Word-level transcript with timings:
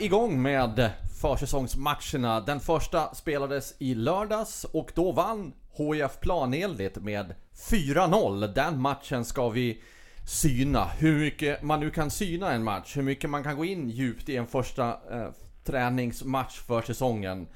Igång 0.00 0.42
med 0.42 0.90
försäsongsmatcherna. 1.20 2.40
Den 2.40 2.60
första 2.60 3.14
spelades 3.14 3.74
i 3.78 3.94
lördags 3.94 4.64
och 4.64 4.92
då 4.94 5.12
vann 5.12 5.52
HIF 5.76 6.20
planenligt 6.20 6.96
med 6.96 7.34
4-0. 7.70 8.54
Den 8.54 8.80
matchen 8.80 9.24
ska 9.24 9.48
vi 9.48 9.82
syna. 10.26 10.84
Hur 10.84 11.20
mycket 11.20 11.62
man 11.62 11.80
nu 11.80 11.90
kan 11.90 12.10
syna 12.10 12.52
en 12.52 12.64
match, 12.64 12.96
hur 12.96 13.02
mycket 13.02 13.30
man 13.30 13.42
kan 13.42 13.56
gå 13.56 13.64
in 13.64 13.90
djupt 13.90 14.28
i 14.28 14.36
en 14.36 14.46
första 14.46 14.88
eh, 14.88 15.28
träningsmatch 15.64 16.58
för 16.58 16.82
säsongen. 16.82 17.46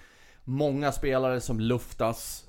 Många 0.44 0.92
spelare 0.92 1.40
som 1.40 1.61
luftas 1.61 2.44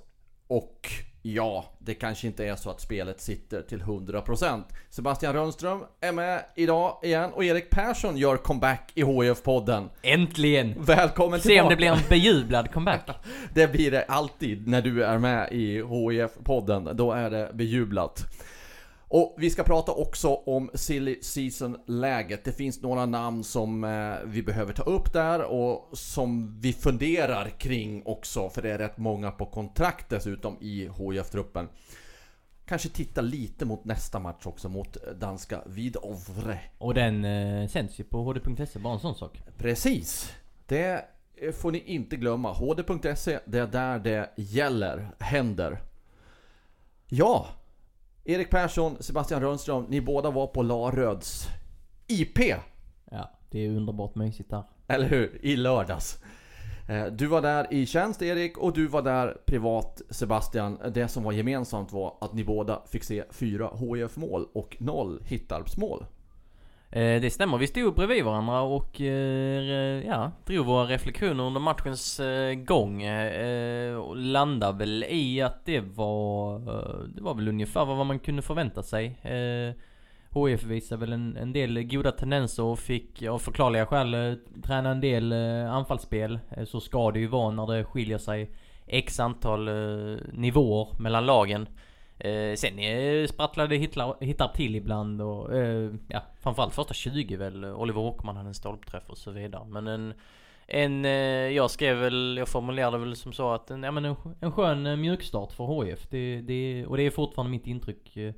och 0.47 0.89
Ja, 1.27 1.65
det 1.79 1.93
kanske 1.93 2.27
inte 2.27 2.45
är 2.45 2.55
så 2.55 2.69
att 2.69 2.81
spelet 2.81 3.21
sitter 3.21 3.61
till 3.61 3.81
100%. 3.81 4.63
Sebastian 4.89 5.33
Rönnström 5.33 5.83
är 6.01 6.11
med 6.11 6.45
idag 6.55 6.99
igen 7.03 7.31
och 7.33 7.43
Erik 7.43 7.69
Persson 7.69 8.17
gör 8.17 8.37
comeback 8.37 8.91
i 8.95 9.03
HIF-podden. 9.03 9.89
Äntligen! 10.01 10.73
Välkommen 10.77 11.39
Se 11.39 11.47
tillbaka! 11.49 11.63
om 11.63 11.69
det 11.69 11.75
blir 11.75 11.87
en 11.87 11.97
bejublad 12.09 12.71
comeback. 12.71 13.09
Det 13.53 13.67
blir 13.67 13.91
det 13.91 14.03
alltid 14.03 14.67
när 14.67 14.81
du 14.81 15.03
är 15.03 15.17
med 15.17 15.51
i 15.51 15.81
HIF-podden. 15.81 16.93
Då 16.93 17.11
är 17.11 17.29
det 17.29 17.51
bejublat. 17.53 18.25
Och 19.15 19.35
vi 19.37 19.49
ska 19.49 19.63
prata 19.63 19.91
också 19.91 20.35
om 20.35 20.69
silly 20.73 21.21
season-läget. 21.21 22.43
Det 22.43 22.51
finns 22.51 22.81
några 22.81 23.05
namn 23.05 23.43
som 23.43 23.83
eh, 23.83 24.15
vi 24.25 24.43
behöver 24.43 24.73
ta 24.73 24.83
upp 24.83 25.13
där 25.13 25.41
och 25.41 25.97
som 25.97 26.59
vi 26.59 26.73
funderar 26.73 27.49
kring 27.49 28.01
också, 28.05 28.49
för 28.49 28.61
det 28.61 28.71
är 28.71 28.77
rätt 28.77 28.97
många 28.97 29.31
på 29.31 29.45
kontrakt 29.45 30.09
dessutom 30.09 30.57
i 30.61 30.89
HIF-truppen. 30.97 31.69
Kanske 32.65 32.89
titta 32.89 33.21
lite 33.21 33.65
mot 33.65 33.85
nästa 33.85 34.19
match 34.19 34.45
också, 34.45 34.69
mot 34.69 34.97
danska 35.19 35.61
Vidovre. 35.65 36.59
Och 36.77 36.93
den 36.93 37.25
eh, 37.25 37.67
sänds 37.67 37.99
ju 37.99 38.03
på 38.03 38.23
hd.se, 38.23 38.79
bara 38.79 38.93
en 38.93 38.99
sån 38.99 39.15
sak. 39.15 39.41
Precis! 39.57 40.33
Det 40.65 41.05
får 41.53 41.71
ni 41.71 41.79
inte 41.79 42.15
glömma. 42.15 42.53
hd.se, 42.53 43.39
det 43.45 43.59
är 43.59 43.67
där 43.67 43.99
det 43.99 44.29
gäller, 44.35 45.09
händer. 45.19 45.81
Ja, 47.07 47.47
Erik 48.25 48.49
Persson, 48.49 48.97
Sebastian 48.99 49.41
Rönnström, 49.41 49.85
ni 49.89 50.01
båda 50.01 50.31
var 50.31 50.47
på 50.47 50.61
Laröds 50.63 51.47
IP, 52.07 52.39
Ja, 53.11 53.31
det 53.49 53.65
är 53.65 53.69
underbart 53.69 54.15
mysigt 54.15 54.49
där. 54.49 54.63
eller 54.87 55.07
hur? 55.07 55.39
I 55.41 55.55
lördags. 55.55 56.17
Eh, 56.89 57.05
Du 57.05 57.27
var 57.27 57.41
där 57.41 57.67
i 57.73 57.85
tjänst 57.85 58.21
Erik 58.21 58.57
och 58.57 58.73
du 58.73 58.87
var 58.87 59.01
där 59.01 59.37
privat 59.45 60.01
Sebastian. 60.09 60.79
Det 60.93 61.07
som 61.07 61.23
var 61.23 61.31
gemensamt 61.31 61.91
var 61.93 62.17
att 62.21 62.33
ni 62.33 62.43
båda 62.43 62.81
fick 62.87 63.03
se 63.03 63.23
fyra 63.31 63.69
HIF-mål 63.75 64.47
och 64.53 64.77
noll 64.79 65.21
Hittarps-mål. 65.25 65.99
Eh, 66.01 66.07
Eh, 66.95 67.21
det 67.21 67.29
stämmer, 67.29 67.57
vi 67.57 67.67
stod 67.67 67.95
bredvid 67.95 68.23
varandra 68.23 68.61
och 68.61 69.01
eh, 69.01 70.05
ja, 70.05 70.31
drog 70.45 70.65
våra 70.65 70.85
reflektioner 70.85 71.43
under 71.43 71.59
matchens 71.59 72.19
eh, 72.19 72.53
gång. 72.53 73.03
Eh, 73.03 73.95
och 73.95 74.17
landade 74.17 74.77
väl 74.77 75.05
i 75.09 75.41
att 75.41 75.65
det 75.65 75.79
var, 75.79 76.55
eh, 76.55 77.07
det 77.15 77.21
var 77.21 77.33
väl 77.33 77.47
ungefär 77.47 77.85
vad 77.85 78.05
man 78.05 78.19
kunde 78.19 78.41
förvänta 78.41 78.83
sig. 78.83 79.05
Eh, 79.05 79.73
HIF 80.35 80.63
visade 80.63 80.99
väl 80.99 81.13
en, 81.13 81.37
en 81.37 81.53
del 81.53 81.83
goda 81.83 82.11
tendenser 82.11 82.63
och 82.63 82.79
fick 82.79 83.23
av 83.23 83.39
förklarliga 83.39 83.85
skäl 83.85 84.13
eh, 84.13 84.33
träna 84.63 84.89
en 84.89 85.01
del 85.01 85.31
eh, 85.31 85.73
anfallsspel. 85.73 86.39
Eh, 86.51 86.65
så 86.65 86.79
ska 86.79 87.11
det 87.11 87.19
ju 87.19 87.27
vara 87.27 87.51
när 87.51 87.73
det 87.73 87.83
skiljer 87.83 88.17
sig 88.17 88.51
X 88.87 89.19
antal 89.19 89.67
eh, 89.67 90.17
nivåer 90.33 90.87
mellan 90.99 91.25
lagen. 91.25 91.67
Eh, 92.19 92.55
sen 92.55 92.79
eh, 92.79 93.27
sprattlade 93.27 93.75
Hitler, 93.75 94.15
Hittar 94.19 94.47
till 94.47 94.75
ibland 94.75 95.21
och 95.21 95.55
eh, 95.55 95.91
ja, 96.07 96.21
framförallt 96.41 96.73
första 96.73 96.93
20 96.93 97.35
väl. 97.35 97.65
Oliver 97.65 98.01
Åkerman 98.01 98.35
hade 98.35 98.47
en 98.47 98.53
stolpträff 98.53 99.09
och 99.09 99.17
så 99.17 99.31
vidare. 99.31 99.65
Men 99.67 99.87
en, 99.87 100.13
en 100.67 101.05
eh, 101.05 101.11
jag 101.55 101.71
skrev 101.71 101.97
väl, 101.97 102.35
jag 102.37 102.47
formulerade 102.47 102.97
väl 102.97 103.15
som 103.15 103.33
så 103.33 103.53
att 103.53 103.71
en, 103.71 103.83
ja, 103.83 103.91
men 103.91 104.05
en, 104.05 104.15
en 104.39 104.51
skön 104.51 104.85
eh, 104.85 104.95
mjukstart 104.95 105.53
för 105.53 105.83
HIF. 105.83 106.07
Det, 106.09 106.41
det, 106.41 106.85
och 106.85 106.97
det 106.97 107.03
är 107.03 107.11
fortfarande 107.11 107.51
mitt 107.51 107.67
intryck 107.67 108.17
eh, 108.17 108.33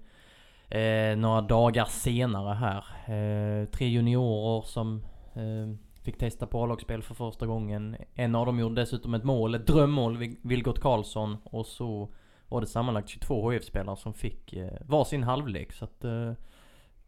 eh, 0.79 1.17
några 1.17 1.41
dagar 1.41 1.85
senare 1.85 2.53
här. 2.53 2.83
Eh, 3.13 3.65
tre 3.65 3.87
juniorer 3.87 4.61
som 4.61 5.03
eh, 5.33 5.77
fick 6.03 6.17
testa 6.17 6.47
på 6.47 6.63
A-lagsspel 6.63 7.03
för 7.03 7.15
första 7.15 7.45
gången. 7.45 7.97
En 8.15 8.35
av 8.35 8.45
dem 8.45 8.59
gjorde 8.59 8.81
dessutom 8.81 9.13
ett 9.13 9.23
mål, 9.23 9.55
ett 9.55 9.67
drömmål, 9.67 10.35
Vilgot 10.41 10.79
Karlsson. 10.79 11.37
Och 11.43 11.65
så 11.65 12.09
var 12.49 12.61
det 12.61 12.67
sammanlagt 12.67 13.09
22 13.09 13.51
HIF-spelare 13.51 13.97
som 13.97 14.13
fick 14.13 14.53
eh, 14.53 14.73
varsin 14.81 15.23
halvlek. 15.23 15.73
Så 15.73 15.85
att 15.85 16.03
eh, 16.03 16.31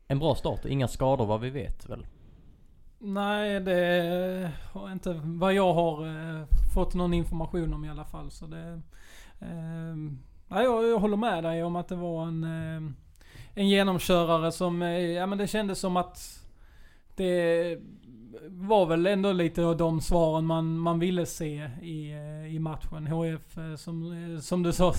en 0.08 0.20
bra 0.20 0.36
start, 0.36 0.66
inga 0.66 0.88
skador 0.88 1.26
vad 1.26 1.42
vi 1.42 1.50
vet 1.50 1.90
väl. 1.90 2.06
Nej, 3.00 3.60
det 3.60 4.52
har 4.74 4.92
inte 4.92 5.22
vad 5.24 5.54
jag 5.54 5.74
har 5.74 6.08
eh, 6.08 6.46
fått 6.74 6.94
någon 6.94 7.14
information 7.14 7.74
om 7.74 7.86
i 7.86 7.90
alla 7.90 8.06
fall. 8.06 8.32
Så 8.32 8.46
det, 8.46 8.82
eh, 9.40 9.96
nej, 10.48 10.64
jag, 10.64 10.88
jag 10.88 11.00
håller 11.00 11.18
med 11.18 11.44
dig 11.44 11.64
om 11.64 11.76
att 11.76 11.88
det 11.88 11.96
var 11.96 12.24
en, 12.24 12.44
eh, 12.44 12.92
en 13.54 13.70
genomkörare 13.70 14.52
som, 14.52 14.82
eh, 14.82 15.00
ja 15.00 15.26
men 15.26 15.38
det 15.38 15.48
kändes 15.48 15.80
som 15.80 15.98
att 15.98 16.39
det 17.20 17.80
var 18.50 18.86
väl 18.86 19.08
ändå 19.08 19.32
lite 19.32 19.66
av 19.66 19.78
de 19.78 20.02
svaren 20.02 20.46
man, 20.46 20.80
man 20.80 21.00
ville 21.00 21.26
se 21.26 21.70
i, 21.82 22.12
eh, 22.12 22.56
i 22.56 22.60
matchen. 22.60 23.08
HF 23.08 23.58
eh, 23.58 23.76
som, 23.76 24.12
eh, 24.12 24.40
som 24.40 24.64
du 24.64 24.74
sa 24.74 24.94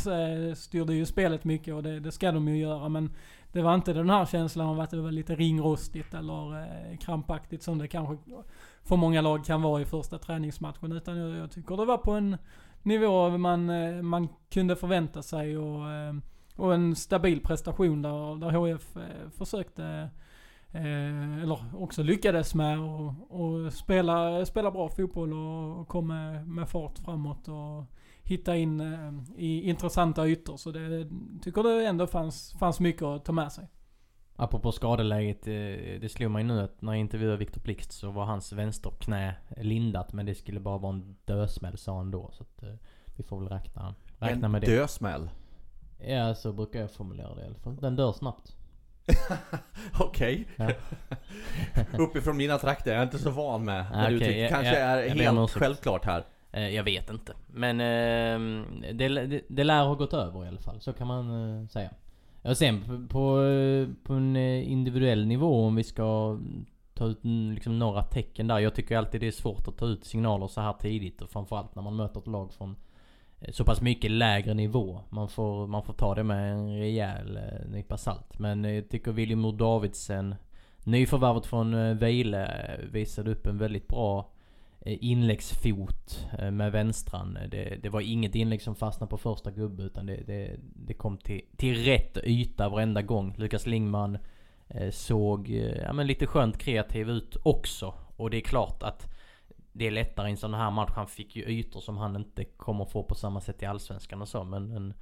styrde 0.57 0.95
ju 0.95 1.07
spelet 1.07 1.45
mycket 1.45 1.75
och 1.75 1.83
det, 1.83 2.01
det 2.01 2.13
ska 2.13 2.33
de 2.33 2.49
ju 2.49 2.57
göra. 2.57 2.89
Men 2.89 3.11
det 3.53 3.63
var 3.63 3.75
inte 3.75 3.93
den 3.93 4.11
här 4.11 4.27
känslan 4.27 4.67
av 4.67 4.81
att 4.81 4.91
det 4.91 5.01
var 5.01 5.11
lite 5.11 5.35
ringrostigt 5.35 6.15
eller 6.15 6.97
krampaktigt 6.97 7.63
som 7.63 7.79
det 7.79 7.89
kanske 7.89 8.17
för 8.83 8.97
många 8.97 9.21
lag 9.21 9.45
kan 9.45 9.63
vara 9.63 9.83
i 9.83 9.85
första 9.85 10.19
träningsmatchen. 10.19 10.93
Utan 10.93 11.19
jag, 11.19 11.37
jag 11.37 11.51
tycker 11.51 11.77
det 11.77 11.85
var 11.85 11.99
på 11.99 12.13
en 12.13 12.37
nivå 12.83 13.39
man, 13.39 13.67
man 14.07 14.29
kunde 14.51 14.77
förvänta 14.77 15.23
sig 15.23 15.59
och, 15.59 15.83
och 16.57 16.75
en 16.75 16.97
stabil 16.97 17.41
prestation 17.41 18.03
där, 18.03 18.37
där 18.41 18.51
HF 18.51 18.97
försökte 19.37 20.11
Eh, 20.73 21.43
eller 21.43 21.61
också 21.75 22.03
lyckades 22.03 22.55
med 22.55 22.79
att 22.79 23.15
och 23.31 23.73
spela, 23.73 24.47
spela 24.47 24.71
bra 24.71 24.89
fotboll 24.89 25.33
och, 25.33 25.81
och 25.81 25.89
kom 25.89 26.07
med, 26.07 26.49
med 26.49 26.69
fart 26.69 26.99
framåt 26.99 27.49
och 27.49 27.85
hitta 28.23 28.57
in 28.57 28.81
eh, 28.81 29.13
i 29.37 29.69
intressanta 29.69 30.27
ytor. 30.27 30.57
Så 30.57 30.71
det 30.71 31.09
tycker 31.43 31.63
det 31.63 31.87
ändå 31.87 32.07
fanns, 32.07 32.57
fanns 32.59 32.81
mycket 32.81 33.03
att 33.03 33.25
ta 33.25 33.33
med 33.33 33.53
sig. 33.53 33.69
Apropå 34.37 34.73
skadeläget, 34.73 35.47
eh, 35.47 36.01
det 36.01 36.13
slog 36.13 36.31
mig 36.31 36.45
nu 36.45 36.61
att 36.61 36.83
när 36.83 36.93
jag 36.93 37.01
intervjuade 37.01 37.37
Viktor 37.37 37.61
Plixt 37.61 37.93
så 37.93 38.11
var 38.11 38.25
hans 38.25 38.53
vänsterknä 38.53 39.35
lindat 39.57 40.13
men 40.13 40.27
det 40.27 40.35
skulle 40.35 40.61
bara 40.61 40.79
vara 40.79 40.93
en 40.93 41.17
dödsmäll 41.25 41.79
sa 41.79 41.97
han 41.97 42.11
då. 42.11 42.31
Så 42.33 42.43
att 42.43 42.63
eh, 42.63 42.75
vi 43.17 43.23
får 43.23 43.41
väl 43.41 43.49
räkna, 43.49 43.95
räkna 44.19 44.47
en 44.47 44.53
med 44.53 44.61
det. 44.61 44.67
dödsmäll. 44.67 45.31
Ja, 45.99 46.35
så 46.35 46.53
brukar 46.53 46.81
jag 46.81 46.91
formulera 46.91 47.35
det 47.35 47.43
i 47.43 47.47
alla 47.47 47.59
fall. 47.59 47.77
Den 47.77 47.97
dör 47.97 48.13
snabbt. 48.13 48.57
Okej. 49.99 50.47
Uppifrån 51.99 52.37
mina 52.37 52.59
trakter, 52.59 52.91
jag 52.91 53.01
är 53.01 53.05
inte 53.05 53.19
så 53.19 53.31
van 53.31 53.65
med 53.65 53.87
du 53.93 54.17
okej, 54.17 54.19
tycker. 54.19 54.43
ja, 54.43 54.49
Kanske 54.49 54.79
ja, 54.81 54.87
är 54.87 55.03
jag 55.03 55.17
ber 55.17 55.29
om 55.29 55.37
helt 55.37 55.51
ursäkt. 55.51 55.59
självklart 55.65 56.05
här. 56.05 56.25
Eh, 56.53 56.69
jag 56.69 56.85
vet 56.85 57.11
inte. 57.11 57.33
Men 57.47 57.81
eh, 57.81 58.65
det, 58.93 59.09
det, 59.09 59.41
det 59.49 59.65
lär 59.65 59.85
ha 59.85 59.95
gått 59.95 60.13
över 60.13 60.45
i 60.45 60.49
alla 60.49 60.61
fall. 60.61 60.81
Så 60.81 60.93
kan 60.93 61.07
man 61.07 61.61
eh, 61.61 61.69
säga. 61.69 61.91
Ja, 62.43 62.55
sen 62.55 62.83
på, 62.83 63.07
på, 63.09 63.43
eh, 63.43 63.89
på 64.05 64.13
en 64.13 64.37
eh, 64.37 64.71
individuell 64.71 65.27
nivå 65.27 65.65
om 65.67 65.75
vi 65.77 65.85
ska 65.85 66.39
ta 66.95 67.07
ut 67.07 67.25
mm, 67.25 67.53
liksom 67.53 67.79
några 67.79 68.03
tecken 68.03 68.47
där. 68.47 68.59
Jag 68.59 68.75
tycker 68.75 68.97
alltid 68.97 69.21
det 69.21 69.27
är 69.27 69.31
svårt 69.31 69.69
att 69.69 69.77
ta 69.77 69.87
ut 69.87 70.05
signaler 70.05 70.47
så 70.49 70.61
här 70.61 70.73
tidigt. 70.73 71.23
Och 71.23 71.31
framförallt 71.31 71.75
när 71.75 71.83
man 71.83 71.97
möter 71.97 72.21
ett 72.21 72.27
lag 72.27 72.53
från 72.53 72.77
Eh, 73.41 73.53
så 73.53 73.65
pass 73.65 73.81
mycket 73.81 74.11
lägre 74.11 74.55
nivå. 74.55 75.01
Man 75.11 75.29
får, 75.29 75.67
man 75.67 75.83
får 75.83 75.93
ta 75.93 76.15
det 76.15 76.25
med 76.25 76.53
en 76.53 76.79
rejäl 76.79 77.37
eh, 77.37 77.71
nypa 77.71 77.97
salt. 77.97 78.39
Men 78.39 78.65
jag 78.65 78.89
tycker 78.89 79.13
William 79.13 79.57
Davidsen 79.57 80.35
Nyförvärvet 80.85 81.47
från 81.47 81.75
eh, 81.75 81.95
Vejle 81.97 82.47
eh, 82.47 82.85
visade 82.93 83.31
upp 83.31 83.47
en 83.47 83.59
väldigt 83.59 83.89
bra 83.89 84.33
inläggsfot 84.85 86.27
med 86.53 86.73
vänstran. 86.73 87.39
Det, 87.51 87.79
det 87.83 87.89
var 87.89 88.01
inget 88.01 88.35
inlägg 88.35 88.63
som 88.63 88.75
fastnade 88.75 89.11
på 89.11 89.19
första 89.19 89.51
gubbe 89.51 89.83
utan 89.83 90.07
det, 90.07 90.17
det, 90.27 90.57
det 90.87 90.95
kom 90.95 91.19
till, 91.19 91.41
till 91.57 91.85
rätt 91.85 92.19
yta 92.25 92.69
varenda 92.69 93.03
gång. 93.03 93.35
Lukas 93.39 93.67
Lingman 93.67 94.19
såg 94.91 95.49
ja, 95.83 95.93
men 95.93 96.07
lite 96.07 96.27
skönt 96.27 96.59
kreativ 96.59 97.11
ut 97.11 97.37
också. 97.43 97.95
Och 98.17 98.31
det 98.31 98.37
är 98.37 98.41
klart 98.41 98.83
att 98.83 99.09
det 99.73 99.87
är 99.87 99.91
lättare 99.91 100.29
i 100.29 100.31
en 100.31 100.37
sån 100.37 100.55
här 100.55 100.71
match. 100.71 100.93
Han 100.95 101.07
fick 101.07 101.37
ju 101.37 101.43
ytor 101.43 101.81
som 101.81 101.97
han 101.97 102.17
inte 102.17 102.45
kommer 102.45 102.85
få 102.85 103.03
på 103.03 103.15
samma 103.15 103.41
sätt 103.41 103.63
i 103.63 103.67
Allsvenskan 103.67 104.23
och 104.23 104.29
så. 104.29 104.45
Men 104.45 104.71
en, 104.77 104.95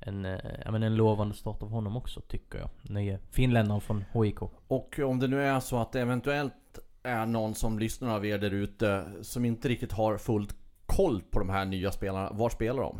en, 0.00 0.24
eh, 0.24 0.38
ja, 0.64 0.70
men 0.70 0.82
en 0.82 0.96
lovande 0.96 1.34
start 1.34 1.62
av 1.62 1.70
honom 1.70 1.96
också 1.96 2.20
tycker 2.20 2.58
jag. 2.58 2.70
Nye 2.82 3.18
finländaren 3.30 3.80
från 3.80 4.04
HIK. 4.12 4.42
Och 4.68 4.98
om 4.98 5.18
det 5.18 5.28
nu 5.28 5.42
är 5.42 5.60
så 5.60 5.78
att 5.78 5.92
det 5.92 6.00
eventuellt 6.00 6.78
är 7.02 7.26
någon 7.26 7.54
som 7.54 7.78
lyssnar 7.78 8.14
av 8.14 8.26
er 8.26 8.38
där 8.38 8.50
ute 8.50 9.04
som 9.22 9.44
inte 9.44 9.68
riktigt 9.68 9.92
har 9.92 10.18
fullt 10.18 10.54
koll 10.86 11.22
på 11.30 11.38
de 11.38 11.50
här 11.50 11.64
nya 11.64 11.92
spelarna. 11.92 12.30
Var 12.32 12.48
spelar 12.48 12.82
de? 12.82 12.98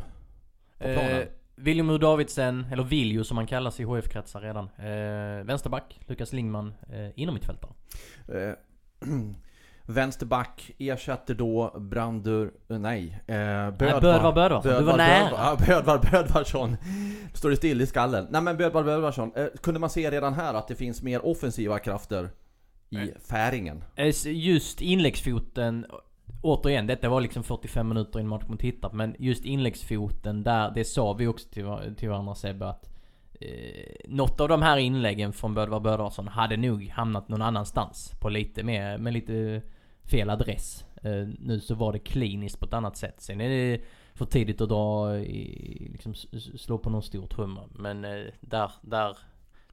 På 0.77 0.83
planen? 0.83 1.21
Eh, 1.21 1.27
William 1.55 1.89
U. 1.89 1.97
Davidsen, 1.97 2.65
eller 2.71 2.83
Viljo 2.83 3.23
som 3.23 3.37
han 3.37 3.47
kallas 3.47 3.79
i 3.79 3.83
HF-kretsar 3.83 4.41
redan. 4.41 4.69
Eh, 4.77 5.45
vänsterback, 5.45 5.99
Lukas 6.07 6.33
Lingman, 6.33 6.73
eh, 6.89 7.19
inomhittfältare. 7.19 7.71
Eh, 8.27 8.53
vänsterback 9.89 10.71
ersätter 10.77 11.33
då 11.33 11.75
Brandur... 11.79 12.51
eh, 12.69 12.79
Nej. 12.79 13.19
Eh, 13.27 13.35
Bödvar, 13.71 14.01
Bödvar 14.01 14.33
Bödvarsson, 14.33 14.73
du 14.77 14.83
var 14.83 14.97
nära. 14.97 15.29
Bödvar, 15.55 15.57
Bödvar 15.67 16.11
Bödvarsson. 16.11 16.77
Står 17.33 17.49
det 17.49 17.55
still 17.55 17.81
i 17.81 17.87
skallen. 17.87 18.27
Nej 18.29 18.41
men 18.41 18.57
Bödvar 18.57 18.83
Bödvarsson. 18.83 19.31
Eh, 19.35 19.45
kunde 19.61 19.79
man 19.79 19.89
se 19.89 20.11
redan 20.11 20.33
här 20.33 20.53
att 20.53 20.67
det 20.67 20.75
finns 20.75 21.01
mer 21.03 21.25
offensiva 21.25 21.79
krafter 21.79 22.23
i 22.89 22.95
Nej. 22.95 23.15
färingen? 23.29 23.83
Eh, 23.95 24.15
Just 24.25 24.81
inläggsfoten, 24.81 25.85
återigen, 26.41 26.87
detta 26.87 27.09
var 27.09 27.21
liksom 27.21 27.43
45 27.43 27.87
minuter 27.89 28.19
in 28.19 28.25
i 28.25 28.29
match 28.29 28.43
mot 28.47 28.61
hittat. 28.61 28.93
Men 28.93 29.15
just 29.19 29.45
inläggsfoten 29.45 30.43
där, 30.43 30.71
det 30.75 30.85
sa 30.85 31.13
vi 31.13 31.27
också 31.27 31.49
till, 31.49 31.95
till 31.97 32.09
varandra 32.09 32.35
Sebbe 32.35 32.69
att 32.69 32.89
eh, 33.41 33.49
något 34.07 34.41
av 34.41 34.47
de 34.47 34.61
här 34.61 34.77
inläggen 34.77 35.33
från 35.33 35.53
Bödvar 35.53 35.79
Bödvarsson 35.79 36.27
hade 36.27 36.57
nog 36.57 36.87
hamnat 36.89 37.29
någon 37.29 37.41
annanstans. 37.41 38.11
På 38.19 38.29
lite 38.29 38.63
mer, 38.63 38.97
med 38.97 39.13
lite 39.13 39.61
fel 40.09 40.29
adress. 40.29 40.85
Eh, 41.03 41.27
nu 41.39 41.59
så 41.59 41.75
var 41.75 41.93
det 41.93 41.99
kliniskt 41.99 42.59
på 42.59 42.65
ett 42.65 42.73
annat 42.73 42.97
sätt. 42.97 43.15
Sen 43.17 43.41
är 43.41 43.49
det 43.49 43.81
för 44.13 44.25
tidigt 44.25 44.61
att 44.61 44.69
dra 44.69 45.17
i, 45.17 45.89
liksom 45.91 46.13
slå 46.57 46.77
på 46.77 46.89
någon 46.89 47.03
stor 47.03 47.27
trumma. 47.27 47.61
Men 47.71 48.05
eh, 48.05 48.25
där, 48.41 48.71
där 48.81 49.17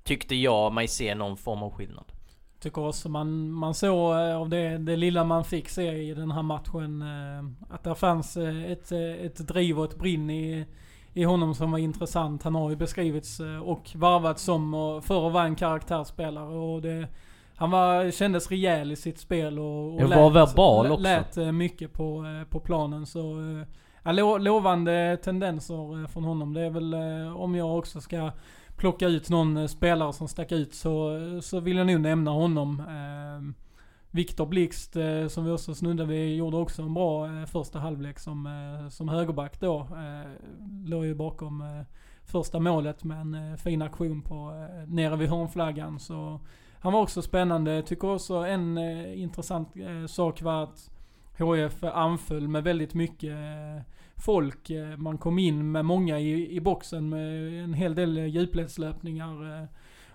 tyckte 0.05 0.35
jag 0.35 0.73
mig 0.73 0.89
se 0.89 1.15
någon 1.15 1.37
form 1.37 1.63
av 1.63 1.71
skillnad. 1.71 2.13
Tycker 2.61 2.87
också 2.89 3.09
man, 3.09 3.51
man 3.51 3.75
såg 3.75 4.15
eh, 4.15 4.37
av 4.37 4.49
det, 4.49 4.79
det 4.79 4.97
lilla 4.97 5.25
man 5.25 5.45
fick 5.45 5.69
se 5.69 5.93
i 5.93 6.15
den 6.15 6.31
här 6.31 6.43
matchen 6.43 7.03
eh, 7.03 7.75
att 7.75 7.85
där 7.85 7.95
fanns 7.95 8.37
eh, 8.37 8.65
ett, 8.65 8.93
eh, 8.93 9.01
ett 9.01 9.49
driv 9.49 9.79
och 9.79 9.85
ett 9.85 9.99
brinn 9.99 10.31
i, 10.31 10.67
i 11.13 11.25
honom 11.25 11.55
som 11.55 11.71
var 11.71 11.79
intressant. 11.79 12.43
Han 12.43 12.55
har 12.55 12.71
ju 12.71 12.77
beskrivits 12.77 13.41
och 13.63 13.91
varvats 13.95 14.43
som 14.43 14.75
och 14.75 15.05
för 15.05 15.27
att 15.27 15.33
vara 15.33 15.45
en 15.45 15.57
karaktärsspelare 15.57 16.59
och 16.59 16.83
det 16.83 17.09
han 17.59 17.71
var, 17.71 18.11
kändes 18.11 18.51
rejäl 18.51 18.93
i 18.93 18.97
sitt 18.97 19.19
spel 19.19 19.59
och, 19.59 19.95
och 19.95 20.11
var 20.11 20.31
verbal 20.31 20.85
lät, 20.85 20.93
också. 20.93 21.03
lät 21.03 21.37
eh, 21.37 21.53
mycket 21.53 21.93
på, 21.93 22.25
eh, 22.25 22.49
på 22.49 22.61
planen. 22.61 23.07
Så, 23.07 23.41
eh, 23.41 23.67
ja, 24.03 24.13
lo, 24.13 24.39
lovande 24.39 25.19
tendenser 25.23 26.07
från 26.07 26.25
honom. 26.25 26.55
Det 26.55 26.61
är 26.61 26.71
väl 26.71 26.95
om 27.35 27.55
jag 27.55 27.79
också 27.79 28.01
ska 28.01 28.31
plocka 28.77 29.07
ut 29.07 29.31
någon 29.31 29.69
spelare 29.69 30.13
som 30.13 30.29
stack 30.29 30.53
ut 30.53 30.75
så, 30.75 31.21
så 31.43 31.61
vill 31.61 31.77
jag 31.77 31.87
nog 31.87 32.01
nämna 32.01 32.31
honom. 32.31 32.83
Viktor 34.11 34.47
Blixt, 34.47 34.97
som 35.29 35.45
vi 35.45 35.51
också 35.51 35.75
snuddade 35.75 36.09
vid, 36.09 36.37
gjorde 36.37 36.57
också 36.57 36.83
en 36.83 36.95
bra 36.95 37.29
första 37.47 37.79
halvlek 37.79 38.19
som, 38.19 38.49
som 38.91 39.09
högerback 39.09 39.61
då. 39.61 39.89
Låg 40.85 41.05
ju 41.05 41.15
bakom 41.15 41.85
första 42.25 42.61
målet 42.61 43.05
med 43.05 43.21
en 43.21 43.59
fin 43.59 43.83
aktion 43.83 44.23
på, 44.23 44.67
nere 44.87 45.17
vid 45.17 45.29
hörnflaggan. 45.29 46.01
Så 46.01 46.41
han 46.87 46.93
var 46.93 47.01
också 47.03 47.23
spännande. 47.23 47.75
Jag 47.75 47.87
tycker 47.87 48.15
också 48.15 48.35
en 48.35 48.79
eh, 48.79 49.23
intressant 49.23 49.69
eh, 49.77 50.07
sak 50.07 50.43
var 50.43 50.63
att 50.63 50.91
HF 51.39 51.85
anföll 51.85 52.49
med 52.49 52.65
väldigt 52.65 52.95
mycket 52.95 53.31
eh, 53.31 53.83
folk. 54.17 54.71
Eh, 54.71 54.97
man 54.97 55.19
kom 55.19 55.39
in 55.39 55.73
med 55.73 55.85
många 55.85 56.19
i, 56.21 56.57
i 56.57 56.61
boxen 56.61 57.09
med 57.09 57.65
en 57.65 57.75
hel 57.75 57.95
del 57.95 58.19
eh, 58.19 58.27
djupledslöpningar. 58.27 59.61
eh, 59.63 59.69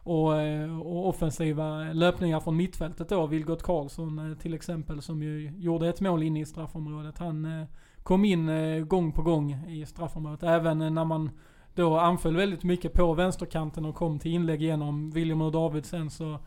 Och, 0.03 0.38
eh, 0.41 0.79
och 0.81 1.07
offensiva 1.09 1.94
löpningar 1.94 2.39
från 2.39 2.56
mittfältet 2.56 3.09
då. 3.09 3.27
Vilgot 3.27 3.63
Karlsson 3.63 4.38
till 4.41 4.53
exempel 4.53 5.01
som 5.01 5.24
ju 5.24 5.51
gjorde 5.57 5.89
ett 5.89 6.01
mål 6.01 6.24
inne 6.24 6.39
i 6.41 6.45
straffområdet. 6.45 7.17
Han 7.17 7.65
kom 8.03 8.25
in 8.25 8.50
gång 8.88 9.12
på 9.12 9.21
gång 9.21 9.65
i 9.69 9.85
straffområdet. 9.85 10.44
Även 10.44 10.77
när 10.95 11.06
man 11.06 11.29
då 11.75 11.97
anföll 11.97 12.35
väldigt 12.35 12.63
mycket 12.63 12.94
på 12.94 13.13
vänsterkanten 13.13 13.85
och 13.85 13.95
kom 13.95 14.19
till 14.19 14.31
inlägg 14.31 14.62
genom 14.62 15.12
William 15.12 15.41
och 15.41 15.51
Davidsen 15.51 16.09
så 16.09 16.39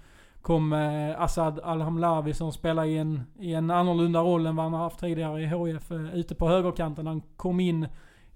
kom 0.44 0.72
eh, 0.72 1.20
Assad 1.20 1.60
Al-Hamlawi 1.60 2.34
som 2.34 2.52
spelar 2.52 2.84
i 2.84 2.98
en, 2.98 3.22
i 3.38 3.54
en 3.54 3.70
annorlunda 3.70 4.20
roll 4.20 4.46
än 4.46 4.56
vad 4.56 4.64
han 4.64 4.72
har 4.72 4.80
haft 4.80 5.00
tidigare 5.00 5.42
i 5.42 5.46
HF 5.46 5.90
eh, 5.90 6.14
ute 6.14 6.34
på 6.34 6.48
högerkanten. 6.48 7.06
Han 7.06 7.20
kom 7.36 7.60
in 7.60 7.86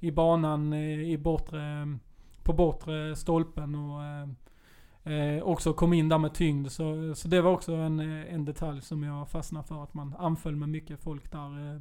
i 0.01 0.11
banan 0.11 0.73
eh, 0.73 1.01
i 1.11 1.19
bortre, 1.19 1.99
på 2.43 2.53
bortre 2.53 3.17
stolpen 3.17 3.75
och 3.75 4.05
eh, 4.05 5.37
eh, 5.37 5.43
också 5.43 5.73
kom 5.73 5.93
in 5.93 6.09
där 6.09 6.19
med 6.19 6.35
tyngd. 6.35 6.69
Så, 6.71 7.15
så 7.15 7.29
det 7.29 7.41
var 7.43 7.51
också 7.53 7.73
en, 7.73 8.01
eh, 8.01 8.35
en 8.35 8.45
detalj 8.45 8.81
som 8.83 9.03
jag 9.03 9.29
fastnade 9.29 9.67
för. 9.67 9.83
Att 9.83 9.95
man 9.95 10.15
anföll 10.19 10.57
med 10.57 10.69
mycket 10.69 11.01
folk 11.01 11.33
där 11.33 11.75
eh, 11.75 11.81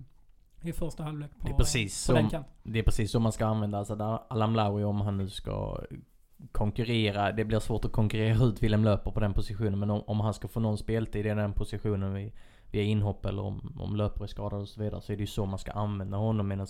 i 0.70 0.74
första 0.74 1.04
halvlek 1.04 1.32
på, 1.40 1.48
Det 1.48 1.54
är 1.54 1.58
precis 1.58 2.08
på 2.08 2.14
den 2.14 2.24
som- 2.24 2.30
kanten. 2.30 2.52
Det 2.64 2.80
är 2.80 2.84
precis 2.84 3.12
så 3.12 3.20
man 3.20 3.32
ska 3.32 3.46
använda 3.46 3.84
där 3.84 4.20
Alamlawi 4.30 4.84
om 4.84 5.02
han 5.02 5.18
nu 5.18 5.30
ska 5.30 5.78
konkurrera. 6.52 7.32
Det 7.32 7.46
blir 7.46 7.60
svårt 7.60 7.86
att 7.86 7.92
konkurrera 7.92 8.44
ut 8.44 8.64
Willem 8.64 8.84
Löper 8.84 9.12
på 9.12 9.20
den 9.20 9.34
positionen. 9.34 9.80
Men 9.80 9.90
om, 9.90 10.04
om 10.08 10.20
han 10.20 10.34
ska 10.34 10.48
få 10.48 10.60
någon 10.60 10.78
speltid 10.78 11.26
i 11.26 11.30
den 11.30 11.54
positionen 11.54 12.14
vid, 12.14 12.32
via 12.72 12.84
inhopp 12.84 13.26
eller 13.26 13.42
om, 13.42 13.78
om 13.80 13.96
Löper 13.96 14.24
är 14.24 14.28
skadad 14.28 14.62
och 14.62 14.70
så 14.70 14.82
vidare. 14.82 15.02
Så 15.02 15.14
är 15.14 15.18
det 15.18 15.24
ju 15.24 15.28
så 15.28 15.46
man 15.46 15.60
ska 15.60 15.72
använda 15.72 16.18
honom. 16.18 16.48
Medan 16.48 16.68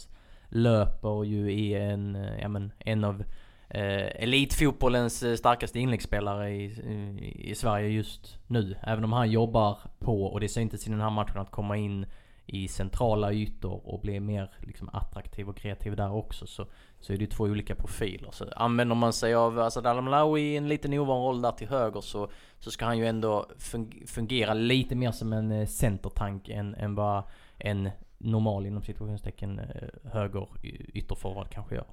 Löper 0.49 1.23
ju 1.23 1.71
är 1.71 1.81
en, 1.81 2.15
eh, 2.15 2.39
ja 2.41 2.47
men 2.47 2.71
en 2.79 3.03
av 3.03 3.23
eh, 3.69 4.23
elitfotbollens 4.23 5.23
eh, 5.23 5.35
starkaste 5.35 5.79
inläggsspelare 5.79 6.49
i, 6.51 6.63
i, 6.63 7.51
i 7.51 7.55
Sverige 7.55 7.89
just 7.89 8.39
nu. 8.47 8.75
Även 8.81 9.03
om 9.03 9.13
han 9.13 9.31
jobbar 9.31 9.77
på, 9.99 10.23
och 10.23 10.39
det 10.39 10.49
syntes 10.49 10.87
i 10.87 10.89
den 10.89 11.01
här 11.01 11.09
matchen, 11.09 11.37
att 11.37 11.51
komma 11.51 11.77
in 11.77 12.05
i 12.47 12.67
centrala 12.67 13.33
ytor 13.33 13.81
och 13.87 14.01
bli 14.01 14.19
mer 14.19 14.51
liksom, 14.61 14.89
attraktiv 14.93 15.49
och 15.49 15.57
kreativ 15.57 15.95
där 15.95 16.11
också. 16.13 16.47
Så, 16.47 16.67
så 16.99 17.13
är 17.13 17.17
det 17.17 17.27
två 17.27 17.43
olika 17.43 17.75
profiler. 17.75 18.31
Så 18.31 18.45
använder 18.55 18.95
man 18.95 19.13
sig 19.13 19.33
av 19.33 19.59
Asad 19.59 19.87
Al-Amlawi 19.87 20.41
i 20.41 20.57
en 20.57 20.67
liten 20.67 20.93
ovan 20.93 21.21
roll 21.21 21.41
där 21.41 21.51
till 21.51 21.67
höger 21.67 22.01
så, 22.01 22.29
så 22.59 22.71
ska 22.71 22.85
han 22.85 22.97
ju 22.97 23.07
ändå 23.07 23.45
fun- 23.57 24.07
fungera 24.07 24.53
lite 24.53 24.95
mer 24.95 25.11
som 25.11 25.33
en 25.33 25.51
eh, 25.51 25.67
centertank 25.67 26.49
än, 26.49 26.75
än 26.75 26.95
bara 26.95 27.23
en 27.57 27.89
normal 28.17 28.65
inom 28.65 28.83
situationstecken 28.83 29.59
eh, 29.59 30.11
höger 30.11 30.47
ytterforward 30.93 31.49
kanske 31.49 31.75
gör. 31.75 31.87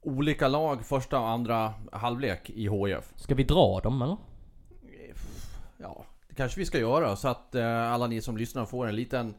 Olika 0.00 0.48
lag 0.48 0.84
första 0.84 1.20
och 1.20 1.28
andra 1.28 1.74
halvlek 1.92 2.50
i 2.50 2.68
HIF. 2.68 3.12
Ska 3.16 3.34
vi 3.34 3.44
dra 3.44 3.80
dem 3.80 4.02
eller? 4.02 4.16
Ja, 5.78 6.04
det 6.28 6.34
kanske 6.34 6.60
vi 6.60 6.66
ska 6.66 6.78
göra 6.78 7.16
så 7.16 7.28
att 7.28 7.54
eh, 7.54 7.92
alla 7.92 8.06
ni 8.06 8.20
som 8.20 8.36
lyssnar 8.36 8.64
får 8.64 8.86
en 8.86 8.96
liten 8.96 9.34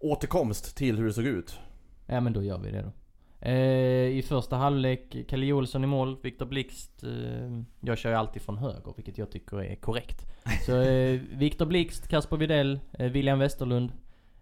återkomst 0.00 0.76
till 0.76 0.96
hur 0.96 1.06
det 1.06 1.12
såg 1.12 1.24
ut. 1.24 1.58
Ja 2.06 2.20
men 2.20 2.32
då 2.32 2.42
gör 2.42 2.58
vi 2.58 2.70
det 2.70 2.82
då. 2.82 2.92
Eh, 3.40 4.18
I 4.18 4.24
första 4.28 4.56
halvlek, 4.56 5.16
Kalle 5.28 5.52
Olsson 5.52 5.84
i 5.84 5.86
mål, 5.86 6.16
Viktor 6.22 6.46
Blixt. 6.46 7.02
Eh, 7.02 7.62
jag 7.80 7.98
kör 7.98 8.10
ju 8.10 8.16
alltid 8.16 8.42
från 8.42 8.58
höger, 8.58 8.92
vilket 8.96 9.18
jag 9.18 9.30
tycker 9.30 9.62
är 9.62 9.74
korrekt. 9.74 10.26
Så 10.66 10.80
eh, 10.80 11.20
Viktor 11.32 11.66
Blixt, 11.66 12.08
Kasper 12.08 12.36
Videll, 12.36 12.80
eh, 12.92 13.10
William 13.10 13.38
Westerlund. 13.38 13.92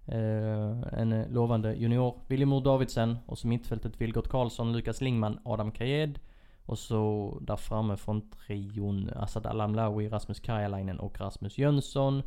Eh, 0.06 1.00
en 1.00 1.24
lovande 1.30 1.74
junior. 1.74 2.20
William 2.26 2.48
Moore 2.48 2.64
Davidsen. 2.64 3.16
Och 3.26 3.38
så 3.38 3.46
mittfältet 3.46 4.00
Vilgot 4.00 4.28
Karlsson, 4.28 4.72
Lukas 4.72 5.00
Lingman, 5.00 5.38
Adam 5.44 5.70
Kajed. 5.72 6.20
Och 6.64 6.78
så 6.78 7.38
där 7.40 7.56
framme 7.56 7.96
från 7.96 8.30
trion 8.30 9.10
Asad 9.16 9.46
Alamlawi, 9.46 10.08
Rasmus 10.08 10.40
Karjalainen 10.40 11.00
och 11.00 11.20
Rasmus 11.20 11.58
Jönsson. 11.58 12.22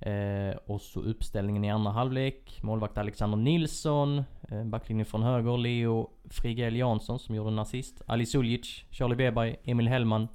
Eh, 0.00 0.56
och 0.66 0.80
så 0.80 1.00
uppställningen 1.00 1.64
i 1.64 1.70
andra 1.70 1.90
halvlek. 1.90 2.58
Målvakt 2.62 2.98
Alexander 2.98 3.38
Nilsson. 3.38 4.22
Eh, 4.48 4.64
backlinjen 4.64 5.06
från 5.06 5.22
höger. 5.22 5.58
Leo 5.58 6.10
Frigel 6.30 6.76
Jansson 6.76 7.18
som 7.18 7.34
gjorde 7.34 7.50
en 7.50 7.58
assist. 7.58 8.02
Ali 8.06 8.26
Suljic, 8.26 8.84
Charlie 8.90 9.16
Beberg. 9.16 9.56
Emil 9.64 9.88
Hellman. 9.88 10.28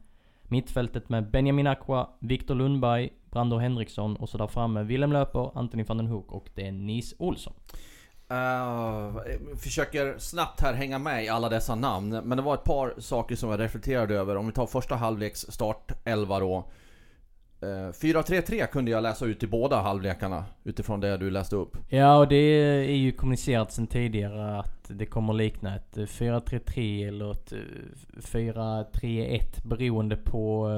Mittfältet 0.52 1.10
med 1.10 1.32
Benjamin 1.32 1.68
Aqua, 1.68 2.10
Viktor 2.20 2.56
Lundberg, 2.56 3.10
Brandor 3.30 3.60
Henriksson 3.60 4.16
och 4.16 4.30
så 4.30 4.38
där 4.38 4.48
framme 4.48 4.84
Willem 4.84 5.12
Löper, 5.12 5.58
Anthony 5.58 5.84
van 5.84 5.98
den 5.98 6.08
Hoek 6.08 6.32
och 6.32 6.50
Dennis 6.56 7.16
Olsson. 7.18 7.54
Uh, 8.32 9.18
försöker 9.58 10.16
snabbt 10.18 10.62
här 10.62 10.74
hänga 10.74 11.00
med 11.00 11.24
i 11.26 11.30
alla 11.30 11.50
dessa 11.50 11.76
namn, 11.76 12.10
men 12.10 12.38
det 12.38 12.42
var 12.42 12.54
ett 12.54 12.64
par 12.64 12.94
saker 12.98 13.36
som 13.36 13.50
jag 13.50 13.60
reflekterade 13.60 14.16
över. 14.16 14.36
Om 14.36 14.48
vi 14.48 14.54
tar 14.54 14.66
första 14.66 14.96
halvleks 14.96 15.40
start 15.40 15.92
11 16.06 16.40
då. 16.40 16.70
Eh, 17.62 17.92
4-3-3 17.92 18.68
kunde 18.68 18.92
jag 18.92 19.04
läsa 19.04 19.26
ut 19.26 19.44
i 19.44 19.48
båda 19.48 19.82
halvlekarna 19.82 20.46
utifrån 20.64 21.00
det 21.00 21.18
du 21.18 21.32
läste 21.32 21.56
upp. 21.56 21.78
Ja, 21.90 22.18
och 22.18 22.28
det 22.28 22.36
är 22.36 22.96
ju 22.96 23.12
kommunicerat 23.12 23.72
sedan 23.72 23.88
tidigare 23.88 24.60
att 24.60 24.86
det 24.88 25.06
kommer 25.06 25.34
likna 25.34 25.76
ett 25.76 25.98
eh, 25.98 26.02
4-3-3 26.02 27.08
eller 27.08 27.32
ett 27.32 27.52
eh, 27.52 27.58
4-3-1 28.18 29.68
beroende 29.68 30.18
på 30.18 30.72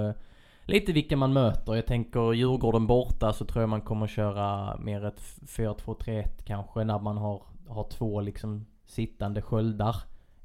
lite 0.65 0.93
vilka 0.93 1.17
man 1.17 1.33
möter. 1.33 1.75
Jag 1.75 1.85
tänker 1.85 2.33
Djurgården 2.33 2.87
borta 2.87 3.33
så 3.33 3.45
tror 3.45 3.61
jag 3.61 3.69
man 3.69 3.81
kommer 3.81 4.07
köra 4.07 4.77
mer 4.77 5.05
ett 5.05 5.21
4-2-3-1 5.41 6.43
kanske 6.45 6.83
när 6.83 6.99
man 6.99 7.17
har, 7.17 7.43
har 7.67 7.89
två 7.89 8.21
liksom 8.21 8.65
sittande 8.85 9.41
sköldar. 9.41 9.95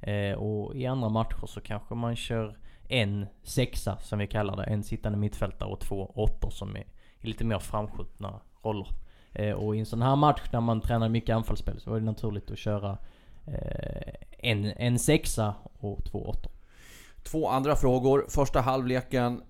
Eh, 0.01 0.33
och 0.33 0.75
i 0.75 0.85
andra 0.85 1.09
matcher 1.09 1.45
så 1.47 1.61
kanske 1.61 1.95
man 1.95 2.15
kör 2.15 2.57
en 2.89 3.25
sexa 3.43 3.97
som 3.99 4.19
vi 4.19 4.27
kallar 4.27 4.55
det. 4.55 4.63
En 4.63 4.83
sittande 4.83 5.17
mittfältare 5.17 5.69
och 5.69 5.79
två 5.79 6.11
åttor 6.15 6.49
som 6.49 6.75
är 6.75 6.87
i 7.19 7.27
lite 7.27 7.43
mer 7.43 7.59
framskjutna 7.59 8.41
roller. 8.63 8.87
Eh, 9.33 9.53
och 9.53 9.75
i 9.75 9.79
en 9.79 9.85
sån 9.85 10.01
här 10.01 10.15
match 10.15 10.41
när 10.51 10.61
man 10.61 10.81
tränar 10.81 11.09
mycket 11.09 11.35
anfallsspel 11.35 11.79
så 11.79 11.89
var 11.89 11.99
det 11.99 12.05
naturligt 12.05 12.51
att 12.51 12.57
köra 12.57 12.97
eh, 13.45 14.13
en, 14.39 14.65
en 14.65 14.99
sexa 14.99 15.55
och 15.79 16.05
två 16.05 16.25
åttor. 16.29 16.51
Två 17.23 17.47
andra 17.49 17.75
frågor. 17.75 18.25
Första 18.29 18.61
halvleken. 18.61 19.43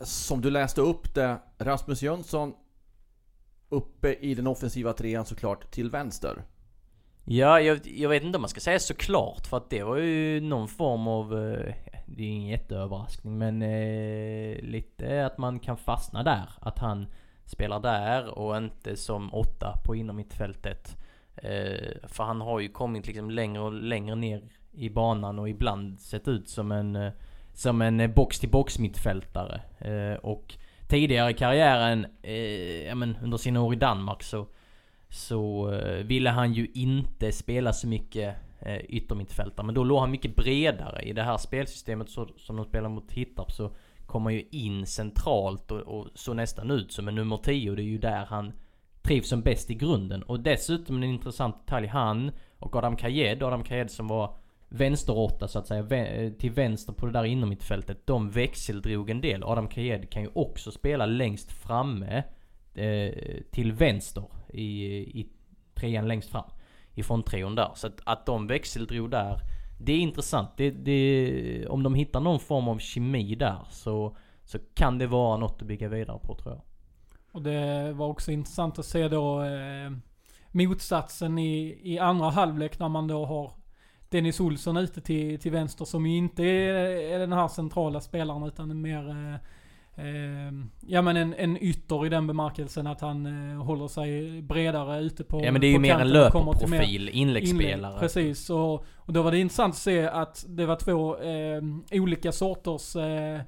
Som 0.00 0.40
du 0.40 0.50
läste 0.50 0.80
upp 0.80 1.14
det, 1.14 1.38
Rasmus 1.58 2.02
Jönsson 2.02 2.54
uppe 3.68 4.14
i 4.14 4.34
den 4.34 4.46
offensiva 4.46 4.92
trean 4.92 5.24
såklart 5.24 5.70
till 5.70 5.90
vänster. 5.90 6.44
Ja, 7.24 7.60
jag, 7.60 7.86
jag 7.86 8.08
vet 8.08 8.22
inte 8.22 8.36
om 8.36 8.42
man 8.42 8.48
ska 8.48 8.60
säga 8.60 8.78
såklart 8.78 9.46
för 9.46 9.56
att 9.56 9.70
det 9.70 9.82
var 9.82 9.96
ju 9.96 10.40
någon 10.40 10.68
form 10.68 11.08
av... 11.08 11.32
Eh, 11.32 11.74
det 12.06 12.22
är 12.22 12.28
ingen 12.28 12.48
jätteöverraskning 12.48 13.38
men 13.38 13.62
eh, 13.62 14.62
lite 14.62 15.26
att 15.26 15.38
man 15.38 15.58
kan 15.58 15.76
fastna 15.76 16.22
där. 16.22 16.50
Att 16.60 16.78
han 16.78 17.06
spelar 17.44 17.80
där 17.80 18.38
och 18.38 18.56
inte 18.56 18.96
som 18.96 19.34
åtta 19.34 19.78
på 19.84 19.94
innermittfältet. 19.94 20.96
Eh, 21.36 22.08
för 22.08 22.24
han 22.24 22.40
har 22.40 22.60
ju 22.60 22.68
kommit 22.68 23.06
liksom 23.06 23.30
längre 23.30 23.62
och 23.62 23.72
längre 23.72 24.14
ner 24.14 24.42
i 24.72 24.90
banan 24.90 25.38
och 25.38 25.48
ibland 25.48 26.00
sett 26.00 26.28
ut 26.28 26.48
som 26.48 26.72
en... 26.72 26.96
Eh, 26.96 27.12
som 27.54 27.82
en 27.82 28.00
eh, 28.00 28.10
box-till-box 28.10 28.78
mittfältare. 28.78 29.60
Eh, 29.78 30.18
och 30.18 30.54
tidigare 30.88 31.30
i 31.30 31.34
karriären, 31.34 32.06
eh, 32.22 32.86
ja 32.86 32.94
men 32.94 33.16
under 33.22 33.38
sina 33.38 33.62
år 33.62 33.72
i 33.72 33.76
Danmark 33.76 34.22
så 34.22 34.46
så 35.12 35.72
eh, 35.72 36.04
ville 36.04 36.30
han 36.30 36.52
ju 36.52 36.68
inte 36.74 37.32
spela 37.32 37.72
så 37.72 37.88
mycket 37.88 38.36
eh, 38.60 38.78
yttermittfältare. 38.78 39.66
Men 39.66 39.74
då 39.74 39.84
låg 39.84 40.00
han 40.00 40.10
mycket 40.10 40.36
bredare. 40.36 41.02
I 41.02 41.12
det 41.12 41.22
här 41.22 41.38
spelsystemet 41.38 42.10
så, 42.10 42.28
som 42.36 42.56
de 42.56 42.64
spelar 42.64 42.88
mot 42.88 43.12
Hittarp 43.12 43.52
så 43.52 43.70
kom 44.06 44.22
han 44.22 44.34
ju 44.34 44.44
in 44.50 44.86
centralt 44.86 45.70
och, 45.70 45.80
och 45.80 46.08
såg 46.14 46.36
nästan 46.36 46.70
ut 46.70 46.92
som 46.92 47.08
en 47.08 47.14
nummer 47.14 47.36
10 47.36 47.74
det 47.74 47.82
är 47.82 47.84
ju 47.84 47.98
där 47.98 48.24
han 48.24 48.52
trivs 49.02 49.28
som 49.28 49.42
bäst 49.42 49.70
i 49.70 49.74
grunden. 49.74 50.22
Och 50.22 50.40
dessutom 50.40 50.96
en 50.96 51.04
intressant 51.04 51.66
detalj, 51.66 51.86
han 51.86 52.30
och 52.58 52.76
Adam 52.76 52.96
Kajed, 52.96 53.42
Adam 53.42 53.64
Kajed 53.64 53.90
som 53.90 54.08
var 54.08 54.34
vänsteråtta 54.68 55.48
så 55.48 55.58
att 55.58 55.66
säga, 55.66 56.04
eh, 56.04 56.32
till 56.32 56.52
vänster 56.52 56.92
på 56.92 57.06
det 57.06 57.12
där 57.12 57.24
innermittfältet. 57.24 58.06
De 58.06 58.30
växeldrog 58.30 59.10
en 59.10 59.20
del. 59.20 59.44
Adam 59.44 59.68
Kajed 59.68 60.10
kan 60.10 60.22
ju 60.22 60.28
också 60.34 60.70
spela 60.70 61.06
längst 61.06 61.52
framme 61.52 62.22
eh, 62.74 63.12
till 63.50 63.72
vänster 63.72 64.24
i, 64.52 64.96
i 65.20 65.28
trean 65.74 66.08
längst 66.08 66.30
fram. 66.30 66.50
I 66.94 67.02
fronttrion 67.02 67.54
där. 67.54 67.70
Så 67.74 67.86
att, 67.86 68.00
att 68.04 68.26
de 68.26 68.46
växeldrog 68.46 69.10
där, 69.10 69.40
det 69.80 69.92
är 69.92 69.98
intressant. 69.98 70.50
Det, 70.56 70.70
det, 70.70 71.66
om 71.68 71.82
de 71.82 71.94
hittar 71.94 72.20
någon 72.20 72.40
form 72.40 72.68
av 72.68 72.78
kemi 72.78 73.34
där 73.34 73.58
så, 73.70 74.16
så 74.44 74.58
kan 74.74 74.98
det 74.98 75.06
vara 75.06 75.36
något 75.36 75.62
att 75.62 75.68
bygga 75.68 75.88
vidare 75.88 76.18
på 76.22 76.34
tror 76.34 76.54
jag. 76.54 76.62
Och 77.32 77.42
det 77.42 77.92
var 77.92 78.08
också 78.08 78.32
intressant 78.32 78.78
att 78.78 78.86
se 78.86 79.08
då 79.08 79.42
eh, 79.42 79.90
motsatsen 80.50 81.38
i, 81.38 81.80
i 81.82 81.98
andra 81.98 82.30
halvlek 82.30 82.78
när 82.78 82.88
man 82.88 83.08
då 83.08 83.24
har 83.24 83.52
Dennis 84.08 84.40
Olsson 84.40 84.76
ute 84.76 85.00
till, 85.00 85.40
till 85.40 85.52
vänster 85.52 85.84
som 85.84 86.06
ju 86.06 86.16
inte 86.16 86.44
är, 86.44 86.74
är 87.14 87.18
den 87.18 87.32
här 87.32 87.48
centrala 87.48 88.00
spelaren 88.00 88.42
utan 88.42 88.70
är 88.70 88.74
mer 88.74 89.08
eh, 89.10 89.40
ja 90.80 91.02
men 91.02 91.16
en, 91.16 91.34
en 91.34 91.56
ytter 91.56 92.06
i 92.06 92.08
den 92.08 92.26
bemärkelsen 92.26 92.86
att 92.86 93.00
han 93.00 93.26
eh, 93.26 93.62
håller 93.64 93.88
sig 93.88 94.42
bredare 94.42 95.00
ute 95.00 95.24
på 95.24 95.44
Ja 95.44 95.52
men 95.52 95.60
det 95.60 95.66
är 95.66 95.72
ju 95.72 95.78
mer 95.78 95.98
en 95.98 96.08
löparprofil, 96.08 97.08
inläggsspelare. 97.08 97.72
Inlägg, 97.72 98.00
precis, 98.00 98.50
och, 98.50 98.84
och 98.96 99.12
då 99.12 99.22
var 99.22 99.30
det 99.30 99.38
intressant 99.38 99.74
att 99.74 99.78
se 99.78 100.06
att 100.06 100.44
det 100.48 100.66
var 100.66 100.76
två 100.76 101.16
eh, 101.16 101.62
olika 102.02 102.32
sorters 102.32 102.96
eh, 102.96 103.40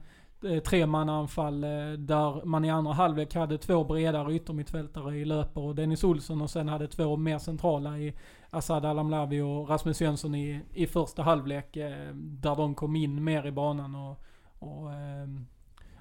eh, 0.45 0.59
tremannaanfall 0.63 1.65
eh, 1.65 1.93
där 1.99 2.45
man 2.45 2.65
i 2.65 2.71
andra 2.71 2.93
halvlek 2.93 3.35
hade 3.35 3.59
två 3.59 3.85
bredare 3.85 4.35
yttermittfältare 4.35 5.17
i 5.17 5.25
Löper 5.25 5.61
och 5.61 5.75
Dennis 5.75 6.05
Olsson 6.05 6.43
och 6.43 6.51
sen 6.51 6.69
hade 6.69 6.89
två 6.89 7.17
mer 7.17 7.39
centrala 7.39 7.99
i 7.99 8.15
Assad 8.51 8.85
Alamlavi 8.85 9.41
och 9.41 9.69
Rasmus 9.69 10.01
Jönsson 10.01 10.35
i, 10.35 10.61
i 10.73 10.87
första 10.87 11.23
halvlek 11.23 11.77
eh, 11.77 12.15
där 12.15 12.57
de 12.57 12.75
kom 12.75 12.97
in 12.97 13.25
mer 13.25 13.47
i 13.47 13.53
banan 13.53 13.95
och, 13.95 14.21
och 14.59 14.93
eh, 14.93 15.29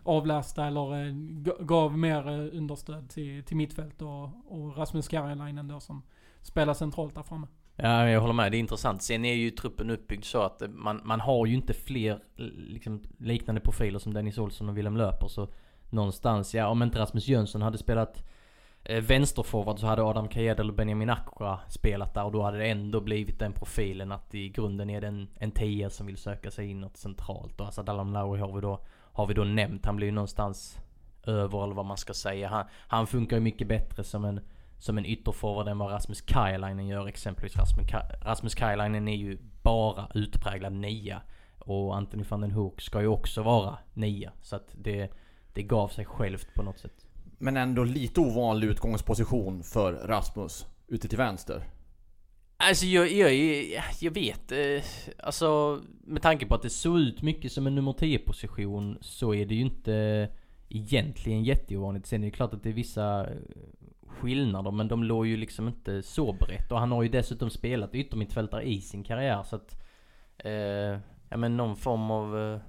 avlasta 0.04 0.66
eller 0.66 1.08
eh, 1.08 1.14
gav 1.60 1.98
mer 1.98 2.28
eh, 2.28 2.58
understöd 2.58 3.10
till, 3.10 3.44
till 3.44 3.58
mittfält 3.58 4.02
och, 4.02 4.24
och 4.48 4.78
Rasmus 4.78 5.08
Karjalainen 5.08 5.68
då 5.68 5.80
som 5.80 6.04
spelar 6.42 6.74
centralt 6.74 7.16
där 7.16 7.24
framme. 7.24 7.48
Ja, 7.76 8.10
jag 8.10 8.22
håller 8.22 8.34
med. 8.34 8.52
Det 8.52 8.58
är 8.58 8.60
intressant. 8.60 9.02
Sen 9.02 9.26
är 9.26 9.34
ju 9.34 9.50
truppen 9.52 9.90
uppbyggd 9.90 10.24
så 10.24 10.42
att 10.42 10.62
eh, 10.62 10.68
man, 10.68 11.02
man 11.04 11.20
har 11.20 11.46
ju 11.46 11.54
inte 11.54 11.74
fler 11.74 12.20
liksom, 12.58 13.04
liknande 13.18 13.62
profiler 13.62 14.00
som 14.00 14.14
Dennis 14.14 14.38
Olsson 14.38 14.70
och 14.70 14.78
Willem 14.78 14.98
Löper. 14.98 15.28
Så 15.28 15.48
någonstans, 15.90 16.56
ja 16.56 16.68
om 16.68 16.84
inte 16.84 17.00
Rasmus 17.00 17.28
Jönsson 17.28 17.62
hade 17.62 17.78
spelat 17.78 18.30
eh, 18.84 19.04
vänsterforward 19.04 19.80
så 19.80 19.88
hade 19.88 20.04
Adam 20.04 20.28
Kajed 20.28 20.60
eller 20.60 20.74
Benjamin 20.74 21.10
Akra 21.10 21.60
spelat 21.70 22.14
där 22.14 22.24
och 22.24 22.32
då 22.32 22.42
hade 22.42 22.58
det 22.58 22.68
ändå 22.68 23.02
blivit 23.02 23.40
den 23.40 23.54
profilen 23.54 24.12
att 24.12 24.36
i 24.36 24.50
grunden 24.50 24.90
är 24.90 25.02
det 25.02 25.08
en, 25.08 25.28
en 25.36 25.52
tia 25.52 25.90
som 25.90 26.08
vill 26.08 26.18
söka 26.18 26.52
sig 26.52 26.70
inåt 26.70 26.98
centralt. 26.98 27.62
Och 27.62 27.68
Asad 27.68 27.90
Alamlawi 27.90 28.40
har 28.40 28.56
vi 28.56 28.62
då, 28.62 28.86
har 29.14 29.28
vi 29.28 29.34
då 29.34 29.44
nämnt. 29.44 29.86
Han 29.86 29.96
blir 29.96 30.08
ju 30.08 30.14
någonstans 30.14 30.78
över 31.28 31.64
eller 31.64 31.76
vad 31.76 31.86
man 31.86 31.98
ska 31.98 32.14
säga. 32.14 32.48
Han, 32.50 32.66
han 32.88 33.08
funkar 33.08 33.38
ju 33.38 33.42
mycket 33.42 33.68
bättre 33.68 34.04
som 34.04 34.26
en 34.26 34.40
som 34.80 34.98
en 34.98 35.06
ytterforward 35.06 35.68
än 35.68 35.78
vad 35.78 35.92
Rasmus 35.92 36.22
Kajalainen 36.22 36.88
gör 36.88 37.08
exempelvis. 37.08 37.56
Rasmus, 37.58 37.88
Ka- 37.88 38.24
Rasmus 38.26 38.56
Kajalainen 38.56 39.08
är 39.08 39.16
ju 39.16 39.38
bara 39.62 40.08
utpräglad 40.14 40.74
nia. 40.74 41.22
Och 41.60 41.96
Anthony 41.98 42.24
van 42.30 42.42
den 42.42 42.52
Hoek 42.52 42.82
ska 42.82 43.02
ju 43.02 43.08
också 43.08 43.44
vara 43.44 43.78
nia. 43.94 44.32
Så 44.42 44.56
att 44.56 44.68
det, 44.74 45.10
det 45.54 45.64
gav 45.64 45.88
sig 45.88 46.06
självt 46.06 46.48
på 46.56 46.64
något 46.64 46.80
sätt. 46.80 47.06
Men 47.38 47.58
ändå 47.58 47.84
lite 47.84 48.20
ovanlig 48.20 48.68
utgångsposition 48.68 49.64
för 49.64 49.94
Rasmus 49.94 50.66
ute 50.88 51.08
till 51.08 51.18
vänster. 51.18 51.64
Alltså 52.58 52.86
jag, 52.86 53.12
jag, 53.12 53.34
jag 54.00 54.12
vet, 54.12 54.52
eh, 54.52 54.84
alltså 55.20 55.82
med 56.04 56.22
tanke 56.22 56.46
på 56.46 56.56
att 56.56 56.62
det 56.62 56.70
såg 56.70 57.00
ut 57.00 57.22
mycket 57.22 57.52
som 57.52 57.68
en 57.68 57.76
nummer 57.76 57.94
10 57.94 58.20
position 58.20 58.98
så 59.02 59.34
är 59.34 59.46
det 59.46 59.56
ju 59.56 59.62
inte 59.62 60.30
egentligen 60.70 61.44
jätteovanligt. 61.44 62.06
Sen 62.06 62.24
är 62.24 62.28
det 62.28 62.32
klart 62.32 62.54
att 62.54 62.64
det 62.64 62.70
är 62.70 62.74
vissa 62.74 63.28
eh, 63.30 63.38
skillnader 64.08 64.72
men 64.72 64.88
de 64.88 65.04
låg 65.04 65.28
ju 65.28 65.38
liksom 65.38 65.68
inte 65.68 66.04
så 66.04 66.34
brett. 66.34 66.72
Och 66.72 66.80
han 66.80 66.92
har 66.92 67.04
ju 67.04 67.10
dessutom 67.10 67.50
spelat 67.50 67.96
yttermittfältare 67.96 68.64
i 68.64 68.82
sin 68.82 69.04
karriär 69.04 69.44
så 69.44 69.56
att... 69.56 69.84
Eh, 70.38 71.00
ja 71.30 71.38
men 71.38 71.58
någon 71.58 71.76
form 71.76 72.12
av 72.12 72.40
eh, 72.40 72.60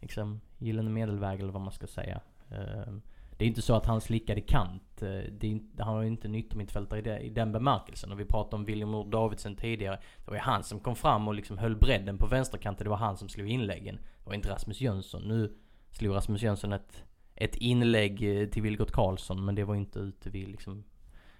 liksom 0.00 0.40
gyllene 0.58 0.90
medelväg 0.90 1.40
eller 1.40 1.52
vad 1.52 1.62
man 1.62 1.72
ska 1.72 1.86
säga. 1.86 2.20
Eh, 2.50 2.94
det 3.36 3.44
är 3.44 3.48
inte 3.48 3.62
så 3.62 3.74
att 3.74 3.86
han 3.86 4.00
slickade 4.00 4.40
kant. 4.40 5.02
Eh, 5.02 5.08
det 5.08 5.46
är, 5.46 5.50
inte- 5.50 5.82
han 5.82 5.94
var 5.94 6.02
ju 6.02 6.08
inte 6.08 6.28
en 6.28 6.34
yttermittfältare 6.34 6.98
i, 6.98 7.02
det, 7.02 7.18
i 7.18 7.30
den 7.30 7.52
bemärkelsen. 7.52 8.12
Och 8.12 8.20
vi 8.20 8.24
pratade 8.24 8.56
om 8.56 8.64
William 8.64 8.88
Moore 8.88 9.10
Davidsen 9.10 9.56
tidigare. 9.56 9.96
Det 9.96 10.30
var 10.30 10.34
ju 10.34 10.40
han 10.40 10.64
som 10.64 10.80
kom 10.80 10.96
fram 10.96 11.28
och 11.28 11.34
liksom 11.34 11.58
höll 11.58 11.76
bredden 11.76 12.18
på 12.18 12.26
vänsterkanten. 12.26 12.84
Det 12.84 12.90
var 12.90 12.96
han 12.96 13.16
som 13.16 13.28
slog 13.28 13.48
inläggen. 13.48 13.96
Det 13.96 14.26
var 14.26 14.34
inte 14.34 14.50
Rasmus 14.50 14.80
Jönsson. 14.80 15.22
Nu 15.22 15.56
slog 15.90 16.14
Rasmus 16.14 16.42
Jönsson 16.42 16.72
ett, 16.72 17.04
ett 17.34 17.56
inlägg 17.56 18.40
eh, 18.42 18.48
till 18.48 18.62
Vilgot 18.62 18.92
Karlsson. 18.92 19.44
Men 19.44 19.54
det 19.54 19.64
var 19.64 19.74
inte 19.74 19.98
ute 19.98 20.30
vid 20.30 20.48
liksom 20.48 20.84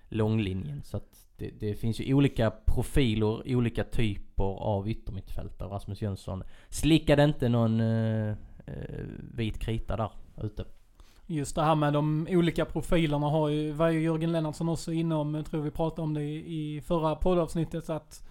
långlinjen. 0.08 0.82
Så 0.82 0.96
att 0.96 1.26
det, 1.36 1.50
det 1.50 1.74
finns 1.74 2.00
ju 2.00 2.14
olika 2.14 2.50
profiler, 2.50 3.56
olika 3.56 3.84
typer 3.84 4.44
av 4.44 4.88
yttermittfältare. 4.88 5.68
Rasmus 5.68 6.02
Jönsson 6.02 6.42
slickade 6.68 7.24
inte 7.24 7.48
någon 7.48 7.80
eh, 7.80 8.30
eh 8.66 9.04
vit 9.34 9.58
krita 9.58 9.96
där 9.96 10.10
ute. 10.42 10.64
Just 11.32 11.54
det 11.54 11.62
här 11.62 11.74
med 11.74 11.92
de 11.92 12.26
olika 12.30 12.64
profilerna 12.64 13.26
har 13.26 13.48
ju, 13.48 13.72
var 13.72 13.88
ju 13.88 14.00
Jörgen 14.02 14.32
Lennartsson 14.32 14.68
också 14.68 14.92
inne 14.92 15.14
om, 15.14 15.34
jag 15.34 15.46
tror 15.46 15.62
vi 15.62 15.70
pratade 15.70 16.02
om 16.02 16.14
det 16.14 16.22
i, 16.22 16.76
i 16.76 16.80
förra 16.80 17.16
poddavsnittet, 17.16 17.90
att, 17.90 18.22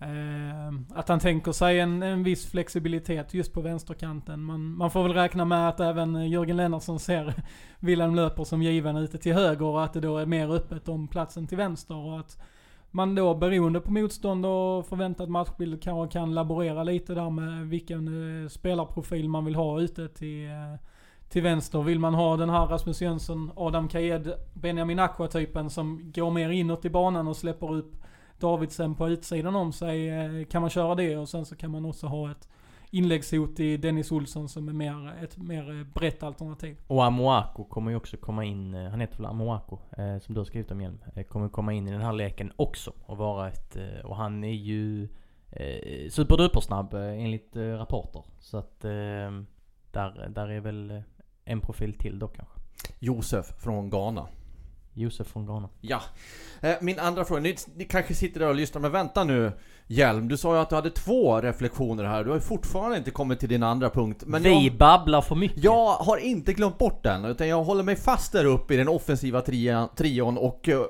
eh, 0.00 0.98
att 0.98 1.08
han 1.08 1.20
tänker 1.20 1.52
sig 1.52 1.80
en, 1.80 2.02
en 2.02 2.22
viss 2.22 2.46
flexibilitet 2.46 3.34
just 3.34 3.52
på 3.52 3.60
vänsterkanten. 3.60 4.42
Man, 4.42 4.76
man 4.76 4.90
får 4.90 5.02
väl 5.02 5.12
räkna 5.12 5.44
med 5.44 5.68
att 5.68 5.80
även 5.80 6.30
Jörgen 6.30 6.56
Lennartsson 6.56 7.00
ser 7.00 7.34
Wilhelm 7.80 8.14
Löper 8.14 8.44
som 8.44 8.62
given 8.62 8.96
ute 8.96 9.18
till 9.18 9.34
höger 9.34 9.66
och 9.66 9.84
att 9.84 9.92
det 9.92 10.00
då 10.00 10.18
är 10.18 10.26
mer 10.26 10.54
öppet 10.54 10.88
om 10.88 11.08
platsen 11.08 11.46
till 11.46 11.58
vänster 11.58 11.96
och 11.96 12.20
att 12.20 12.38
man 12.90 13.14
då 13.14 13.34
beroende 13.34 13.80
på 13.80 13.92
motstånd 13.92 14.46
och 14.46 14.86
förväntad 14.86 15.28
matchbild 15.28 15.82
kanske 15.82 16.18
kan 16.18 16.34
laborera 16.34 16.82
lite 16.82 17.14
där 17.14 17.30
med 17.30 17.68
vilken 17.68 18.42
eh, 18.42 18.48
spelarprofil 18.48 19.28
man 19.28 19.44
vill 19.44 19.54
ha 19.54 19.80
ute 19.80 20.08
till, 20.08 20.46
eh, 20.46 20.74
till 21.28 21.42
vänster. 21.42 21.82
Vill 21.82 21.98
man 21.98 22.14
ha 22.14 22.36
den 22.36 22.50
här 22.50 22.66
Rasmus 22.66 23.02
Jönsson, 23.02 23.52
Adam 23.56 23.88
Kajed, 23.88 24.32
Benjamin 24.54 24.98
Aqua-typen 24.98 25.70
som 25.70 26.12
går 26.14 26.30
mer 26.30 26.50
inåt 26.50 26.84
i 26.84 26.90
banan 26.90 27.28
och 27.28 27.36
släpper 27.36 27.72
upp 27.72 27.96
Davidsen 28.38 28.94
på 28.94 29.08
utsidan 29.08 29.56
om 29.56 29.72
sig. 29.72 30.08
Eh, 30.08 30.44
kan 30.44 30.60
man 30.60 30.70
köra 30.70 30.94
det 30.94 31.16
och 31.16 31.28
sen 31.28 31.44
så 31.44 31.56
kan 31.56 31.70
man 31.70 31.84
också 31.84 32.06
ha 32.06 32.30
ett 32.30 32.48
inläggshot 32.90 33.60
i 33.60 33.76
Dennis 33.76 34.12
Olsson 34.12 34.48
som 34.48 34.68
är 34.68 34.72
mer, 34.72 35.14
ett 35.22 35.36
mer 35.36 35.70
eh, 35.70 35.86
brett 35.86 36.22
alternativ. 36.22 36.76
Och 36.86 37.04
Amoako 37.04 37.64
kommer 37.64 37.90
ju 37.90 37.96
också 37.96 38.16
komma 38.16 38.44
in, 38.44 38.74
eh, 38.74 38.90
han 38.90 39.00
heter 39.00 39.16
väl 39.16 39.26
Amoako, 39.26 39.78
eh, 39.98 40.18
som 40.18 40.34
du 40.34 40.40
har 40.40 40.44
skrivit 40.44 40.70
om 40.70 40.80
igen. 40.80 40.98
Eh, 41.14 41.24
kommer 41.24 41.48
komma 41.48 41.72
in 41.72 41.88
i 41.88 41.92
den 41.92 42.00
här 42.00 42.12
leken 42.12 42.52
också 42.56 42.92
och 43.06 43.16
vara 43.16 43.48
ett, 43.48 43.76
eh, 43.76 44.04
och 44.04 44.16
han 44.16 44.44
är 44.44 44.52
ju 44.52 45.08
eh, 45.50 46.10
superdupersnabb 46.10 46.94
eh, 46.94 47.00
enligt 47.00 47.56
rapporter. 47.56 48.22
Så 48.38 48.56
att 48.56 48.80
där, 48.80 50.28
där 50.28 50.50
är 50.50 50.60
väl 50.60 51.02
en 51.46 51.60
profil 51.60 51.98
till 51.98 52.18
då 52.18 52.28
kanske. 52.28 52.54
Josef 52.98 53.46
från 53.58 53.90
Ghana. 53.90 54.26
Josef 54.94 55.26
från 55.26 55.46
Ghana. 55.46 55.68
Ja. 55.80 56.00
Eh, 56.60 56.74
Min 56.80 56.98
andra 56.98 57.24
fråga, 57.24 57.40
ni, 57.40 57.56
ni 57.76 57.84
kanske 57.84 58.14
sitter 58.14 58.40
där 58.40 58.48
och 58.48 58.54
lyssnar, 58.54 58.80
men 58.80 58.92
vänta 58.92 59.24
nu 59.24 59.52
Hjelm, 59.88 60.28
du 60.28 60.36
sa 60.36 60.54
ju 60.54 60.60
att 60.60 60.68
du 60.70 60.74
hade 60.76 60.90
två 60.90 61.40
reflektioner 61.40 62.04
här. 62.04 62.24
Du 62.24 62.30
har 62.30 62.36
ju 62.36 62.40
fortfarande 62.40 62.96
inte 62.98 63.10
kommit 63.10 63.40
till 63.40 63.48
din 63.48 63.62
andra 63.62 63.90
punkt. 63.90 64.22
Men 64.26 64.42
Vi 64.42 64.66
jag, 64.66 64.76
babblar 64.76 65.20
för 65.22 65.34
mycket. 65.34 65.64
jag 65.64 65.94
har 65.94 66.16
inte 66.16 66.52
glömt 66.52 66.78
bort 66.78 67.02
den, 67.02 67.24
utan 67.24 67.48
jag 67.48 67.64
håller 67.64 67.82
mig 67.82 67.96
fast 67.96 68.32
där 68.32 68.44
uppe 68.44 68.74
i 68.74 68.76
den 68.76 68.88
offensiva 68.88 69.40
trian, 69.40 69.88
trion 69.96 70.38
och 70.38 70.68
eh, 70.68 70.82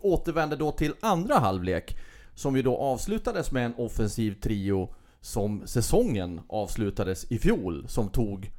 återvänder 0.00 0.56
då 0.56 0.72
till 0.72 0.94
andra 1.00 1.34
halvlek. 1.38 1.96
Som 2.34 2.56
ju 2.56 2.62
då 2.62 2.76
avslutades 2.76 3.52
med 3.52 3.64
en 3.66 3.74
offensiv 3.76 4.40
trio 4.40 4.94
som 5.20 5.62
säsongen 5.66 6.40
avslutades 6.48 7.24
i 7.32 7.38
fjol, 7.38 7.84
som 7.88 8.08
tog 8.08 8.50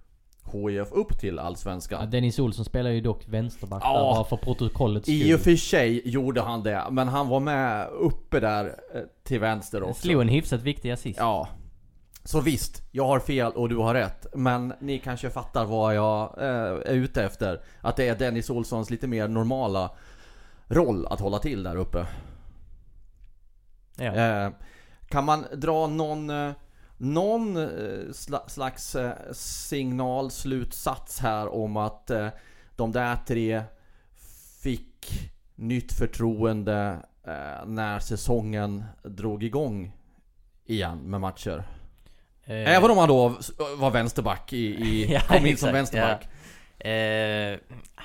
HIF 0.53 0.91
upp 0.91 1.19
till 1.19 1.35
Ja, 1.35 1.41
Allsvenskan. 1.41 2.09
Dennis 2.09 2.39
Olsson 2.39 2.65
spelar 2.65 2.89
ju 2.89 3.01
dock 3.01 3.23
vänsterback 3.27 3.81
Ja. 3.85 4.15
där 4.17 4.23
för 4.23 4.37
protokollets 4.45 5.09
I 5.09 5.21
skull. 5.21 5.33
och 5.35 5.39
för 5.41 5.55
sig 5.55 6.09
gjorde 6.09 6.41
han 6.41 6.63
det, 6.63 6.83
men 6.91 7.07
han 7.07 7.27
var 7.27 7.39
med 7.39 7.87
uppe 7.89 8.39
där 8.39 8.65
eh, 8.65 9.01
till 9.23 9.39
vänster 9.39 9.83
också. 9.83 10.01
Slog 10.01 10.21
en 10.21 10.27
hyfsat 10.27 10.61
viktig 10.61 10.91
assist. 10.91 11.19
Ja. 11.19 11.47
Så 12.23 12.41
visst, 12.41 12.83
jag 12.91 13.07
har 13.07 13.19
fel 13.19 13.51
och 13.51 13.69
du 13.69 13.77
har 13.77 13.93
rätt. 13.93 14.25
Men 14.33 14.73
ni 14.79 14.99
kanske 14.99 15.29
fattar 15.29 15.65
vad 15.65 15.95
jag 15.95 16.37
eh, 16.41 16.47
är 16.91 16.93
ute 16.93 17.23
efter. 17.23 17.61
Att 17.81 17.95
det 17.95 18.07
är 18.07 18.15
Dennis 18.15 18.49
Olssons 18.49 18.89
lite 18.89 19.07
mer 19.07 19.27
normala 19.27 19.91
roll 20.67 21.05
att 21.07 21.19
hålla 21.19 21.39
till 21.39 21.63
där 21.63 21.75
uppe. 21.75 22.05
Ja. 23.97 24.13
Eh, 24.15 24.49
kan 25.07 25.25
man 25.25 25.45
dra 25.55 25.87
någon, 25.87 26.29
eh, 26.29 26.51
någon 26.99 27.57
eh, 27.57 28.11
sla, 28.13 28.43
slags 28.47 28.95
eh, 28.95 29.13
signal, 29.31 30.31
slutsats 30.31 31.19
här 31.19 31.53
om 31.53 31.77
att 31.77 32.09
eh, 32.09 32.27
de 32.75 32.91
där 32.91 33.15
tre 33.27 33.63
fick 34.63 35.29
nytt 35.55 35.93
förtroende 35.93 36.97
när 37.65 37.99
säsongen 37.99 38.83
drog 39.03 39.43
igång 39.43 39.91
igen 40.65 40.97
med 40.97 41.21
matcher? 41.21 41.63
Eh, 42.49 42.75
Även 42.75 42.91
om 42.91 42.97
han 42.97 43.07
då 43.09 43.37
var 43.77 43.91
vänsterback 43.91 44.53
i, 44.53 44.65
i 44.65 45.05
Ja, 45.13 45.19
kom 45.19 45.45
in 45.45 45.57
som 45.57 45.73
vänsterback. 45.73 46.27
Eh, 46.79 47.59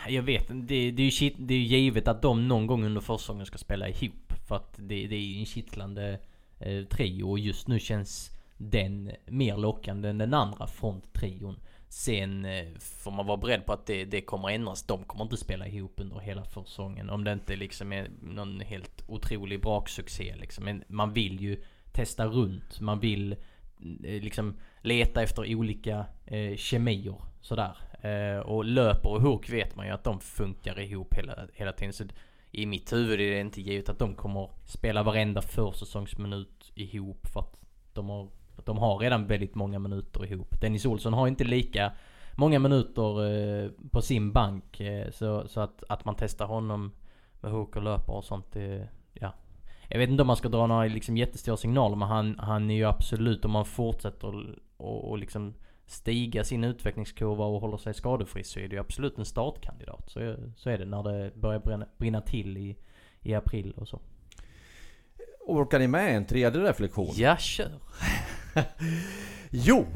jag 0.08 0.22
vet 0.22 0.48
det, 0.48 0.90
det, 0.90 1.02
är 1.02 1.04
ju 1.04 1.10
shit, 1.10 1.34
det 1.38 1.54
är 1.54 1.58
ju 1.58 1.64
givet 1.64 2.08
att 2.08 2.22
de 2.22 2.48
någon 2.48 2.66
gång 2.66 2.84
under 2.84 3.00
försäsongen 3.00 3.46
ska 3.46 3.58
spela 3.58 3.88
ihop. 3.88 4.32
För 4.48 4.56
att 4.56 4.74
det, 4.76 5.06
det 5.06 5.16
är 5.16 5.20
ju 5.20 5.38
en 5.38 5.46
kittlande 5.46 6.18
eh, 6.60 6.84
trio 6.84 7.24
och 7.24 7.38
just 7.38 7.68
nu 7.68 7.80
känns 7.80 8.30
den 8.70 9.10
mer 9.26 9.56
lockande 9.56 10.08
än 10.08 10.18
den 10.18 10.34
andra 10.34 10.66
fronttrion. 10.66 11.56
Sen 11.88 12.44
eh, 12.44 12.66
får 12.78 13.10
man 13.10 13.26
vara 13.26 13.36
beredd 13.36 13.66
på 13.66 13.72
att 13.72 13.86
det, 13.86 14.04
det 14.04 14.20
kommer 14.20 14.50
ändras. 14.50 14.82
De 14.82 15.04
kommer 15.04 15.24
inte 15.24 15.36
spela 15.36 15.66
ihop 15.68 15.92
under 15.96 16.18
hela 16.18 16.44
försäsongen. 16.44 17.10
Om 17.10 17.24
det 17.24 17.32
inte 17.32 17.56
liksom 17.56 17.92
är 17.92 18.10
någon 18.22 18.60
helt 18.60 19.04
otrolig 19.06 19.60
braksuccé 19.60 20.34
liksom. 20.36 20.64
Men 20.64 20.84
man 20.88 21.12
vill 21.12 21.40
ju 21.40 21.62
testa 21.92 22.26
runt. 22.26 22.80
Man 22.80 23.00
vill 23.00 23.32
eh, 23.32 24.22
liksom 24.22 24.56
leta 24.80 25.22
efter 25.22 25.54
olika 25.54 26.06
eh, 26.26 26.56
kemier 26.56 27.16
sådär. 27.40 27.76
Eh, 28.00 28.40
och 28.40 28.64
löper 28.64 29.10
och 29.10 29.22
Hook 29.22 29.50
vet 29.50 29.76
man 29.76 29.86
ju 29.86 29.92
att 29.92 30.04
de 30.04 30.20
funkar 30.20 30.80
ihop 30.80 31.14
hela, 31.14 31.46
hela 31.54 31.72
tiden. 31.72 31.92
Så 31.92 32.04
i 32.50 32.66
mitt 32.66 32.92
huvud 32.92 33.20
är 33.20 33.30
det 33.30 33.40
inte 33.40 33.60
givet 33.60 33.88
att 33.88 33.98
de 33.98 34.14
kommer 34.14 34.50
spela 34.64 35.02
varenda 35.02 35.42
försäsongsminut 35.42 36.72
ihop 36.74 37.26
för 37.26 37.40
att 37.40 37.60
de 37.92 38.08
har, 38.08 38.28
de 38.66 38.78
har 38.78 38.98
redan 38.98 39.26
väldigt 39.26 39.54
många 39.54 39.78
minuter 39.78 40.32
ihop. 40.32 40.60
Dennis 40.60 40.86
Olsson 40.86 41.12
har 41.12 41.28
inte 41.28 41.44
lika 41.44 41.92
många 42.36 42.58
minuter 42.58 43.26
eh, 43.26 43.70
på 43.90 44.02
sin 44.02 44.32
bank. 44.32 44.80
Eh, 44.80 45.10
så 45.10 45.48
så 45.48 45.60
att, 45.60 45.84
att 45.88 46.04
man 46.04 46.14
testar 46.18 46.46
honom 46.46 46.92
med 47.40 47.52
Hook 47.52 47.76
och 47.76 47.82
löper 47.82 48.12
och 48.12 48.24
sånt. 48.24 48.52
Det, 48.52 48.88
ja. 49.12 49.34
Jag 49.88 49.98
vet 49.98 50.10
inte 50.10 50.22
om 50.22 50.26
man 50.26 50.36
ska 50.36 50.48
dra 50.48 50.66
några 50.66 50.84
liksom 50.84 51.16
jättestora 51.16 51.56
signaler 51.56 51.96
men 51.96 52.08
han, 52.08 52.38
han 52.38 52.70
är 52.70 52.74
ju 52.74 52.84
absolut 52.84 53.44
om 53.44 53.50
man 53.50 53.64
fortsätter 53.64 54.28
och, 54.28 54.44
och, 54.76 55.10
och 55.10 55.18
liksom 55.18 55.54
stiga 55.86 56.44
sin 56.44 56.64
utvecklingskurva 56.64 57.44
och 57.44 57.60
håller 57.60 57.76
sig 57.76 57.94
skadefri 57.94 58.44
så 58.44 58.60
är 58.60 58.68
det 58.68 58.74
ju 58.74 58.80
absolut 58.80 59.18
en 59.18 59.24
startkandidat. 59.24 60.10
Så, 60.10 60.36
så 60.56 60.70
är 60.70 60.78
det 60.78 60.84
när 60.84 61.02
det 61.02 61.36
börjar 61.36 61.60
brinna, 61.60 61.86
brinna 61.96 62.20
till 62.20 62.56
i, 62.56 62.76
i 63.20 63.34
april 63.34 63.74
och 63.76 63.88
så. 63.88 64.00
Orkar 65.46 65.78
ni 65.78 65.88
med 65.88 66.16
en 66.16 66.26
tredje 66.26 66.60
reflektion? 66.60 67.14
Ja, 67.16 67.36
kör! 67.36 67.70
Jo! 69.50 69.86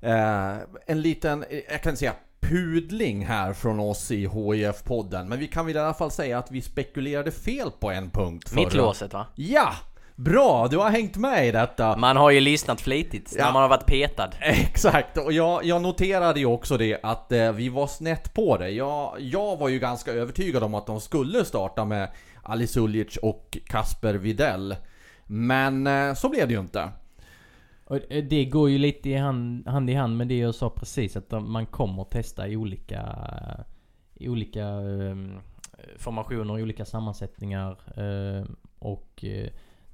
Eh, 0.00 0.54
en 0.86 1.00
liten, 1.02 1.44
jag 1.70 1.82
kan 1.82 1.96
säga 1.96 2.12
pudling 2.40 3.26
här 3.26 3.52
från 3.52 3.80
oss 3.80 4.10
i 4.10 4.28
hif 4.28 4.84
podden 4.84 5.28
Men 5.28 5.38
vi 5.38 5.46
kan 5.46 5.66
väl 5.66 5.76
i 5.76 5.78
alla 5.78 5.94
fall 5.94 6.10
säga 6.10 6.38
att 6.38 6.50
vi 6.50 6.62
spekulerade 6.62 7.30
fel 7.30 7.70
på 7.80 7.90
en 7.90 8.10
punkt 8.10 8.48
förra- 8.48 8.60
Mittlåset 8.64 9.12
va? 9.12 9.26
Ja! 9.34 9.72
Bra! 10.16 10.68
Du 10.70 10.76
har 10.78 10.90
hängt 10.90 11.16
med 11.16 11.48
i 11.48 11.50
detta. 11.50 11.96
Man 11.96 12.16
har 12.16 12.30
ju 12.30 12.40
lyssnat 12.40 12.80
flitigt 12.80 13.34
Ja. 13.38 13.44
när 13.44 13.52
man 13.52 13.62
har 13.62 13.68
varit 13.68 13.86
petad. 13.86 14.30
Exakt, 14.40 15.18
och 15.18 15.32
jag, 15.32 15.64
jag 15.64 15.82
noterade 15.82 16.40
ju 16.40 16.46
också 16.46 16.76
det 16.76 17.00
att 17.02 17.32
eh, 17.32 17.52
vi 17.52 17.68
var 17.68 17.86
snett 17.86 18.34
på 18.34 18.56
det. 18.58 18.68
Jag, 18.70 19.14
jag 19.20 19.56
var 19.56 19.68
ju 19.68 19.78
ganska 19.78 20.12
övertygad 20.12 20.62
om 20.62 20.74
att 20.74 20.86
de 20.86 21.00
skulle 21.00 21.44
starta 21.44 21.84
med 21.84 22.08
Ali 22.42 22.66
Suljic 22.66 23.16
och 23.16 23.58
Kasper 23.66 24.14
Videll. 24.14 24.76
Men 25.26 25.86
eh, 25.86 26.14
så 26.14 26.28
blev 26.28 26.48
det 26.48 26.54
ju 26.54 26.60
inte. 26.60 26.88
Och 27.84 28.12
eh, 28.12 28.24
det 28.24 28.44
går 28.44 28.70
ju 28.70 28.78
lite 28.78 29.10
i 29.10 29.16
hand, 29.16 29.68
hand 29.68 29.90
i 29.90 29.94
hand 29.94 30.16
med 30.16 30.28
det 30.28 30.38
jag 30.38 30.54
sa 30.54 30.70
precis 30.70 31.16
att 31.16 31.30
man 31.30 31.66
kommer 31.66 32.04
testa 32.04 32.48
i 32.48 32.56
olika, 32.56 33.16
i 34.14 34.28
olika 34.28 34.66
um, 34.66 35.40
formationer, 35.96 36.58
i 36.58 36.62
olika 36.62 36.84
sammansättningar. 36.84 37.78
ehm, 37.96 38.56
och 38.78 39.24
uh, 39.24 39.48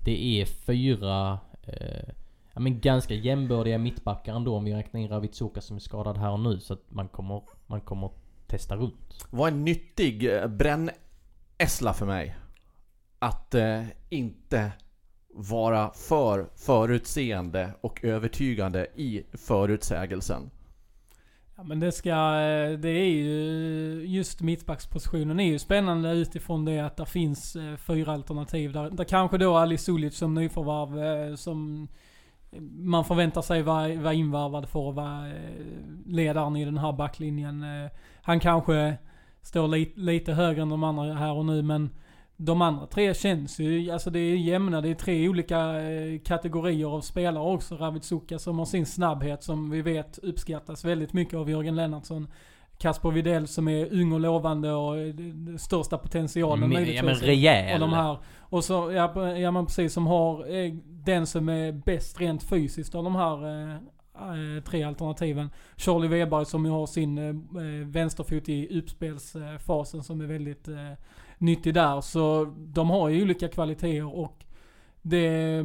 det 0.05 0.41
är 0.41 0.45
fyra 0.45 1.39
uh, 1.69 2.11
ja, 2.55 2.61
men 2.61 2.81
ganska 2.81 3.15
jämbördiga 3.15 3.79
mittbackar 3.79 4.35
ändå 4.35 4.57
om 4.57 4.65
vi 4.65 4.75
räknar 4.75 5.01
in 5.01 5.09
Ravitsoka 5.09 5.61
som 5.61 5.77
är 5.77 5.81
skadad 5.81 6.19
här 6.19 6.31
och 6.31 6.41
nu. 6.41 6.61
Så 6.61 6.73
att 6.75 6.85
man 6.89 7.09
kommer, 7.09 7.43
man 7.67 7.81
kommer 7.81 8.11
testa 8.47 8.77
runt. 8.77 9.27
Vad 9.31 9.53
en 9.53 9.65
nyttig 9.65 10.35
eh, 10.35 10.47
brännässla 10.47 11.93
för 11.95 12.07
mig. 12.07 12.37
Att 13.19 13.55
uh, 13.55 13.85
inte 14.09 14.73
vara 15.39 15.91
för 15.95 16.47
förutseende 16.57 17.71
och 17.81 18.05
övertygande 18.05 18.87
i 18.95 19.23
förutsägelsen. 19.33 20.51
Ja 21.57 21.63
men 21.63 21.81
det 21.81 21.93
ska, 21.93 22.11
eh, 22.11 22.79
det 22.79 22.89
är 22.89 23.11
ju, 23.11 24.05
just 24.07 24.41
mittbackspositionen 24.41 25.41
är 25.41 25.45
ju 25.45 25.59
spännande 25.59 26.13
utifrån 26.13 26.65
det 26.65 26.81
att 26.81 26.97
det 26.97 27.07
finns 27.07 27.57
eh, 27.57 27.77
fyra 27.77 28.13
alternativ. 28.13 28.73
Där, 28.73 28.91
där 28.91 29.05
kanske 29.05 29.39
då 29.39 29.57
Ali 29.57 29.79
Sulic 29.79 30.17
som 30.17 30.35
nyförvärv 30.35 31.03
eh, 31.03 31.35
som 31.35 31.89
man 32.71 33.05
förväntar 33.05 33.43
sig 33.43 33.63
vara, 33.63 33.95
vara 33.95 34.15
invarvad 34.15 34.69
för 34.69 34.89
att 34.89 34.95
vara 34.95 35.33
ledaren 36.07 36.57
i 36.57 36.65
den 36.65 36.79
här 36.79 36.93
backlinjen. 36.93 37.65
Han 38.23 38.41
kanske 38.41 38.97
står 39.43 39.69
lite, 39.69 40.01
lite 40.01 40.33
högre 40.33 40.63
än 40.63 40.69
de 40.69 40.85
andra 40.85 41.15
här 41.15 41.33
och 41.33 41.47
nu 41.47 41.63
men 41.63 41.91
de 42.41 42.63
andra 42.63 42.87
tre 42.87 43.15
känns 43.15 43.59
ju, 43.59 43.91
alltså 43.91 44.11
det 44.11 44.19
är 44.19 44.37
jämna. 44.37 44.81
Det 44.81 44.89
är 44.89 44.95
tre 44.95 45.29
olika 45.29 45.81
eh, 45.81 46.19
kategorier 46.19 46.87
av 46.87 47.01
spelare 47.01 47.45
också. 47.45 47.77
Ravitsuka 47.77 48.39
som 48.39 48.59
har 48.59 48.67
sin 48.67 48.87
snabbhet 48.87 49.43
som 49.43 49.71
vi 49.71 49.83
vet 49.83 50.19
uppskattas 50.19 50.85
väldigt 50.85 51.13
mycket 51.13 51.35
av 51.35 51.51
Jörgen 51.51 51.77
Lennartsson. 51.77 52.29
Kasper 52.79 53.11
Videll 53.11 53.49
som 53.49 53.69
är 53.69 53.93
ung 53.93 54.13
och 54.13 54.21
lovande 54.21 54.73
och 54.73 54.99
eh, 54.99 55.15
största 55.59 55.99
potentialen 55.99 56.69
möjligtvis. 56.69 56.97
ja, 56.97 57.05
men 57.05 57.15
rejäl. 57.15 57.83
Och 57.83 57.89
de 57.89 57.97
här. 57.97 58.19
Och 58.41 58.65
så, 58.65 58.93
ja, 58.93 59.37
ja 59.37 59.51
men 59.51 59.67
precis, 59.67 59.93
som 59.93 60.07
har 60.07 60.55
eh, 60.55 60.73
den 60.85 61.27
som 61.27 61.49
är 61.49 61.73
bäst 61.73 62.21
rent 62.21 62.43
fysiskt 62.43 62.95
av 62.95 63.05
de 63.05 63.17
här 63.17 63.71
eh, 64.19 64.63
tre 64.63 64.83
alternativen. 64.83 65.51
Charlie 65.77 66.09
Weberg 66.09 66.45
som 66.45 66.65
ju 66.65 66.71
har 66.71 66.87
sin 66.87 67.19
eh, 67.19 67.87
vänsterfot 67.87 68.49
i 68.49 68.79
uppspelsfasen 68.79 70.03
som 70.03 70.21
är 70.21 70.27
väldigt 70.27 70.69
eh, 70.69 70.93
nyttig 71.39 71.75
där. 71.75 72.01
Så 72.01 72.55
de 72.57 72.91
har 72.91 73.09
ju 73.09 73.23
olika 73.23 73.49
kvaliteter 73.49 74.17
och 74.19 74.45
det... 75.03 75.65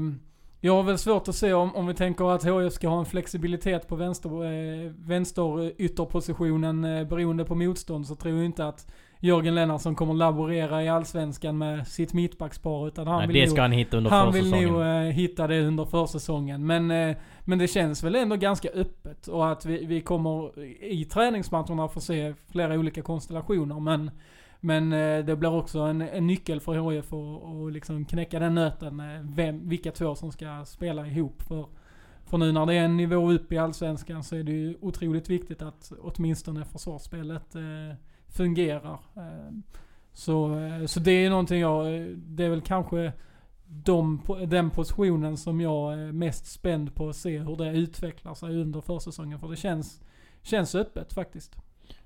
Jag 0.65 0.75
har 0.75 0.83
väl 0.83 0.97
svårt 0.97 1.27
att 1.27 1.35
se 1.35 1.53
om, 1.53 1.75
om 1.75 1.87
vi 1.87 1.93
tänker 1.93 2.35
att 2.35 2.45
HIF 2.45 2.73
ska 2.73 2.87
ha 2.87 2.99
en 2.99 3.05
flexibilitet 3.05 3.87
på 3.87 3.95
vänster, 3.95 4.43
eh, 4.43 4.91
vänster 4.97 5.81
ytterpositionen 5.81 6.83
eh, 6.83 7.07
beroende 7.07 7.45
på 7.45 7.55
motstånd 7.55 8.07
så 8.07 8.15
tror 8.15 8.35
jag 8.35 8.45
inte 8.45 8.67
att 8.67 8.87
Jörgen 9.23 9.55
Lennartsson 9.55 9.95
kommer 9.95 10.13
laborera 10.13 10.83
i 10.83 10.89
Allsvenskan 10.89 11.57
med 11.57 11.87
sitt 11.87 12.13
mittbackspar 12.13 12.87
utan 12.87 13.07
han 13.07 13.17
Nej, 13.17 13.27
vill 13.27 13.35
det 13.35 13.45
nog, 13.45 13.49
ska 13.49 13.61
han 13.61 13.71
hitta 13.71 13.97
under 13.97 14.09
han 14.09 14.33
vill 14.33 14.49
nog 14.51 14.81
eh, 14.81 14.87
hitta 14.97 15.47
det 15.47 15.61
under 15.61 15.85
försäsongen. 15.85 16.65
Men, 16.65 16.91
eh, 16.91 17.15
men 17.45 17.57
det 17.57 17.67
känns 17.67 18.03
väl 18.03 18.15
ändå 18.15 18.35
ganska 18.35 18.69
öppet 18.69 19.27
och 19.27 19.51
att 19.51 19.65
vi, 19.65 19.85
vi 19.85 20.01
kommer 20.01 20.59
i 20.83 21.05
träningsmatcherna 21.05 21.87
få 21.87 22.01
se 22.01 22.33
flera 22.51 22.73
olika 22.73 23.01
konstellationer. 23.01 23.79
Men, 23.79 24.11
men 24.63 24.93
eh, 24.93 25.25
det 25.25 25.35
blir 25.35 25.53
också 25.53 25.79
en, 25.79 26.01
en 26.01 26.27
nyckel 26.27 26.59
för 26.59 26.91
HIF 26.91 27.13
att 27.13 27.73
liksom 27.73 28.05
knäcka 28.05 28.39
den 28.39 28.55
nöten. 28.55 28.99
Eh, 28.99 29.21
vem, 29.23 29.69
vilka 29.69 29.91
två 29.91 30.15
som 30.15 30.31
ska 30.31 30.65
spela 30.65 31.07
ihop. 31.07 31.41
För, 31.41 31.67
för 32.25 32.37
nu 32.37 32.51
när 32.51 32.65
det 32.65 32.73
är 32.73 32.85
en 32.85 32.97
nivå 32.97 33.31
upp 33.31 33.51
i 33.51 33.57
Allsvenskan 33.57 34.23
så 34.23 34.35
är 34.35 34.43
det 34.43 34.51
ju 34.51 34.75
otroligt 34.81 35.29
viktigt 35.29 35.61
att 35.61 35.91
åtminstone 35.99 36.65
försvarsspelet 36.65 37.55
eh, 37.55 37.95
fungerar. 38.27 38.99
Eh, 39.15 39.51
så, 40.13 40.59
eh, 40.59 40.85
så 40.85 40.99
det 40.99 41.11
är 41.11 41.29
någonting 41.29 41.59
jag, 41.59 42.07
det 42.17 42.45
är 42.45 42.49
väl 42.49 42.61
kanske 42.61 43.13
de, 43.65 44.21
den 44.47 44.69
positionen 44.69 45.37
som 45.37 45.61
jag 45.61 45.93
är 45.93 46.11
mest 46.11 46.45
spänd 46.45 46.95
på 46.95 47.09
att 47.09 47.15
se 47.15 47.39
hur 47.39 47.55
det 47.55 47.71
utvecklar 47.71 48.33
sig 48.33 48.61
under 48.61 48.81
försäsongen. 48.81 49.39
För 49.39 49.49
det 49.49 49.55
känns, 49.55 50.01
känns 50.41 50.75
öppet 50.75 51.13
faktiskt. 51.13 51.55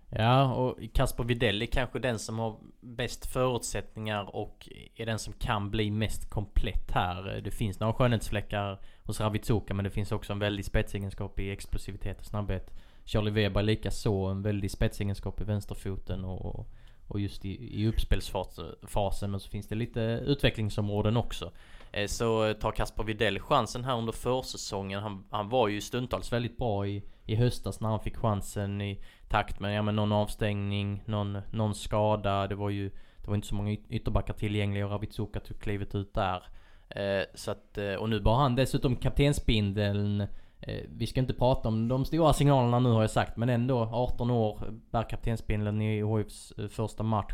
Ja, 0.10 0.54
och 0.54 0.80
Kasper 0.94 1.24
Widell 1.24 1.62
är 1.62 1.66
kanske 1.66 2.00
den 2.00 2.20
som 2.20 2.40
har 2.40 2.58
bäst 2.82 3.26
förutsättningar 3.26 4.36
och 4.36 4.70
är 4.96 5.06
den 5.06 5.20
som 5.20 5.34
kan 5.34 5.72
bli 5.72 5.92
mest 5.92 6.30
komplett 6.30 6.92
här. 6.92 7.42
Det 7.44 7.52
finns 7.52 7.80
några 7.80 7.94
skönhetsfläckar 7.94 8.80
hos 9.04 9.20
Ravitsuka 9.20 9.74
men 9.74 9.84
det 9.84 9.92
finns 9.92 10.12
också 10.12 10.34
en 10.34 10.40
väldig 10.40 10.66
spetsegenskap 10.66 11.40
i 11.40 11.52
explosivitet 11.52 12.20
och 12.20 12.26
snabbhet. 12.26 12.74
Charlie 13.06 13.32
Weber 13.32 13.64
likaså 13.64 14.26
en 14.26 14.42
väldig 14.42 14.72
spetsegenskap 14.72 15.42
i 15.42 15.44
vänsterfoten 15.44 16.26
och, 16.26 16.68
och 17.08 17.20
just 17.20 17.46
i, 17.46 17.82
i 17.82 17.88
uppspelsfasen. 17.88 19.32
Men 19.32 19.40
så 19.40 19.50
finns 19.50 19.68
det 19.68 19.76
lite 19.76 20.02
utvecklingsområden 20.02 21.18
också. 21.18 21.52
Eh, 21.92 22.08
så 22.08 22.54
tar 22.54 22.72
Kasper 22.72 23.04
Widell 23.04 23.40
chansen 23.40 23.84
här 23.84 23.98
under 23.98 24.14
försäsongen. 24.14 25.04
Han, 25.04 25.26
han 25.30 25.50
var 25.50 25.68
ju 25.68 25.82
stundtals 25.82 26.34
väldigt 26.34 26.58
bra 26.58 26.88
i, 26.88 27.04
i 27.28 27.36
höstas 27.36 27.82
när 27.82 27.90
han 27.90 28.00
fick 28.00 28.18
chansen 28.18 28.82
i 28.82 29.02
takt 29.28 29.60
med 29.60 29.78
ja, 29.78 29.82
men 29.82 29.96
någon 29.96 30.12
avstängning, 30.12 31.04
någon, 31.06 31.38
någon 31.52 31.76
skada. 31.76 32.48
Det 32.48 32.56
var 32.56 32.70
ju 32.70 32.90
det 33.18 33.28
var 33.28 33.36
inte 33.36 33.48
så 33.48 33.56
många 33.56 33.72
yt- 33.72 33.86
ytterbackar 33.90 34.34
tillgängliga 34.34 34.86
och 34.86 34.92
Ravitsuka 34.92 35.40
tog 35.40 35.60
klivet 35.60 35.96
ut 35.96 36.14
där. 36.14 36.44
Eh, 36.90 37.26
så 37.34 37.52
att, 37.52 37.78
eh, 37.78 37.94
och 37.94 38.10
nu 38.10 38.20
bar 38.20 38.36
han 38.36 38.56
dessutom 38.56 38.96
kaptensbindeln. 38.96 40.22
Eh, 40.60 40.84
vi 40.90 41.08
ska 41.08 41.20
inte 41.20 41.34
prata 41.34 41.68
om 41.68 41.88
de 41.88 42.06
stora 42.06 42.34
signalerna 42.34 42.80
nu 42.80 42.90
har 42.90 43.02
jag 43.02 43.12
sagt, 43.12 43.38
men 43.38 43.50
ändå 43.50 43.80
18 43.92 44.32
år, 44.32 44.60
bär 44.92 45.04
kaptensbindeln 45.10 45.82
i 45.82 46.18
HIFs 46.18 46.52
eh, 46.58 46.68
första 46.68 47.04
match. 47.04 47.34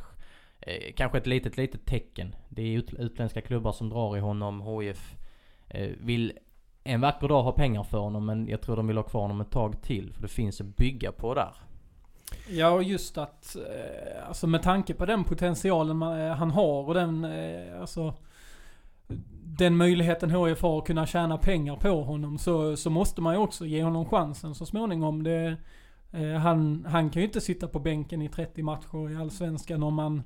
Eh, 0.60 0.94
kanske 0.96 1.18
ett 1.18 1.28
litet, 1.28 1.58
litet 1.58 1.86
tecken. 1.86 2.36
Det 2.50 2.62
är 2.62 3.02
utländska 3.02 3.42
klubbar 3.42 3.72
som 3.72 3.90
drar 3.90 4.18
i 4.18 4.20
honom. 4.20 4.62
HIF 4.62 5.16
eh, 5.68 5.90
vill 6.00 6.34
en 6.84 7.02
vacker 7.02 7.28
dag 7.28 7.44
ha 7.44 7.52
pengar 7.52 7.84
för 7.84 7.98
honom, 7.98 8.26
men 8.26 8.48
jag 8.48 8.62
tror 8.62 8.76
de 8.76 8.88
vill 8.88 8.98
ha 8.98 9.04
kvar 9.04 9.22
honom 9.22 9.42
ett 9.42 9.52
tag 9.52 9.82
till. 9.82 10.14
För 10.14 10.22
det 10.22 10.28
finns 10.28 10.62
att 10.62 10.78
bygga 10.78 11.12
på 11.12 11.34
där. 11.34 11.56
Ja, 12.50 12.70
och 12.70 12.84
just 12.84 13.18
att, 13.18 13.56
eh, 13.56 14.28
alltså 14.28 14.48
med 14.48 14.64
tanke 14.64 14.94
på 14.94 15.06
den 15.06 15.24
potentialen 15.24 15.98
man, 15.98 16.20
eh, 16.20 16.36
han 16.36 16.52
har 16.52 16.88
och 16.88 16.94
den, 16.94 17.26
eh, 17.26 17.82
alltså 17.82 18.14
den 19.44 19.78
möjligheten 19.78 20.30
HIF 20.30 20.62
har 20.62 20.78
att 20.78 20.88
kunna 20.88 21.06
tjäna 21.06 21.38
pengar 21.38 21.76
på 21.76 22.04
honom 22.04 22.38
så, 22.38 22.78
så 22.78 22.90
måste 22.90 23.22
man 23.22 23.34
ju 23.34 23.40
också 23.40 23.66
ge 23.66 23.84
honom 23.84 24.06
chansen 24.06 24.56
så 24.56 24.66
småningom. 24.66 25.24
Det, 25.24 25.58
han, 26.42 26.86
han 26.90 27.10
kan 27.10 27.22
ju 27.22 27.28
inte 27.28 27.42
sitta 27.42 27.68
på 27.68 27.80
bänken 27.80 28.22
i 28.22 28.30
30 28.30 28.64
matcher 28.64 29.12
i 29.12 29.16
Allsvenskan 29.16 29.84
om 29.84 29.94
man 29.94 30.24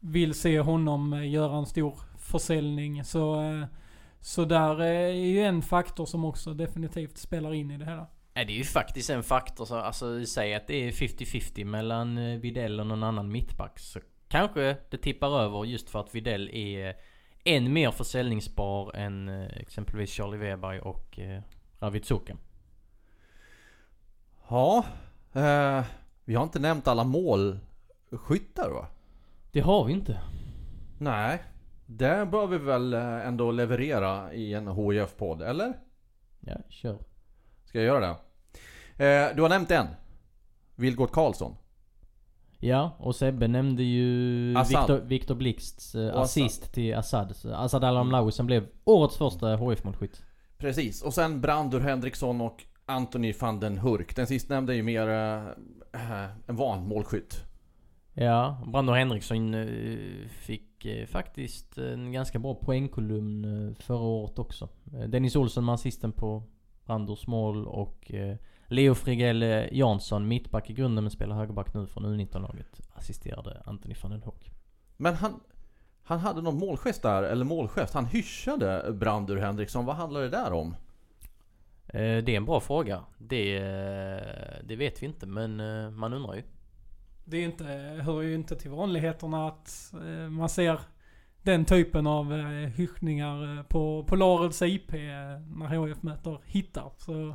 vill 0.00 0.34
se 0.34 0.60
honom 0.60 1.24
göra 1.24 1.56
en 1.56 1.66
stor 1.66 1.94
försäljning. 2.18 3.04
Så, 3.04 3.42
eh, 3.42 3.64
så 4.20 4.44
där 4.44 4.82
är 4.82 5.08
ju 5.08 5.40
en 5.40 5.62
faktor 5.62 6.06
som 6.06 6.24
också 6.24 6.54
definitivt 6.54 7.18
spelar 7.18 7.54
in 7.54 7.70
i 7.70 7.78
det 7.78 7.84
hela. 7.84 8.06
Ja, 8.34 8.44
det 8.44 8.52
är 8.52 8.56
ju 8.56 8.64
faktiskt 8.64 9.10
en 9.10 9.22
faktor. 9.22 9.64
Så, 9.64 9.76
alltså, 9.76 10.26
säg 10.26 10.54
att 10.54 10.66
det 10.66 10.74
är 10.74 10.90
50-50 10.90 11.64
mellan 11.64 12.18
eh, 12.18 12.38
Videll 12.38 12.80
och 12.80 12.86
någon 12.86 13.02
annan 13.02 13.32
mittback. 13.32 13.78
Så 13.78 14.00
kanske 14.28 14.76
det 14.90 14.98
tippar 14.98 15.40
över 15.40 15.64
just 15.64 15.90
för 15.90 16.00
att 16.00 16.14
Videll 16.14 16.48
är 16.52 16.96
än 17.44 17.72
mer 17.72 17.90
försäljningsbar 17.90 18.96
än 18.96 19.28
eh, 19.28 19.56
exempelvis 19.56 20.10
Charlie 20.10 20.36
Weber 20.36 20.86
och 20.86 21.18
eh, 21.18 21.42
Ravitsuka. 21.78 22.36
Ja, 24.48 24.84
eh, 25.32 25.84
vi 26.24 26.34
har 26.34 26.42
inte 26.42 26.58
nämnt 26.58 26.88
alla 26.88 27.04
målskyttar 27.04 28.70
va? 28.70 28.86
Det 29.52 29.60
har 29.60 29.84
vi 29.84 29.92
inte. 29.92 30.20
Nej, 30.98 31.42
det 31.90 32.28
bör 32.30 32.46
vi 32.46 32.58
väl 32.58 32.94
eh, 32.94 33.26
ändå 33.26 33.50
leverera 33.50 34.32
i 34.32 34.54
en 34.54 34.68
HIF-podd, 34.68 35.42
eller? 35.42 35.72
Ja, 36.40 36.56
kör. 36.68 36.98
Ska 37.64 37.78
jag 37.78 37.86
göra 37.86 38.00
det? 38.00 38.16
Eh, 39.04 39.36
du 39.36 39.42
har 39.42 39.48
nämnt 39.48 39.70
en. 39.70 39.86
Vilgot 40.74 41.12
Karlsson. 41.12 41.56
Ja, 42.58 42.96
och 42.98 43.16
Sebbe 43.16 43.48
nämnde 43.48 43.82
ju 43.82 44.54
Assad. 44.56 44.80
Victor, 44.80 45.08
Victor 45.08 45.34
Blixts 45.34 45.94
eh, 45.94 46.16
assist 46.16 46.72
till 46.72 46.94
Assad. 46.94 47.34
Assad 47.54 47.84
Al-Amlaoui 47.84 48.32
som 48.32 48.46
blev 48.46 48.66
årets 48.84 49.16
första 49.16 49.56
HIF-målskytt. 49.56 50.22
Precis, 50.58 51.02
och 51.02 51.14
sen 51.14 51.40
Brandur 51.40 51.80
Henriksson 51.80 52.40
och 52.40 52.64
Anthony 52.86 53.32
van 53.40 53.60
den 53.60 53.78
Hurk. 53.78 54.16
Den 54.16 54.26
sistnämnda 54.26 54.72
är 54.72 54.76
ju 54.76 54.82
mer 54.82 55.08
eh, 55.92 56.24
en 56.46 56.56
van 56.56 56.86
målskytt. 56.86 57.44
Ja, 58.14 58.64
Brandon 58.66 58.96
Henriksson 58.96 59.54
eh, 59.54 60.28
fick 60.80 60.86
eh, 60.86 61.06
faktiskt 61.06 61.78
en 61.78 62.12
ganska 62.12 62.38
bra 62.38 62.54
poängkolumn 62.54 63.44
eh, 63.44 63.74
förra 63.82 63.98
året 63.98 64.38
också. 64.38 64.68
Eh, 64.94 65.08
Dennis 65.08 65.36
Olsson 65.36 65.64
med 65.64 65.74
assisten 65.74 66.12
på 66.12 66.42
Brandors 66.84 67.26
mål 67.26 67.66
och 67.66 68.12
Leo 68.66 68.94
Frigell 68.94 69.68
Jansson, 69.72 70.28
mittback 70.28 70.70
i 70.70 70.72
grunden 70.72 71.04
men 71.04 71.10
spelar 71.10 71.36
högerback 71.36 71.74
nu 71.74 71.86
från 71.86 72.06
U19-laget, 72.06 72.80
assisterade 72.94 73.62
Anthony 73.64 73.94
van 74.02 74.10
den 74.10 74.22
Hoek. 74.22 74.50
Men 74.96 75.14
han, 75.14 75.40
han 76.02 76.18
hade 76.18 76.42
någon 76.42 76.58
målgest 76.58 77.02
där, 77.02 77.22
eller 77.22 77.44
målgest. 77.44 77.94
Han 77.94 78.06
hyschade 78.06 78.92
Brandur 78.92 79.36
Henriksson. 79.36 79.84
Vad 79.84 79.96
handlar 79.96 80.20
det 80.20 80.28
där 80.28 80.52
om? 80.52 80.76
Det 81.92 82.28
är 82.28 82.36
en 82.36 82.44
bra 82.44 82.60
fråga. 82.60 83.04
Det, 83.18 83.60
det 84.64 84.76
vet 84.76 85.02
vi 85.02 85.06
inte 85.06 85.26
men 85.26 85.56
man 85.94 86.12
undrar 86.12 86.34
ju. 86.34 86.42
Det 87.30 87.36
är 87.36 87.44
inte, 87.44 87.64
hör 88.04 88.22
ju 88.22 88.34
inte 88.34 88.56
till 88.56 88.70
vanligheterna 88.70 89.48
att 89.48 89.92
eh, 89.94 90.30
man 90.30 90.48
ser 90.48 90.80
den 91.42 91.64
typen 91.64 92.06
av 92.06 92.32
eh, 92.32 92.70
hyschningar 92.76 93.58
eh, 93.58 93.62
på, 93.62 94.04
på 94.04 94.16
Lareds 94.16 94.62
IP 94.62 94.94
eh, 94.94 94.98
när 95.56 95.76
HF 95.76 96.02
möter 96.02 96.38
hittar. 96.46 96.90
Så 96.96 97.34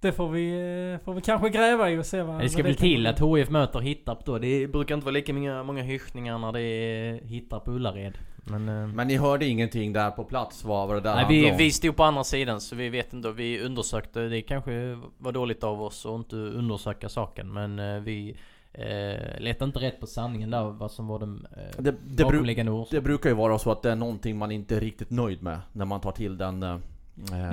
det 0.00 0.12
får 0.12 0.28
vi, 0.28 0.98
får 1.04 1.14
vi 1.14 1.20
kanske 1.20 1.48
gräva 1.48 1.90
i 1.90 1.98
och 1.98 2.06
se 2.06 2.22
vad 2.22 2.40
Det 2.40 2.48
ska 2.48 2.62
väl 2.62 2.76
till 2.76 3.06
att 3.06 3.20
HIF 3.20 3.50
möter 3.50 3.80
Hittarp 3.80 4.24
då. 4.24 4.38
Det 4.38 4.66
brukar 4.66 4.94
inte 4.94 5.04
vara 5.04 5.12
lika 5.12 5.32
många, 5.32 5.62
många 5.62 5.82
hyschningar 5.82 6.38
när 6.38 6.52
det 6.52 6.60
är 6.60 7.24
Hittarp 7.24 7.64
på 7.64 7.70
Ullared. 7.70 8.18
Men... 8.44 8.90
Men 8.90 9.08
ni 9.08 9.16
hörde 9.16 9.46
ingenting 9.46 9.92
där 9.92 10.10
på 10.10 10.24
plats 10.24 10.64
vad, 10.64 10.88
vad 10.88 10.96
det 10.96 11.00
där 11.00 11.14
Nej, 11.14 11.26
vi, 11.28 11.64
vi 11.64 11.70
stod 11.70 11.96
på 11.96 12.04
andra 12.04 12.24
sidan 12.24 12.60
så 12.60 12.76
vi 12.76 12.88
vet 12.88 13.12
inte. 13.12 13.32
Vi 13.32 13.60
undersökte. 13.60 14.20
Det 14.20 14.42
kanske 14.42 14.98
var 15.18 15.32
dåligt 15.32 15.64
av 15.64 15.82
oss 15.82 16.06
att 16.06 16.14
inte 16.14 16.36
undersöka 16.36 17.08
saken. 17.08 17.52
Men 17.52 18.04
vi 18.04 18.36
eh, 18.72 19.40
letade 19.40 19.64
inte 19.64 19.78
rätt 19.78 20.00
på 20.00 20.06
sanningen 20.06 20.50
där. 20.50 20.62
Vad 20.64 20.90
som 20.90 21.06
var 21.06 21.18
den 21.18 21.46
eh, 21.56 21.82
Det, 21.82 21.94
det, 22.06 22.24
bakomliggande 22.24 22.72
orsaken. 22.72 22.96
det 22.96 23.00
brukar 23.02 23.30
ju 23.30 23.36
vara 23.36 23.58
så 23.58 23.72
att 23.72 23.82
det 23.82 23.90
är 23.90 23.96
någonting 23.96 24.38
man 24.38 24.50
inte 24.50 24.76
är 24.76 24.80
riktigt 24.80 25.10
nöjd 25.10 25.42
med 25.42 25.60
när 25.72 25.84
man 25.84 26.00
tar 26.00 26.12
till 26.12 26.36
den... 26.38 26.62
eh, 26.62 26.76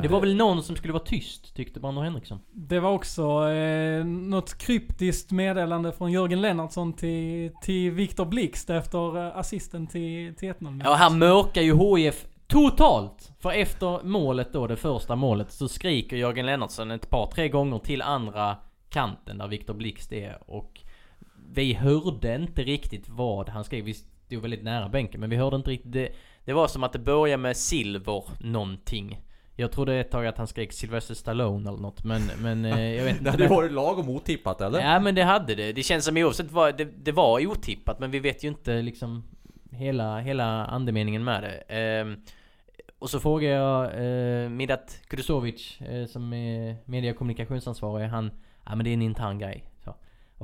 Det 0.01 0.07
var 0.07 0.19
väl 0.21 0.35
någon 0.35 0.63
som 0.63 0.75
skulle 0.75 0.93
vara 0.93 1.03
tyst 1.03 1.55
tyckte 1.55 1.79
Brandon 1.79 2.03
Henriksson. 2.03 2.39
Det 2.51 2.79
var 2.79 2.91
också 2.91 3.49
eh, 3.49 4.05
något 4.05 4.57
kryptiskt 4.57 5.31
meddelande 5.31 5.91
från 5.91 6.11
Jörgen 6.11 6.41
Lennartsson 6.41 6.93
till, 6.93 7.51
till 7.61 7.91
Viktor 7.91 8.25
Blixt 8.25 8.69
efter 8.69 9.17
eh, 9.27 9.37
assisten 9.37 9.87
till, 9.87 10.35
till 10.35 10.53
1-0. 10.53 10.81
Ja, 10.85 10.93
här 10.93 11.09
mörkar 11.09 11.61
ju 11.61 11.75
HIF 11.97 12.25
totalt. 12.47 13.31
För 13.39 13.51
efter 13.51 14.03
målet 14.03 14.53
då, 14.53 14.67
det 14.67 14.75
första 14.75 15.15
målet, 15.15 15.51
så 15.51 15.67
skriker 15.67 16.17
Jörgen 16.17 16.45
Lennartsson 16.45 16.91
ett 16.91 17.09
par, 17.09 17.25
tre 17.31 17.49
gånger 17.49 17.79
till 17.79 18.01
andra 18.01 18.57
kanten 18.89 19.37
där 19.37 19.47
Viktor 19.47 19.73
Blixt 19.73 20.13
är. 20.13 20.37
Och 20.51 20.81
vi 21.53 21.73
hörde 21.73 22.35
inte 22.35 22.63
riktigt 22.63 23.09
vad 23.09 23.49
han 23.49 23.63
skrev. 23.63 23.83
Vi 23.83 23.93
stod 23.93 24.41
väldigt 24.41 24.63
nära 24.63 24.89
bänken, 24.89 25.19
men 25.19 25.29
vi 25.29 25.35
hörde 25.35 25.55
inte 25.55 25.69
riktigt. 25.69 25.91
Det, 25.91 26.09
det 26.45 26.53
var 26.53 26.67
som 26.67 26.83
att 26.83 26.93
det 26.93 26.99
började 26.99 27.41
med 27.41 27.57
silver 27.57 28.23
någonting. 28.39 29.21
Jag 29.55 29.71
trodde 29.71 29.95
ett 29.95 30.11
tag 30.11 30.27
att 30.27 30.37
han 30.37 30.47
skrek 30.47 30.73
Sylvester 30.73 31.13
Stallone 31.13 31.69
eller 31.69 31.79
något, 31.79 32.03
men, 32.03 32.21
men 32.41 32.65
eh, 32.65 32.95
jag 32.95 33.03
vet 33.03 33.13
Det 33.13 33.19
inte. 33.19 33.31
hade 33.31 33.43
ju 33.43 33.49
varit 33.49 33.71
lagom 33.71 34.09
otippat 34.09 34.61
eller? 34.61 34.79
Ja 34.79 34.99
men 34.99 35.15
det 35.15 35.23
hade 35.23 35.55
det. 35.55 35.71
Det 35.73 35.83
känns 35.83 36.05
som 36.05 36.17
oavsett 36.17 36.51
vad, 36.51 36.77
det, 36.77 36.85
det 36.85 37.11
var 37.11 37.47
otippat 37.47 37.99
men 37.99 38.11
vi 38.11 38.19
vet 38.19 38.43
ju 38.43 38.47
inte 38.47 38.81
liksom 38.81 39.23
hela, 39.71 40.19
hela 40.19 40.65
andemeningen 40.65 41.23
med 41.23 41.43
det. 41.43 41.63
Ehm, 41.75 42.21
och 42.99 43.09
så 43.09 43.19
frågar 43.19 43.49
jag 43.49 43.85
eh, 43.85 44.49
Midat 44.49 44.99
Kudusovic 45.07 45.81
eh, 45.81 46.05
som 46.05 46.33
är 46.33 46.75
media 46.85 47.11
och 47.11 47.17
kommunikationsansvarig. 47.17 48.07
Han, 48.07 48.31
ja 48.65 48.75
men 48.75 48.83
det 48.83 48.89
är 48.89 48.93
en 48.93 49.01
intern 49.01 49.39
grej. 49.39 49.63
Så. 49.83 49.95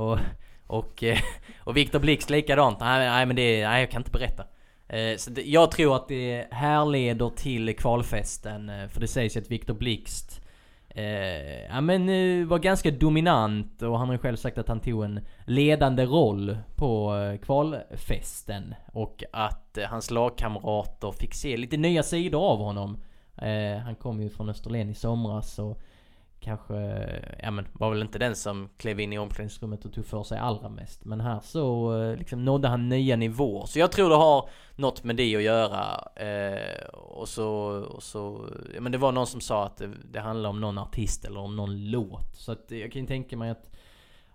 Och, 0.01 0.19
och, 0.67 1.03
eh, 1.03 1.19
och 1.63 1.77
Viktor 1.77 1.99
Blixt 1.99 2.29
likadant. 2.29 2.79
Nej, 2.79 3.09
nej 3.09 3.25
men 3.25 3.35
det 3.35 3.67
nej 3.67 3.81
jag 3.81 3.91
kan 3.91 4.01
inte 4.01 4.11
berätta. 4.11 4.43
Eh, 4.87 5.17
så 5.17 5.29
det, 5.29 5.41
jag 5.41 5.71
tror 5.71 5.95
att 5.95 6.07
det 6.07 6.47
härleder 6.51 7.29
till 7.29 7.75
kvalfesten. 7.75 8.69
Eh, 8.69 8.87
för 8.87 9.01
det 9.01 9.07
sägs 9.07 9.35
ju 9.35 9.41
att 9.41 9.51
Viktor 9.51 9.73
Blixt 9.73 10.43
Eh, 10.95 11.65
ja 11.65 11.81
men 11.81 12.07
var 12.47 12.59
ganska 12.59 12.91
dominant 12.91 13.81
och 13.81 13.99
han 13.99 14.07
har 14.07 14.15
ju 14.15 14.19
själv 14.19 14.35
sagt 14.35 14.57
att 14.57 14.67
han 14.67 14.79
tog 14.79 15.03
en 15.03 15.19
ledande 15.45 16.05
roll 16.05 16.57
på 16.75 17.13
kvalfesten. 17.41 18.75
Och 18.91 19.23
att 19.33 19.77
hans 19.87 20.11
lagkamrater 20.11 21.11
fick 21.11 21.33
se 21.33 21.57
lite 21.57 21.77
nya 21.77 22.03
sidor 22.03 22.41
av 22.41 22.57
honom. 22.57 22.97
Eh, 23.37 23.77
han 23.77 23.95
kom 23.95 24.21
ju 24.21 24.29
från 24.29 24.49
Österlen 24.49 24.89
i 24.89 24.93
somras 24.93 25.59
och 25.59 25.81
kanske, 26.43 26.75
ja 27.43 27.51
men 27.51 27.67
var 27.73 27.89
väl 27.89 28.01
inte 28.01 28.19
den 28.19 28.35
som 28.35 28.69
klev 28.77 28.99
in 28.99 29.13
i 29.13 29.19
omklädningsrummet 29.19 29.85
och 29.85 29.93
tog 29.93 30.05
för 30.05 30.23
sig 30.23 30.37
allra 30.37 30.69
mest. 30.69 31.05
Men 31.05 31.21
här 31.21 31.39
så 31.39 31.97
eh, 32.01 32.17
liksom 32.17 32.45
nådde 32.45 32.67
han 32.67 32.89
nya 32.89 33.15
nivåer. 33.15 33.65
Så 33.65 33.79
jag 33.79 33.91
tror 33.91 34.09
det 34.09 34.15
har 34.15 34.49
något 34.75 35.03
med 35.03 35.15
det 35.15 35.35
att 35.35 35.43
göra. 35.43 36.07
Eh, 36.15 36.87
och 36.93 37.29
så, 37.29 37.47
och 37.95 38.03
så, 38.03 38.49
ja 38.75 38.81
men 38.81 38.91
det 38.91 38.97
var 38.97 39.11
någon 39.11 39.27
som 39.27 39.41
sa 39.41 39.65
att 39.65 39.77
det, 39.77 39.89
det 40.11 40.19
handlar 40.19 40.49
om 40.49 40.61
någon 40.61 40.77
artist 40.77 41.25
eller 41.25 41.39
om 41.39 41.55
någon 41.55 41.91
låt. 41.91 42.35
Så 42.35 42.51
att 42.51 42.65
jag 42.67 42.91
kan 42.91 43.01
ju 43.01 43.07
tänka 43.07 43.37
mig 43.37 43.49
att 43.49 43.69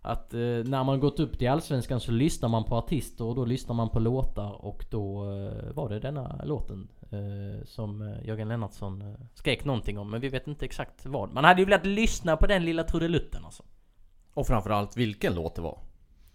att 0.02 0.34
eh, 0.34 0.40
när 0.40 0.84
man 0.84 1.00
gått 1.00 1.20
upp 1.20 1.38
till 1.38 1.48
Allsvenskan 1.48 2.00
så 2.00 2.12
lyssnar 2.12 2.48
man 2.48 2.64
på 2.64 2.76
artister 2.76 3.24
och 3.24 3.34
då 3.34 3.44
lyssnar 3.44 3.74
man 3.74 3.88
på 3.88 4.00
låtar 4.00 4.64
och 4.64 4.84
då 4.90 5.32
eh, 5.32 5.72
var 5.74 5.88
det 5.88 6.00
denna 6.00 6.44
låten 6.44 6.88
som 7.64 8.02
eh, 8.02 8.26
Jörgen 8.26 8.48
Lennartsson 8.48 9.02
eh, 9.02 9.14
skrek 9.34 9.64
någonting 9.64 9.98
om 9.98 10.10
men 10.10 10.20
vi 10.20 10.28
vet 10.28 10.46
inte 10.46 10.64
exakt 10.64 11.06
vad. 11.06 11.32
Man 11.32 11.44
hade 11.44 11.60
ju 11.60 11.64
velat 11.64 11.86
lyssna 11.86 12.36
på 12.36 12.46
den 12.46 12.64
lilla 12.64 12.84
trudelutten 12.84 13.44
alltså. 13.44 13.62
Och 14.34 14.46
framförallt 14.46 14.96
vilken 14.96 15.34
låt 15.34 15.54
det 15.54 15.62
var. 15.62 15.78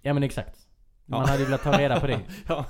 Ja 0.02 0.14
men 0.14 0.24
exakt. 0.24 0.58
Man 1.06 1.20
Ja. 1.22 1.28
hade 1.28 1.40
ju 1.40 1.46
velat 1.46 1.64
ta 1.64 1.80
reda 1.80 2.00
på 2.00 2.08
det. 2.08 2.20
Ja. 2.48 2.66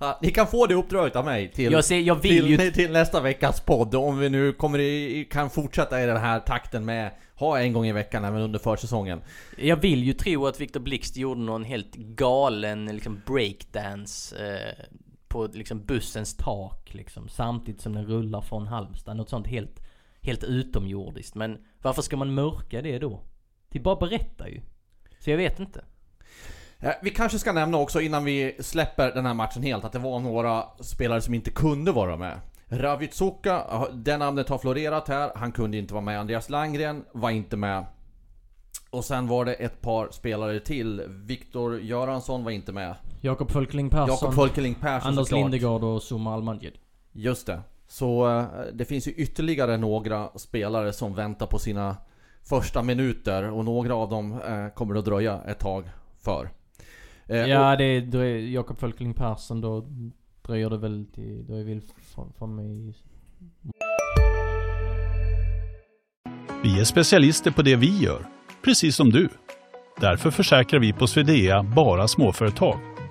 Ja, 0.00 0.18
ni 0.22 0.30
kan 0.30 0.46
få 0.46 0.66
det 0.66 0.74
uppdraget 0.74 1.16
av 1.16 1.24
mig 1.24 1.52
till, 1.52 1.72
Jag, 1.72 1.84
ser, 1.84 2.00
jag 2.00 2.22
till, 2.22 2.46
ju... 2.50 2.70
till 2.70 2.92
nästa 2.92 3.20
veckas 3.20 3.60
podd. 3.60 3.94
Om 3.94 4.18
vi 4.18 4.30
nu 4.30 4.52
kommer 4.52 4.78
i, 4.78 5.24
kan 5.30 5.50
fortsätta 5.50 6.02
i 6.02 6.06
den 6.06 6.16
här 6.16 6.40
takten 6.40 6.84
med 6.84 7.10
ha 7.34 7.58
en 7.58 7.72
gång 7.72 7.86
i 7.86 7.92
veckan 7.92 8.24
även 8.24 8.40
under 8.40 8.58
försäsongen. 8.58 9.20
Jag 9.58 9.76
vill 9.76 10.04
ju 10.04 10.12
tro 10.12 10.46
att 10.46 10.60
Viktor 10.60 10.80
Blixt 10.80 11.16
gjorde 11.16 11.40
någon 11.40 11.64
helt 11.64 11.94
galen 11.94 12.86
liksom 12.86 13.22
breakdance 13.26 14.36
eh, 14.46 14.84
på 15.34 15.48
liksom 15.52 15.84
bussens 15.84 16.36
tak 16.36 16.94
liksom 16.94 17.28
samtidigt 17.28 17.80
som 17.80 17.92
den 17.92 18.06
rullar 18.06 18.40
från 18.40 18.66
Halmstad. 18.66 19.16
Något 19.16 19.30
sånt 19.30 19.46
helt, 19.46 19.80
helt 20.20 20.44
utomjordiskt. 20.44 21.34
Men 21.34 21.58
varför 21.82 22.02
ska 22.02 22.16
man 22.16 22.34
mörka 22.34 22.82
det 22.82 22.98
då? 22.98 23.20
Det 23.68 23.80
bara 23.80 23.96
berättar 23.96 24.46
ju. 24.46 24.60
Så 25.18 25.30
jag 25.30 25.36
vet 25.36 25.60
inte. 25.60 25.84
Vi 27.02 27.10
kanske 27.10 27.38
ska 27.38 27.52
nämna 27.52 27.78
också 27.78 28.00
innan 28.00 28.24
vi 28.24 28.56
släpper 28.60 29.12
den 29.12 29.26
här 29.26 29.34
matchen 29.34 29.62
helt 29.62 29.84
att 29.84 29.92
det 29.92 29.98
var 29.98 30.20
några 30.20 30.64
spelare 30.80 31.20
som 31.20 31.34
inte 31.34 31.50
kunde 31.50 31.92
vara 31.92 32.16
med. 32.16 32.40
Ravitsuka, 32.68 33.86
det 33.92 34.16
namnet 34.16 34.48
har 34.48 34.58
florerat 34.58 35.08
här, 35.08 35.32
han 35.34 35.52
kunde 35.52 35.76
inte 35.76 35.94
vara 35.94 36.04
med. 36.04 36.20
Andreas 36.20 36.50
Langgren 36.50 37.04
var 37.12 37.30
inte 37.30 37.56
med. 37.56 37.86
Och 38.90 39.04
sen 39.04 39.28
var 39.28 39.44
det 39.44 39.54
ett 39.54 39.80
par 39.80 40.10
spelare 40.10 40.60
till. 40.60 41.02
Viktor 41.08 41.80
Göransson 41.80 42.44
var 42.44 42.50
inte 42.50 42.72
med. 42.72 42.94
Jakob 43.24 43.50
Folkling 43.50 43.90
Persson, 43.90 44.34
Persson 44.80 45.08
Anders 45.08 45.28
såklart. 45.28 45.40
Lindegård 45.42 45.82
och 45.84 46.02
Zuma 46.12 46.34
Almajid. 46.34 46.72
Just 47.12 47.46
det. 47.46 47.60
Så 47.88 48.38
eh, 48.38 48.44
det 48.72 48.84
finns 48.84 49.08
ju 49.08 49.12
ytterligare 49.12 49.76
några 49.76 50.28
spelare 50.38 50.92
som 50.92 51.14
väntar 51.14 51.46
på 51.46 51.58
sina 51.58 51.96
första 52.48 52.82
minuter 52.82 53.50
och 53.50 53.64
några 53.64 53.94
av 53.94 54.10
dem 54.10 54.32
eh, 54.32 54.68
kommer 54.74 54.94
att 54.94 55.04
dröja 55.04 55.40
ett 55.46 55.58
tag 55.58 55.84
för. 56.24 56.50
Eh, 57.26 57.42
och- 57.42 57.48
Ja 57.48 57.76
det 57.76 57.84
är 57.84 58.36
Jakob 58.38 58.78
Folkling 58.78 59.14
Persson 59.14 59.60
då 59.60 59.84
dröjer 60.46 60.70
det 60.70 60.78
väl 60.78 61.06
till, 61.14 61.46
då 61.46 61.54
är 61.54 61.64
vi 61.64 61.80
från, 62.14 62.32
från 62.38 62.54
mig 62.56 62.94
Vi 66.62 66.80
är 66.80 66.84
specialister 66.84 67.50
på 67.50 67.62
det 67.62 67.76
vi 67.76 67.98
gör, 67.98 68.26
precis 68.64 68.96
som 68.96 69.10
du. 69.10 69.28
Därför 70.00 70.30
försäkrar 70.30 70.80
vi 70.80 70.92
på 70.92 71.06
Swedea 71.06 71.62
bara 71.62 72.08
småföretag, 72.08 72.78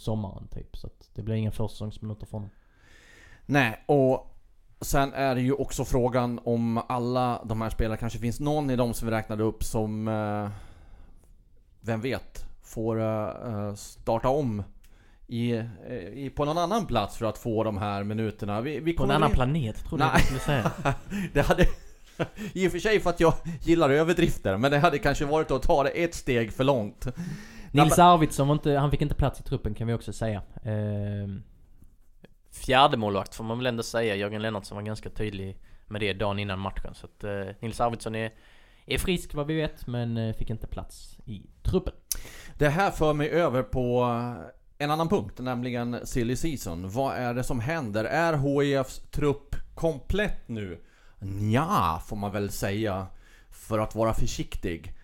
sommaren 0.00 0.48
typ. 0.48 0.76
Så 0.76 0.86
att 0.86 1.10
det 1.14 1.22
blir 1.22 1.34
inga 1.34 1.52
försäsongsminuter 1.52 2.26
från 2.26 2.40
honom. 2.40 2.56
Nej, 3.46 3.84
och 3.86 4.36
sen 4.80 5.12
är 5.12 5.34
det 5.34 5.40
ju 5.40 5.52
också 5.52 5.84
frågan 5.84 6.40
om 6.44 6.82
alla 6.88 7.44
de 7.44 7.60
här 7.60 7.70
spelarna, 7.70 7.96
kanske 7.96 8.18
finns 8.18 8.40
någon 8.40 8.70
i 8.70 8.76
dem 8.76 8.94
som 8.94 9.08
vi 9.08 9.14
räknade 9.14 9.42
upp 9.42 9.64
som, 9.64 10.08
eh, 10.08 10.48
vem 11.80 12.00
vet, 12.00 12.44
får 12.62 13.00
eh, 13.00 13.74
starta 13.74 14.28
om 14.28 14.62
i, 15.26 15.52
eh, 15.52 15.64
i, 16.14 16.32
på 16.36 16.44
någon 16.44 16.58
annan 16.58 16.86
plats 16.86 17.16
för 17.16 17.26
att 17.26 17.38
få 17.38 17.64
de 17.64 17.78
här 17.78 18.04
minuterna. 18.04 18.60
Vi, 18.60 18.80
vi 18.80 18.92
På 18.92 19.04
en 19.04 19.10
annan 19.10 19.30
in- 19.30 19.34
planet 19.34 19.84
trodde 19.84 20.04
jag 20.04 20.14
du 20.16 20.22
skulle 20.24 20.40
säga. 20.40 20.72
Det 21.32 21.42
hade... 21.42 21.66
I 22.52 22.68
och 22.68 22.72
för 22.72 22.78
sig 22.78 23.00
för 23.00 23.10
att 23.10 23.20
jag 23.20 23.34
gillar 23.62 23.90
överdrifter, 23.90 24.56
men 24.56 24.70
det 24.70 24.78
hade 24.78 24.98
kanske 24.98 25.24
varit 25.24 25.50
att 25.50 25.62
ta 25.62 25.82
det 25.82 25.90
ett 25.90 26.14
steg 26.14 26.52
för 26.52 26.64
långt. 26.64 27.06
Nils 27.70 27.98
Arvidsson 27.98 28.48
var 28.48 28.54
inte, 28.54 28.72
han 28.72 28.90
fick 28.90 29.02
inte 29.02 29.14
plats 29.14 29.40
i 29.40 29.42
truppen 29.42 29.74
kan 29.74 29.86
vi 29.86 29.92
också 29.92 30.12
säga. 30.12 30.42
Ehm, 30.62 31.42
fjärde 32.52 32.96
målvakt 32.96 33.34
får 33.34 33.44
man 33.44 33.58
väl 33.58 33.66
ändå 33.66 33.82
säga. 33.82 34.14
Jörgen 34.14 34.42
Lennartsson 34.42 34.76
var 34.76 34.82
ganska 34.82 35.10
tydlig 35.10 35.58
med 35.86 36.00
det 36.00 36.12
dagen 36.12 36.38
innan 36.38 36.58
matchen. 36.58 36.94
Så 36.94 37.06
att 37.06 37.24
eh, 37.24 37.54
Nils 37.60 37.80
Arvidsson 37.80 38.14
är, 38.14 38.32
är 38.86 38.98
frisk 38.98 39.34
vad 39.34 39.46
vi 39.46 39.54
vet, 39.54 39.86
men 39.86 40.16
eh, 40.16 40.34
fick 40.34 40.50
inte 40.50 40.66
plats 40.66 41.18
i 41.24 41.42
truppen. 41.62 41.94
Det 42.58 42.68
här 42.68 42.90
för 42.90 43.12
mig 43.12 43.30
över 43.30 43.62
på 43.62 44.02
en 44.78 44.90
annan 44.90 45.08
punkt, 45.08 45.38
nämligen 45.38 46.06
silly 46.06 46.36
season. 46.36 46.90
Vad 46.90 47.14
är 47.14 47.34
det 47.34 47.44
som 47.44 47.60
händer? 47.60 48.04
Är 48.04 48.36
HIFs 48.36 49.02
trupp 49.10 49.56
komplett 49.74 50.48
nu? 50.48 50.80
Ja, 51.52 52.02
får 52.06 52.16
man 52.16 52.32
väl 52.32 52.50
säga. 52.50 53.06
För 53.50 53.78
att 53.78 53.94
vara 53.94 54.14
försiktig. 54.14 54.94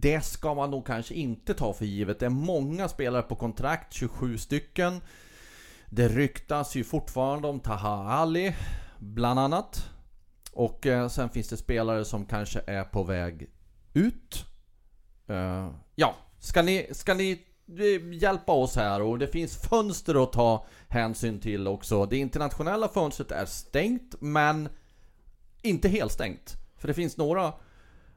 Det 0.00 0.20
ska 0.20 0.54
man 0.54 0.70
nog 0.70 0.86
kanske 0.86 1.14
inte 1.14 1.54
ta 1.54 1.72
för 1.72 1.84
givet. 1.84 2.18
Det 2.18 2.26
är 2.26 2.30
många 2.30 2.88
spelare 2.88 3.22
på 3.22 3.36
kontrakt, 3.36 3.92
27 3.92 4.38
stycken. 4.38 5.00
Det 5.86 6.08
ryktas 6.08 6.74
ju 6.74 6.84
fortfarande 6.84 7.48
om 7.48 7.60
Taha 7.60 8.12
Ali, 8.12 8.54
bland 8.98 9.40
annat. 9.40 9.90
Och 10.52 10.86
eh, 10.86 11.08
sen 11.08 11.30
finns 11.30 11.48
det 11.48 11.56
spelare 11.56 12.04
som 12.04 12.26
kanske 12.26 12.60
är 12.66 12.84
på 12.84 13.02
väg 13.02 13.50
ut. 13.92 14.44
Eh, 15.26 15.70
ja, 15.94 16.14
ska 16.38 16.62
ni, 16.62 16.88
ska 16.92 17.14
ni 17.14 17.30
eh, 17.78 18.14
hjälpa 18.22 18.52
oss 18.52 18.76
här? 18.76 19.02
Och 19.02 19.18
det 19.18 19.26
finns 19.26 19.56
fönster 19.56 20.22
att 20.22 20.32
ta 20.32 20.66
hänsyn 20.88 21.40
till 21.40 21.68
också. 21.68 22.06
Det 22.06 22.16
internationella 22.16 22.88
fönstret 22.88 23.30
är 23.32 23.46
stängt, 23.46 24.14
men 24.20 24.68
inte 25.62 25.88
helt 25.88 26.12
stängt. 26.12 26.54
För 26.78 26.88
det 26.88 26.94
finns 26.94 27.16
några 27.16 27.52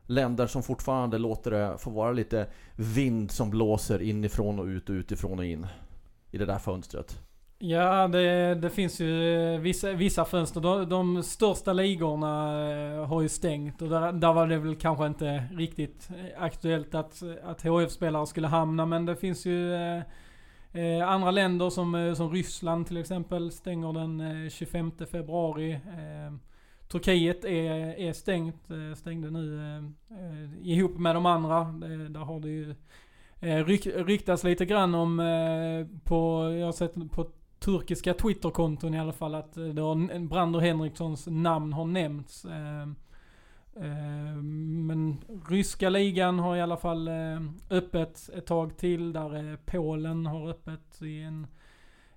länder 0.09 0.47
som 0.47 0.63
fortfarande 0.63 1.17
låter 1.17 1.51
det 1.51 1.77
få 1.77 1.89
vara 1.89 2.11
lite 2.11 2.47
vind 2.75 3.31
som 3.31 3.49
blåser 3.49 4.01
inifrån 4.01 4.59
och 4.59 4.65
ut 4.65 4.89
och 4.89 4.93
utifrån 4.93 5.39
och 5.39 5.45
in. 5.45 5.67
I 6.31 6.37
det 6.37 6.45
där 6.45 6.59
fönstret. 6.59 7.19
Ja, 7.61 8.07
det, 8.07 8.55
det 8.55 8.69
finns 8.69 9.01
ju 9.01 9.57
vissa, 9.57 9.93
vissa 9.93 10.25
fönster. 10.25 10.61
De, 10.61 10.89
de 10.89 11.23
största 11.23 11.73
ligorna 11.73 12.61
eh, 12.71 13.05
har 13.05 13.21
ju 13.21 13.29
stängt 13.29 13.81
och 13.81 13.89
där, 13.89 14.11
där 14.11 14.33
var 14.33 14.47
det 14.47 14.57
väl 14.57 14.75
kanske 14.75 15.07
inte 15.07 15.43
riktigt 15.51 16.09
aktuellt 16.37 16.95
att, 16.95 17.23
att 17.43 17.61
HF-spelare 17.61 18.27
skulle 18.27 18.47
hamna. 18.47 18.85
Men 18.85 19.05
det 19.05 19.15
finns 19.15 19.45
ju 19.45 19.73
eh, 19.73 20.01
eh 20.73 21.09
andra 21.09 21.31
länder 21.31 21.69
som, 21.69 21.95
eh, 21.95 22.13
som 22.13 22.31
Ryssland 22.31 22.87
till 22.87 22.97
exempel 22.97 23.51
stänger 23.51 23.93
den 23.93 24.43
eh, 24.45 24.49
25 24.49 24.91
februari. 25.11 25.71
Eh, 25.71 26.33
Turkiet 26.91 27.45
är, 27.45 27.99
är 27.99 28.13
stängt, 28.13 28.71
eh, 28.71 28.95
stängde 28.95 29.31
nu 29.31 29.59
eh, 29.59 29.77
eh, 30.19 30.67
ihop 30.67 30.97
med 30.97 31.15
de 31.15 31.25
andra. 31.25 31.63
Det, 31.63 32.09
där 32.09 32.19
har 32.19 32.39
det 32.39 32.49
ju 32.49 32.75
eh, 33.39 33.65
ryk, 33.65 33.87
ryktats 33.87 34.43
lite 34.43 34.65
grann 34.65 34.95
om 34.95 35.19
eh, 35.19 35.99
på, 36.03 36.51
jag 36.59 36.65
har 36.65 36.71
sett 36.71 37.11
på 37.11 37.31
turkiska 37.59 38.13
Twitterkonton 38.13 38.93
i 38.93 38.99
alla 38.99 39.13
fall 39.13 39.35
att 39.35 39.57
eh, 39.57 39.65
det 39.65 39.81
har, 39.81 40.27
Brander 40.27 40.59
Henrikssons 40.59 41.27
namn 41.27 41.73
har 41.73 41.85
nämnts. 41.85 42.45
Eh, 42.45 42.81
eh, 43.85 44.35
men 44.87 45.17
ryska 45.49 45.89
ligan 45.89 46.39
har 46.39 46.55
i 46.55 46.61
alla 46.61 46.77
fall 46.77 47.07
eh, 47.07 47.41
öppet 47.69 48.29
ett 48.33 48.45
tag 48.45 48.77
till. 48.77 49.13
Där 49.13 49.51
eh, 49.51 49.57
Polen 49.65 50.25
har 50.25 50.49
öppet 50.49 51.01
i 51.01 51.21
en 51.21 51.47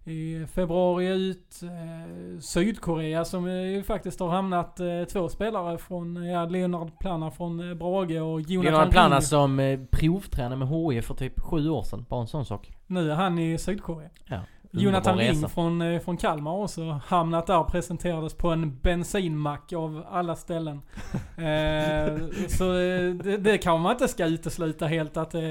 i 0.04 0.46
februari 0.54 1.06
ut. 1.06 1.62
Eh, 1.62 2.40
Sydkorea 2.40 3.24
som 3.24 3.50
ju 3.50 3.82
faktiskt 3.82 4.20
har 4.20 4.28
hamnat 4.28 4.80
eh, 4.80 5.04
två 5.12 5.28
spelare 5.28 5.78
från, 5.78 6.24
ja, 6.26 6.44
Leonard 6.44 6.98
Plana 6.98 7.30
från 7.30 7.70
eh, 7.70 7.74
Brage 7.74 8.22
och 8.22 8.40
Jonathan 8.40 8.72
Leonard 8.72 8.90
Plana 8.90 9.16
Ring. 9.16 9.22
som 9.22 9.60
eh, 9.60 9.80
provtränade 9.90 10.56
med 10.56 10.68
HIF 10.68 11.04
för 11.04 11.14
typ 11.14 11.40
sju 11.40 11.68
år 11.70 11.82
sedan. 11.82 12.04
Bara 12.08 12.20
en 12.20 12.26
sån 12.26 12.44
sak. 12.44 12.70
Nu 12.86 13.10
är 13.10 13.14
han 13.14 13.38
i 13.38 13.58
Sydkorea. 13.58 14.10
Ja. 14.26 14.40
Jonathan 14.74 15.18
Ring 15.18 15.30
resa. 15.30 15.48
från, 15.48 15.82
eh, 15.82 16.00
från 16.00 16.16
Kalmar 16.16 16.52
också 16.52 17.00
hamnat 17.06 17.46
där 17.46 17.64
presenterades 17.64 18.34
på 18.34 18.48
en 18.48 18.78
bensinmack 18.78 19.72
av 19.72 20.04
alla 20.10 20.36
ställen. 20.36 20.82
eh, 21.36 22.46
så 22.48 22.78
eh, 22.78 23.14
det, 23.14 23.36
det 23.36 23.58
kan 23.58 23.80
man 23.80 23.92
inte 23.92 24.08
ska 24.08 24.26
utesluta 24.26 24.86
helt 24.86 25.16
att, 25.16 25.34
eh, 25.34 25.42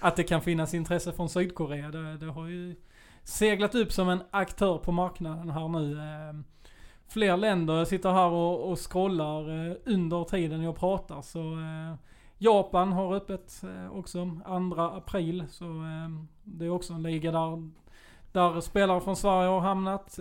att 0.00 0.16
det 0.16 0.22
kan 0.22 0.40
finnas 0.40 0.74
intresse 0.74 1.12
från 1.12 1.28
Sydkorea. 1.28 1.90
Det, 1.90 2.16
det 2.16 2.26
har 2.26 2.46
ju 2.46 2.74
seglat 3.24 3.74
upp 3.74 3.92
som 3.92 4.08
en 4.08 4.22
aktör 4.30 4.78
på 4.78 4.92
marknaden 4.92 5.50
här 5.50 5.68
nu. 5.68 5.98
Eh, 5.98 6.34
fler 7.08 7.36
länder, 7.36 7.74
jag 7.74 7.88
sitter 7.88 8.12
här 8.12 8.28
och, 8.28 8.70
och 8.70 8.92
scrollar 8.92 9.68
eh, 9.68 9.76
under 9.84 10.24
tiden 10.24 10.62
jag 10.62 10.76
pratar 10.76 11.22
så 11.22 11.38
eh, 11.38 11.94
Japan 12.38 12.92
har 12.92 13.14
öppet 13.14 13.62
eh, 13.62 13.96
också 13.96 14.30
2 14.74 14.80
april 14.82 15.44
så 15.50 15.64
eh, 15.64 16.24
det 16.44 16.64
är 16.64 16.70
också 16.70 16.92
en 16.92 17.02
liga 17.02 17.32
där 17.32 17.70
där 18.32 18.60
spelare 18.60 19.00
från 19.00 19.16
Sverige 19.16 19.48
har 19.48 19.60
hamnat. 19.60 20.18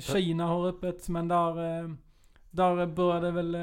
Kina 0.00 0.46
har 0.46 0.68
öppet 0.68 1.08
men 1.08 1.28
där, 1.28 1.54
där 2.50 2.86
börjar 2.86 3.20
det 3.20 3.30
väl 3.30 3.56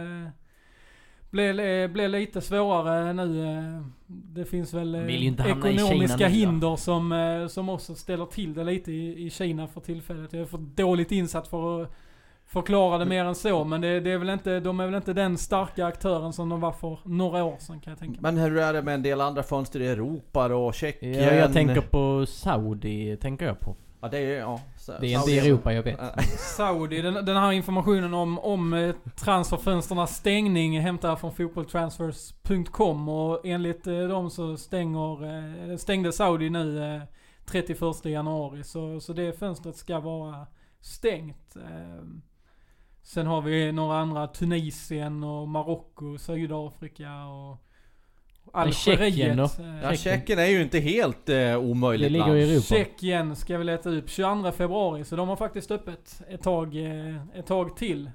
eh, 1.32 1.54
bli, 1.54 1.84
eh, 1.84 1.88
bli 1.88 2.08
lite 2.08 2.41
svårare 2.41 3.13
nu. 3.13 3.44
Eh, 3.44 3.82
det 4.08 4.46
finns 4.46 4.74
väl 4.74 4.96
eh, 4.96 5.26
ekonomiska 5.52 6.28
hinder 6.28 6.76
som, 6.76 7.48
som 7.50 7.70
också 7.70 7.96
ställer 7.96 8.26
till 8.26 8.54
det 8.54 8.63
lite 8.63 8.91
i, 8.91 9.26
i 9.26 9.30
Kina 9.30 9.67
för 9.67 9.82
tillfället. 9.82 10.34
Jag 10.34 10.41
är 10.41 10.46
för 10.46 10.58
dåligt 10.58 11.12
insatt 11.12 11.48
för 11.48 11.82
att 11.82 11.91
förklara 12.46 12.98
det 12.98 13.06
mer 13.06 13.26
än 13.26 13.36
så. 13.36 13.63
Men 13.63 13.82
det, 13.82 14.00
det 14.00 14.12
är 14.12 14.17
väl 14.17 14.30
inte, 14.30 14.60
de 14.60 14.80
är 14.80 14.86
väl 14.86 14.96
inte 14.96 15.13
den 15.13 15.38
starka 15.38 15.86
aktören 15.86 16.34
som 16.34 16.50
de 16.50 16.60
var 16.60 16.72
för 16.72 17.00
några 17.04 17.44
år 17.44 17.58
sedan 17.60 17.80
kan 17.80 17.91
jag 17.91 18.00
tänka 18.00 18.22
mig. 18.22 18.32
Men 18.34 18.44
hur 18.44 18.58
är 18.58 18.74
det 18.74 18.82
med 18.82 18.94
en 18.94 19.04
del 19.04 19.22
andra 19.22 19.44
fönster 19.44 19.80
i 19.80 19.88
Europa 19.88 20.48
då? 20.48 20.72
Tjeckien? 20.72 21.13
Ja, 21.13 21.34
jag 21.34 21.54
tänker 21.54 21.82
på 21.82 22.26
Saudi, 22.26 23.17
tänker 23.17 23.46
jag 23.46 23.60
på. 23.60 23.76
Ja, 24.02 24.08
det 24.08 24.18
är 24.18 24.40
ja. 24.40 24.60
så- 24.78 24.98
Det 25.02 25.14
är 25.14 25.18
inte 25.20 25.48
Europa, 25.48 25.74
jag 25.74 25.84
vet. 25.84 26.00
Saudi, 26.40 27.02
den, 27.02 27.14
den 27.14 27.38
här 27.38 27.52
informationen 27.52 28.14
om, 28.14 28.40
om 28.40 28.74
eh, 28.74 28.96
transferfönsternas 29.16 30.16
stängning 30.16 30.80
hämtar 30.80 31.10
jag 31.10 31.20
från 31.20 31.34
fotbolltransfers.com 31.34 33.10
och 33.10 33.46
enligt 33.46 33.88
eh, 33.88 34.00
dem 34.00 34.30
så 34.30 34.58
stänger, 34.58 35.26
eh, 35.72 35.78
stängde 35.78 36.12
Saudi 36.12 36.50
nu 36.50 36.96
eh, 36.96 37.02
31 37.46 38.06
januari. 38.06 38.64
Så, 38.64 39.00
så 39.00 39.14
det 39.14 39.40
fönstret 39.40 39.76
ska 39.76 40.00
vara 40.00 40.48
stängt. 40.80 41.56
Eh, 41.56 42.06
sen 43.04 43.28
har 43.28 43.42
vi 43.42 43.72
några 43.72 43.98
andra, 43.98 44.28
Tunisien 44.28 45.24
och 45.24 45.48
Marocko, 45.48 46.18
Sydafrika 46.18 47.26
och? 47.26 47.58
Algeriet. 48.54 49.38
eh, 49.60 49.65
Ja, 49.84 49.95
Tjeckien 49.95 50.39
är 50.39 50.45
ju 50.45 50.62
inte 50.62 50.80
helt 50.80 51.30
eh, 51.30 51.58
omöjligt 51.58 52.06
Det 52.06 52.10
ligger 52.13 52.25
land. 52.25 52.38
i 52.39 52.43
Europa. 52.54 52.65
Tjeckien 52.65 53.36
ska 53.36 53.58
vi 53.58 53.63
leta 53.63 53.89
upp 53.89 54.10
22 54.10 54.51
februari, 54.51 55.04
så 55.04 55.15
de 55.15 55.30
har 55.30 55.36
faktiskt 55.36 55.71
öppet 55.71 56.21
ett 56.30 56.41
tag, 56.43 56.75
eh, 56.75 57.15
ett 57.39 57.45
tag 57.47 57.77
till. 57.77 58.06
Eh, 58.06 58.12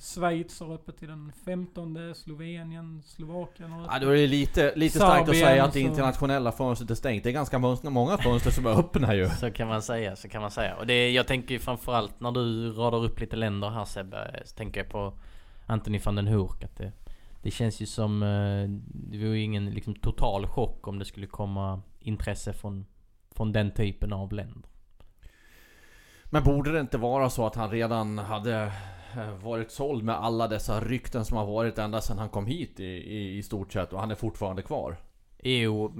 Schweiz 0.00 0.60
har 0.60 0.74
öppet 0.74 0.98
till 0.98 1.08
den 1.08 1.32
15, 1.44 2.14
Slovenien, 2.14 3.02
Slovakien 3.06 3.70
har 3.72 3.80
Ja, 3.80 3.86
öppet. 3.88 4.02
då 4.02 4.08
är 4.08 4.16
det 4.16 4.26
lite, 4.26 4.72
lite 4.76 4.98
starkt 4.98 5.28
att 5.28 5.36
säga 5.36 5.64
att 5.64 5.72
det 5.72 5.80
internationella 5.80 6.52
fönstret 6.52 6.90
är 6.90 6.94
stängt. 6.94 7.24
Det 7.24 7.30
är 7.30 7.32
ganska 7.32 7.58
många- 7.58 7.90
många 7.90 8.18
fönster 8.18 8.50
som 8.50 8.66
är 8.66 8.70
öppna 8.78 9.14
ju. 9.14 9.28
Så 9.28 9.50
kan 9.50 9.68
man 9.68 9.82
säga, 9.82 10.16
så 10.16 10.28
kan 10.28 10.42
man 10.42 10.50
säga. 10.50 10.74
Och 10.76 10.86
det, 10.86 11.10
jag 11.10 11.26
tänker 11.26 11.54
ju 11.54 11.58
framförallt 11.60 12.20
när 12.20 12.32
du 12.32 12.70
radar 12.72 13.04
upp 13.04 13.20
lite 13.20 13.36
länder 13.36 13.70
här 13.70 13.84
Sebbe, 13.84 14.42
så 14.44 14.56
tänker 14.56 14.80
jag 14.80 14.88
på 14.90 15.12
Anthony 15.66 15.98
van 16.04 16.14
den 16.14 16.26
Hoek. 16.26 16.64
Att 16.64 16.76
det, 16.76 16.92
det 17.44 17.50
känns 17.50 17.80
ju 17.80 17.86
som, 17.86 18.22
eh, 18.22 18.68
det 19.10 19.18
var 19.18 19.34
ju 19.34 19.40
ingen 19.40 19.70
liksom, 19.70 19.94
total 19.94 20.46
chock 20.46 20.88
om 20.88 20.98
det 20.98 21.04
skulle 21.04 21.26
komma 21.26 21.82
intresse 22.00 22.52
från, 22.52 22.86
från 23.30 23.52
den 23.52 23.70
typen 23.70 24.12
av 24.12 24.32
länder. 24.32 24.70
Men 26.24 26.44
borde 26.44 26.72
det 26.72 26.80
inte 26.80 26.98
vara 26.98 27.30
så 27.30 27.46
att 27.46 27.54
han 27.54 27.70
redan 27.70 28.18
hade 28.18 28.72
eh, 29.16 29.34
varit 29.42 29.70
såld 29.70 30.04
med 30.04 30.14
alla 30.14 30.48
dessa 30.48 30.80
rykten 30.80 31.24
som 31.24 31.36
har 31.36 31.46
varit 31.46 31.78
ända 31.78 32.00
sedan 32.00 32.18
han 32.18 32.28
kom 32.28 32.46
hit 32.46 32.80
i, 32.80 32.84
i, 32.84 33.38
i 33.38 33.42
stort 33.42 33.72
sett 33.72 33.92
och 33.92 34.00
han 34.00 34.10
är 34.10 34.14
fortfarande 34.14 34.62
kvar? 34.62 34.96
Jo, 35.46 35.92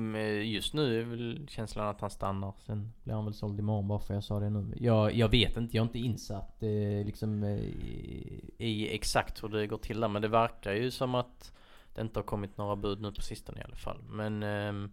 just 0.45 0.75
nu 0.75 1.01
är 1.01 1.05
väl 1.05 1.47
känslan 1.49 1.89
att 1.89 2.01
han 2.01 2.11
stannar. 2.11 2.53
Sen 2.67 2.93
blir 3.03 3.15
han 3.15 3.25
väl 3.25 3.35
såld 3.35 3.59
imorgon 3.59 3.89
bara 3.89 3.99
för 3.99 4.15
jag 4.15 4.25
sa 4.25 4.41
det 4.41 4.51
nu. 4.51 4.75
Jag, 4.81 5.15
jag 5.15 5.29
vet 5.29 5.57
inte, 5.57 5.77
jag 5.77 5.83
är 5.83 5.87
inte 5.87 5.99
insatt 5.99 6.63
eh, 6.63 7.07
liksom 7.07 7.43
eh, 7.43 7.59
i, 8.59 8.89
exakt 8.93 9.43
hur 9.43 9.49
det 9.49 9.67
går 9.67 9.79
till 9.79 10.01
där. 10.01 10.09
Men 10.09 10.23
det 10.23 10.29
verkar 10.29 10.73
ju 10.73 10.91
som 10.91 11.15
att 11.15 11.53
det 11.95 12.01
inte 12.01 12.19
har 12.19 12.25
kommit 12.25 12.57
några 12.57 12.77
bud 12.77 13.01
nu 13.01 13.13
på 13.13 13.23
sistone 13.23 13.61
i 13.61 13.65
alla 13.65 13.77
fall. 13.77 13.99
Men 14.09 14.43
ehm, 14.43 14.91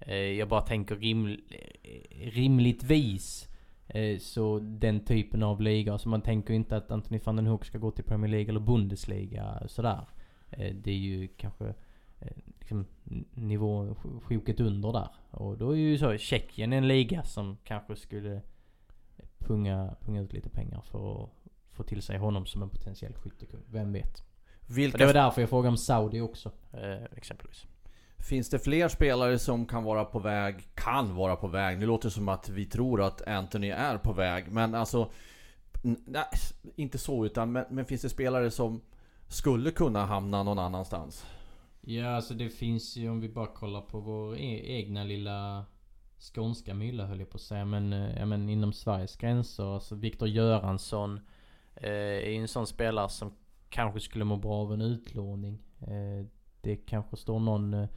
eh, 0.00 0.16
jag 0.16 0.48
bara 0.48 0.60
tänker 0.60 0.96
rim, 0.96 1.26
eh, 1.26 2.30
rimligtvis 2.30 3.48
eh, 3.86 4.18
så 4.18 4.58
den 4.58 5.04
typen 5.04 5.42
av 5.42 5.60
liga. 5.60 5.92
Alltså 5.92 6.08
man 6.08 6.22
tänker 6.22 6.50
ju 6.50 6.56
inte 6.56 6.76
att 6.76 6.90
Anthony 6.90 7.20
van 7.24 7.36
den 7.36 7.46
Hoek 7.46 7.64
ska 7.64 7.78
gå 7.78 7.90
till 7.90 8.04
Premier 8.04 8.30
League 8.30 8.48
eller 8.48 8.60
Bundesliga 8.60 9.62
sådär. 9.66 10.08
Eh, 10.50 10.74
det 10.74 10.90
är 10.90 10.98
ju 10.98 11.28
kanske 11.28 11.74
liksom 12.58 12.86
nivå 13.34 13.94
sjoket 14.22 14.60
under 14.60 14.92
där. 14.92 15.08
Och 15.30 15.58
då 15.58 15.70
är 15.70 15.76
ju 15.76 15.98
så 15.98 16.16
Tjeckien 16.16 16.72
en 16.72 16.88
liga 16.88 17.22
som 17.22 17.56
kanske 17.64 17.96
skulle 17.96 18.42
punga, 19.38 19.96
punga 20.00 20.20
ut 20.20 20.32
lite 20.32 20.48
pengar 20.48 20.80
för 20.80 21.24
att 21.24 21.30
få 21.72 21.82
till 21.82 22.02
sig 22.02 22.18
honom 22.18 22.46
som 22.46 22.62
en 22.62 22.70
potentiell 22.70 23.14
skyttekung. 23.14 23.60
Vem 23.70 23.92
vet? 23.92 24.22
Vilka, 24.66 24.98
det 24.98 25.06
var 25.06 25.12
därför 25.14 25.40
jag 25.40 25.50
frågade 25.50 25.68
om 25.68 25.76
Saudi 25.76 26.20
också. 26.20 26.50
Eh, 26.72 27.04
exempelvis. 27.16 27.66
Finns 28.18 28.50
det 28.50 28.58
fler 28.58 28.88
spelare 28.88 29.38
som 29.38 29.66
kan 29.66 29.84
vara 29.84 30.04
på 30.04 30.18
väg, 30.18 30.68
kan 30.74 31.14
vara 31.14 31.36
på 31.36 31.46
väg? 31.46 31.78
Nu 31.78 31.86
låter 31.86 32.08
det 32.08 32.12
som 32.12 32.28
att 32.28 32.48
vi 32.48 32.66
tror 32.66 33.02
att 33.02 33.28
Anthony 33.28 33.70
är 33.70 33.98
på 33.98 34.12
väg, 34.12 34.52
men 34.52 34.74
alltså... 34.74 35.10
Nej, 35.82 36.24
inte 36.76 36.98
så 36.98 37.26
utan, 37.26 37.52
men, 37.52 37.64
men 37.70 37.84
finns 37.84 38.02
det 38.02 38.08
spelare 38.08 38.50
som 38.50 38.80
skulle 39.28 39.70
kunna 39.70 40.06
hamna 40.06 40.42
någon 40.42 40.58
annanstans? 40.58 41.26
Ja, 41.86 42.08
alltså 42.08 42.34
det 42.34 42.48
finns 42.50 42.96
ju 42.96 43.08
om 43.10 43.20
vi 43.20 43.28
bara 43.28 43.46
kollar 43.46 43.80
på 43.80 44.00
vår 44.00 44.36
e- 44.36 44.78
egna 44.78 45.04
lilla 45.04 45.64
skånska 46.34 46.74
mylla 46.74 47.06
höll 47.06 47.18
jag 47.18 47.30
på 47.30 47.36
att 47.36 47.42
säga. 47.42 47.64
Men, 47.64 47.92
eh, 47.92 48.18
ja, 48.18 48.26
men 48.26 48.48
inom 48.48 48.72
Sveriges 48.72 49.16
gränser. 49.16 49.74
Alltså 49.74 49.94
Viktor 49.94 50.28
Göransson 50.28 51.20
eh, 51.76 51.90
är 51.90 52.30
ju 52.30 52.36
en 52.40 52.48
sån 52.48 52.66
spelare 52.66 53.08
som 53.08 53.32
kanske 53.68 54.00
skulle 54.00 54.24
må 54.24 54.36
bra 54.36 54.52
av 54.54 54.72
en 54.72 54.80
utlåning. 54.80 55.58
Eh, 55.80 56.26
det 56.60 56.76
kanske 56.76 57.16
står 57.16 57.38
någon 57.40 57.74
eh, 57.74 57.88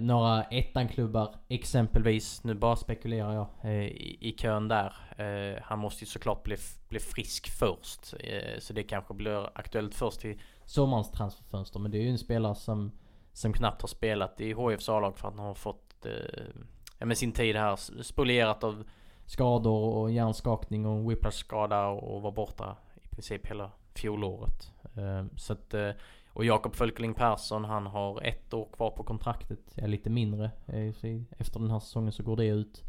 några 0.00 0.42
ettanklubbar 0.42 1.34
exempelvis, 1.48 2.44
nu 2.44 2.54
bara 2.54 2.76
spekulerar 2.76 3.34
jag, 3.34 3.48
eh, 3.62 3.86
i, 3.86 4.18
i 4.20 4.32
kön 4.32 4.68
där. 4.68 4.94
Eh, 5.16 5.62
han 5.62 5.78
måste 5.78 6.04
ju 6.04 6.06
såklart 6.06 6.42
bli, 6.42 6.56
bli 6.88 6.98
frisk 6.98 7.50
först. 7.50 8.14
Eh, 8.20 8.58
så 8.58 8.72
det 8.72 8.82
kanske 8.82 9.14
blir 9.14 9.58
aktuellt 9.58 9.94
först 9.94 10.20
till 10.20 10.38
sommarens 10.70 11.10
transferfönster. 11.10 11.80
Men 11.80 11.90
det 11.90 11.98
är 11.98 12.02
ju 12.02 12.10
en 12.10 12.18
spelare 12.18 12.54
som, 12.54 12.92
som 13.32 13.52
knappt 13.52 13.82
har 13.82 13.88
spelat 13.88 14.40
i 14.40 14.54
HIFs 14.54 14.88
A-lag 14.88 15.18
för 15.18 15.28
att 15.28 15.34
han 15.34 15.46
har 15.46 15.54
fått 15.54 16.06
eh, 16.06 16.62
ja, 16.98 17.06
men 17.06 17.16
sin 17.16 17.32
tid 17.32 17.56
här 17.56 18.02
spolierat 18.02 18.64
av 18.64 18.84
skador 19.26 19.94
och 19.94 20.10
hjärnskakning 20.10 20.86
och 20.86 20.92
en 20.92 21.08
whiplash-skada 21.08 21.86
och, 21.86 22.22
var 22.22 22.32
borta 22.32 22.76
i 23.04 23.08
princip 23.08 23.46
hela 23.46 23.70
fjolåret. 23.94 24.72
Eh, 24.96 25.24
så 25.36 25.52
att, 25.52 25.74
eh, 25.74 25.90
och 26.32 26.44
Jakob 26.44 26.74
Fölkeling 26.74 27.14
Persson, 27.14 27.64
han 27.64 27.86
har 27.86 28.22
ett 28.22 28.54
år 28.54 28.68
kvar 28.72 28.90
på 28.90 29.02
kontraktet. 29.02 29.60
Ja, 29.74 29.86
lite 29.86 30.10
mindre. 30.10 30.50
Eh, 30.66 31.14
Efter 31.38 31.60
den 31.60 31.70
här 31.70 31.80
säsongen 31.80 32.12
så 32.12 32.22
går 32.22 32.36
det 32.36 32.46
ut. 32.46 32.84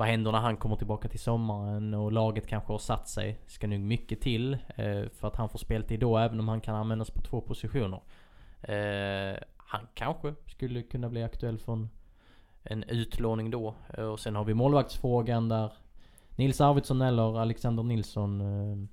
Vad 0.00 0.08
händer 0.08 0.32
när 0.32 0.38
han 0.38 0.56
kommer 0.56 0.76
tillbaka 0.76 1.08
till 1.08 1.20
sommaren 1.20 1.94
och 1.94 2.12
laget 2.12 2.46
kanske 2.46 2.72
har 2.72 2.78
satt 2.78 3.08
sig? 3.08 3.38
Ska 3.46 3.66
nog 3.66 3.80
mycket 3.80 4.20
till 4.20 4.54
eh, 4.54 5.08
för 5.08 5.28
att 5.28 5.36
han 5.36 5.48
får 5.48 5.58
speltid 5.58 6.00
då 6.00 6.18
även 6.18 6.40
om 6.40 6.48
han 6.48 6.60
kan 6.60 6.74
användas 6.74 7.10
på 7.10 7.20
två 7.20 7.40
positioner. 7.40 8.00
Eh, 8.62 9.38
han 9.56 9.86
kanske 9.94 10.34
skulle 10.46 10.82
kunna 10.82 11.08
bli 11.08 11.22
aktuell 11.22 11.58
för 11.58 11.72
en, 11.72 11.88
en 12.62 12.82
utlåning 12.82 13.50
då. 13.50 13.74
Eh, 13.98 14.04
och 14.04 14.20
sen 14.20 14.36
har 14.36 14.44
vi 14.44 14.54
målvaktsfrågan 14.54 15.48
där 15.48 15.72
Nils 16.36 16.60
Arvidsson 16.60 17.02
eller 17.02 17.38
Alexander 17.38 17.82
Nilsson 17.82 18.40
eh, 18.40 18.88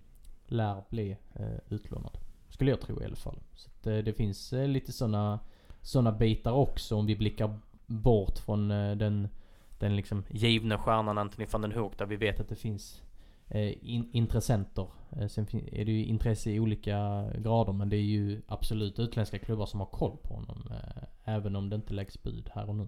lär 0.48 0.84
bli 0.90 1.18
eh, 1.34 1.58
utlånad. 1.70 2.18
Skulle 2.50 2.72
jag 2.72 2.82
tro 2.82 3.02
i 3.02 3.06
alla 3.06 3.16
fall. 3.16 3.40
Så 3.56 3.70
att, 3.70 3.88
eh, 3.88 3.98
det 3.98 4.14
finns 4.14 4.54
eh, 4.54 4.68
lite 4.68 4.92
sådana 4.92 5.40
såna 5.82 6.12
bitar 6.12 6.52
också 6.52 6.96
om 6.96 7.06
vi 7.06 7.16
blickar 7.16 7.60
bort 7.86 8.38
från 8.38 8.72
eh, 8.72 8.96
den, 8.96 9.28
den 9.80 9.96
liksom 9.96 10.24
givna 10.30 10.78
stjärnan 10.78 11.18
Anthony 11.18 11.48
van 11.52 11.62
den 11.62 11.72
Hoek 11.72 11.98
där 11.98 12.06
vi 12.06 12.16
vet 12.16 12.40
att 12.40 12.50
det 12.50 12.56
finns 12.56 13.02
eh, 13.48 13.90
in, 13.94 14.10
intressenter. 14.12 14.88
Eh, 15.12 15.28
sen 15.28 15.48
är 15.72 15.86
det 15.86 15.92
ju 15.92 16.06
intresse 16.06 16.52
i 16.52 16.60
olika 16.60 17.26
grader 17.38 17.74
men 17.74 17.90
det 17.90 17.98
är 17.98 18.02
ju 18.02 18.42
absolut 18.48 19.00
utländska 19.00 19.40
klubbar 19.40 19.66
som 19.66 19.80
har 19.80 19.88
koll 19.88 20.18
på 20.24 20.34
honom. 20.34 20.70
Eh, 20.72 21.34
även 21.36 21.56
om 21.56 21.70
det 21.70 21.76
inte 21.76 21.94
läggs 21.94 22.24
bud 22.24 22.50
här 22.56 22.70
och 22.70 22.76
nu. 22.76 22.88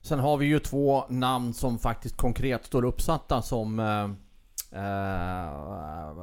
Sen 0.00 0.18
har 0.18 0.36
vi 0.36 0.46
ju 0.46 0.58
två 0.58 1.04
namn 1.08 1.54
som 1.54 1.78
faktiskt 1.78 2.16
konkret 2.16 2.64
står 2.64 2.84
uppsatta 2.84 3.42
som 3.42 3.78
eh, 3.80 4.08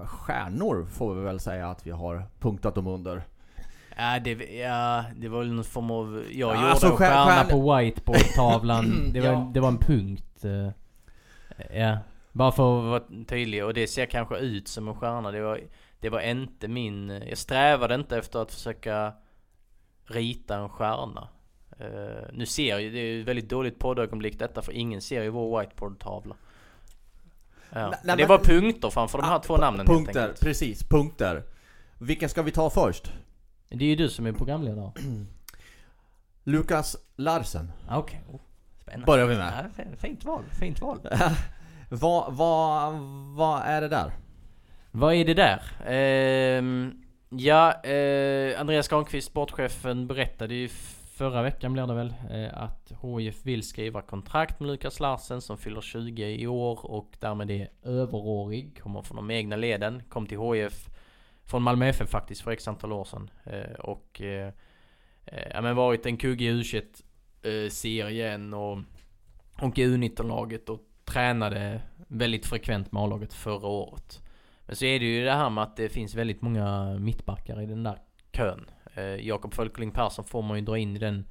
stjärnor 0.06 0.86
får 0.86 1.16
vi 1.16 1.22
väl 1.22 1.40
säga 1.40 1.70
att 1.70 1.88
vi 1.88 1.92
har 1.92 2.24
punktat 2.40 2.76
dem 2.76 2.88
under. 2.88 3.24
Ja 3.98 4.20
det, 4.20 4.32
ja, 4.58 5.04
det 5.16 5.28
var 5.28 5.40
väl 5.40 5.52
någon 5.54 5.64
form 5.64 5.92
av... 5.92 6.24
Jag 6.32 6.56
Ja, 6.56 6.56
gjorde 6.56 6.72
alltså, 6.72 6.86
en 6.88 6.92
stjär- 6.92 6.98
Stjärna 6.98 7.32
stjärn- 7.44 7.50
på 7.50 7.76
whiteboardtavlan. 7.78 9.10
Det 9.14 9.20
var, 9.22 9.28
Ja. 9.28 9.52
det 9.54 9.60
var 9.60 9.68
en 9.70 9.78
punkt. 9.78 10.46
eh, 10.46 10.70
Ja. 11.82 11.98
Bara 12.32 12.52
för 12.52 12.80
att 12.80 12.86
vara 13.10 13.24
tydlig 13.28 13.66
och 13.66 13.74
det 13.74 13.88
ser 13.88 14.06
kanske 14.06 14.38
ut 14.38 14.68
som 14.68 14.88
en 14.88 14.96
stjärna. 14.96 15.32
Det 15.32 15.42
var, 15.42 15.60
det 16.00 16.10
var 16.10 16.20
inte 16.22 16.68
min... 16.68 17.10
Jag 17.30 17.38
strävade 17.38 17.96
inte 17.96 18.18
efter 18.18 18.40
att 18.40 18.52
försöka 18.52 19.14
rita 20.06 20.56
en 20.58 20.70
stjärna. 20.70 21.28
Eh, 21.80 22.28
nu 22.34 22.46
ser 22.46 22.78
ju, 22.80 22.92
det 22.92 23.00
är 23.00 23.04
ju 23.06 23.22
ett 23.22 23.28
väldigt 23.28 23.50
dåligt 23.50 23.80
poddögonblick 23.80 24.40
detta 24.40 24.62
för 24.62 24.72
ingen 24.72 25.02
ser 25.02 25.24
ju 25.24 25.30
vår 25.30 25.60
whiteboard-tavla. 25.60 26.36
Ja. 27.70 27.94
Det 28.18 28.26
var 28.26 28.38
punkter 28.38 28.90
framför 28.90 29.18
de 29.18 29.24
här 29.28 29.36
Ah, 29.36 29.40
två 29.40 29.58
namnen 29.58 29.86
Punkter, 29.86 30.34
precis. 30.42 30.84
Punkter. 30.84 31.44
Vilken 31.98 32.30
ska 32.30 32.42
vi 32.42 32.52
ta 32.52 32.70
först? 32.70 33.12
Det 33.70 33.86
är 33.86 33.90
ju 33.90 33.96
du 33.96 34.10
som 34.10 34.26
är 34.26 34.32
programledare. 34.32 34.92
Lukas 36.44 36.98
Larsen 37.16 37.72
Ah, 37.88 37.98
Okej. 37.98 38.22
Spännande. 38.82 39.06
börjar 39.06 39.26
vi 39.26 39.36
med. 39.36 39.72
Ja, 39.78 39.86
fint 39.98 40.26
val, 40.26 40.44
fint 40.60 40.82
val. 40.82 41.00
Vad, 41.90 42.34
vad, 42.34 42.94
vad 43.36 43.62
är 43.62 43.82
det 43.82 43.88
där? 43.88 44.12
Vad 44.92 45.14
är 45.14 45.26
det 45.26 45.34
där? 45.34 45.62
Ehm, 45.86 47.04
ja, 47.30 47.82
eh, 47.84 48.60
Andreas 48.62 48.88
Granqvist, 48.88 49.28
sportchefen, 49.28 50.08
berättade 50.08 50.54
ju 50.56 50.70
Förra 51.16 51.42
veckan 51.42 51.74
blir 51.74 51.88
det 51.88 51.94
väl 51.94 52.14
eh, 52.32 52.58
att 52.64 52.92
HIF 53.02 53.46
vill 53.46 53.64
skriva 53.64 54.02
kontrakt 54.02 54.60
med 54.60 54.68
Lukas 54.68 55.00
Larsen 55.00 55.42
som 55.42 55.58
fyller 55.58 55.82
20 55.82 56.26
i 56.26 56.48
år 56.48 56.86
och 56.86 57.18
därmed 57.20 57.52
är 57.52 57.70
överårig. 57.84 58.82
kommer 58.82 59.02
från 59.02 59.16
de 59.16 59.32
egna 59.32 59.56
leden, 59.56 60.04
kom 60.10 60.28
till 60.28 60.40
HIF 60.40 60.90
från 61.46 61.64
Malmö 61.64 61.88
FF 61.88 62.10
faktiskt 62.10 62.42
för 62.42 62.52
x 62.52 62.68
antal 62.68 62.94
år 62.94 63.04
sedan. 63.04 63.30
Eh, 63.44 63.80
och 63.80 64.22
eh, 64.22 64.54
eh 65.26 65.48
ja, 65.54 65.62
men 65.62 65.76
varit 65.76 66.06
en 66.06 66.18
kugge 66.18 66.46
i 66.46 66.48
u 66.48 66.64
eh, 67.42 67.70
serien 67.70 68.54
och, 68.54 68.78
och 69.62 69.80
i 69.80 69.86
U19-laget 69.86 70.70
och 70.70 70.82
tränade 71.06 71.82
Väldigt 72.08 72.46
frekvent 72.46 72.92
med 72.92 73.04
A-laget 73.04 73.34
förra 73.34 73.68
året. 73.68 74.22
Men 74.66 74.76
så 74.76 74.86
är 74.86 75.00
det 75.00 75.06
ju 75.06 75.26
det 75.26 75.32
här 75.32 75.50
med 75.50 75.64
att 75.64 75.78
det 75.78 75.90
finns 75.90 76.16
väldigt 76.16 76.42
många 76.42 76.98
mittbackar 77.00 77.62
i 77.62 77.66
den 77.66 77.84
där 77.84 78.00
kön. 78.32 78.70
Eh, 78.94 79.04
Jakob 79.04 79.54
Fölkling 79.54 79.92
Persson 79.92 80.26
får 80.26 80.42
man 80.42 80.58
ju 80.58 80.66
dra 80.66 80.78
in 80.78 80.96
i 80.96 81.00
den 81.00 81.26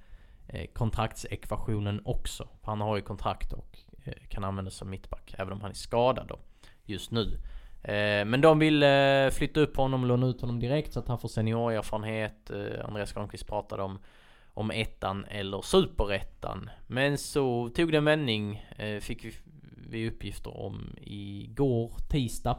eh, 0.47 0.67
kontraktsekvationen 0.73 2.01
också. 2.05 2.49
För 2.61 2.67
han 2.67 2.81
har 2.81 2.97
ju 2.97 3.03
kontrakt 3.03 3.53
och 3.53 3.79
eh, 4.05 4.15
kan 4.29 4.45
användas 4.45 4.75
som 4.75 4.91
mittback. 4.91 5.35
Även 5.39 5.53
om 5.53 5.61
han 5.61 5.71
är 5.71 5.75
skadad 5.75 6.27
då. 6.29 6.39
Just 6.85 7.11
nu. 7.11 7.39
Eh, 7.85 8.25
men 8.25 8.41
de 8.41 8.59
vill 8.59 8.83
eh, 8.83 9.31
flytta 9.31 9.61
upp 9.61 9.77
honom 9.77 10.03
och 10.03 10.09
låna 10.09 10.27
ut 10.27 10.41
honom 10.41 10.61
direkt 10.61 10.93
så 10.93 10.99
att 10.99 11.09
han 11.09 11.19
får 11.19 11.29
seniorerfarenhet. 11.29 12.51
Eh, 12.51 12.85
Andreas 12.85 13.13
Granqvist 13.13 13.47
pratade 13.47 13.83
om 13.83 13.99
om 14.57 14.71
ettan 14.71 15.25
eller 15.25 15.63
superettan. 15.63 16.71
Men 16.87 17.19
så 17.19 17.69
tog 17.69 17.93
det 17.93 17.99
en 17.99 18.05
vändning. 18.05 18.67
Fick 19.01 19.27
vi, 19.89 20.09
uppgifter 20.09 20.57
om 20.57 20.97
igår 21.01 21.93
tisdag. 22.11 22.59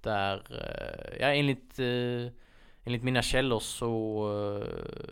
Där, 0.00 0.42
ja 1.20 1.26
enligt 1.34 1.80
Enligt 2.84 3.02
mina 3.02 3.22
källor 3.22 3.58
så 3.58 4.64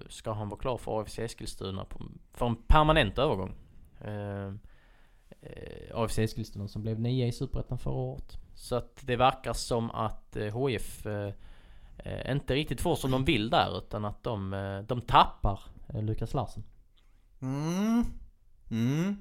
ska 0.09 0.33
han 0.33 0.49
vara 0.49 0.61
klar 0.61 0.77
för 0.77 1.01
AFC 1.01 1.19
Eskilstuna 1.19 1.85
på, 1.85 2.05
för 2.33 2.47
en 2.47 2.57
permanent 2.57 3.19
övergång. 3.19 3.55
AFC 5.95 6.19
Eskilstuna 6.19 6.69
som 6.69 6.83
blev 6.83 7.01
nia 7.01 7.27
i 7.27 7.33
Superettan 7.33 7.79
förra 7.79 7.95
året 7.95 8.39
så 8.59 8.77
att 8.77 9.01
det 9.07 9.17
verkar 9.17 9.53
som 9.53 9.91
att 9.91 10.37
eh, 10.37 10.67
HIF 10.67 11.07
eh, 11.07 11.33
eh, 11.99 12.33
inte 12.33 12.55
riktigt 12.55 12.81
får 12.81 12.97
som 12.97 13.11
de 13.11 13.25
vill 13.25 13.51
där 13.51 13.79
utan 13.79 14.05
att 14.05 14.23
de, 14.23 14.55
eh, 14.55 14.81
de 14.81 15.01
tappar. 15.01 15.61
Eh, 15.89 16.03
Lukas 16.03 16.35
Larsen. 16.35 16.63
Mm. 17.41 18.05
Mm. 18.71 19.17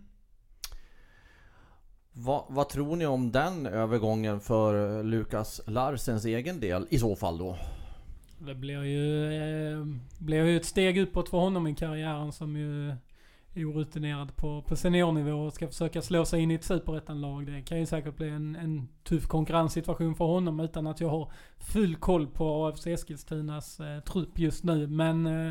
Vad, 2.11 2.45
vad 2.49 2.69
tror 2.69 2.95
ni 2.95 3.05
om 3.05 3.31
den 3.31 3.65
övergången 3.65 4.39
för 4.39 5.03
Lukas 5.03 5.61
Larsens 5.67 6.25
egen 6.25 6.59
del 6.59 6.87
i 6.89 6.99
så 6.99 7.15
fall 7.15 7.37
då? 7.37 7.57
Det 8.37 8.55
blir 8.55 8.83
ju, 8.83 9.33
eh, 9.33 9.85
blir 10.19 10.45
ju 10.45 10.57
ett 10.57 10.65
steg 10.65 10.97
uppåt 10.97 11.29
för 11.29 11.37
honom 11.37 11.67
i 11.67 11.75
karriären 11.75 12.31
som 12.31 12.57
ju 12.57 12.95
orutinerad 13.65 14.35
på, 14.35 14.61
på 14.61 14.75
seniornivå 14.75 15.45
och 15.45 15.53
ska 15.53 15.67
försöka 15.67 16.01
slå 16.01 16.25
sig 16.25 16.41
in 16.41 16.51
i 16.51 16.53
ett 16.53 16.63
superettanlag. 16.63 17.45
Det 17.45 17.61
kan 17.61 17.79
ju 17.79 17.85
säkert 17.85 18.15
bli 18.15 18.29
en, 18.29 18.55
en 18.55 18.87
tuff 19.03 19.27
konkurrenssituation 19.27 20.15
för 20.15 20.25
honom 20.25 20.59
utan 20.59 20.87
att 20.87 21.01
jag 21.01 21.09
har 21.09 21.31
full 21.57 21.95
koll 21.95 22.27
på 22.27 22.65
AFC 22.65 22.87
Eskilstunas 22.87 23.79
eh, 23.79 23.99
trupp 23.99 24.39
just 24.39 24.63
nu. 24.63 24.87
Men 24.87 25.25
eh, 25.25 25.47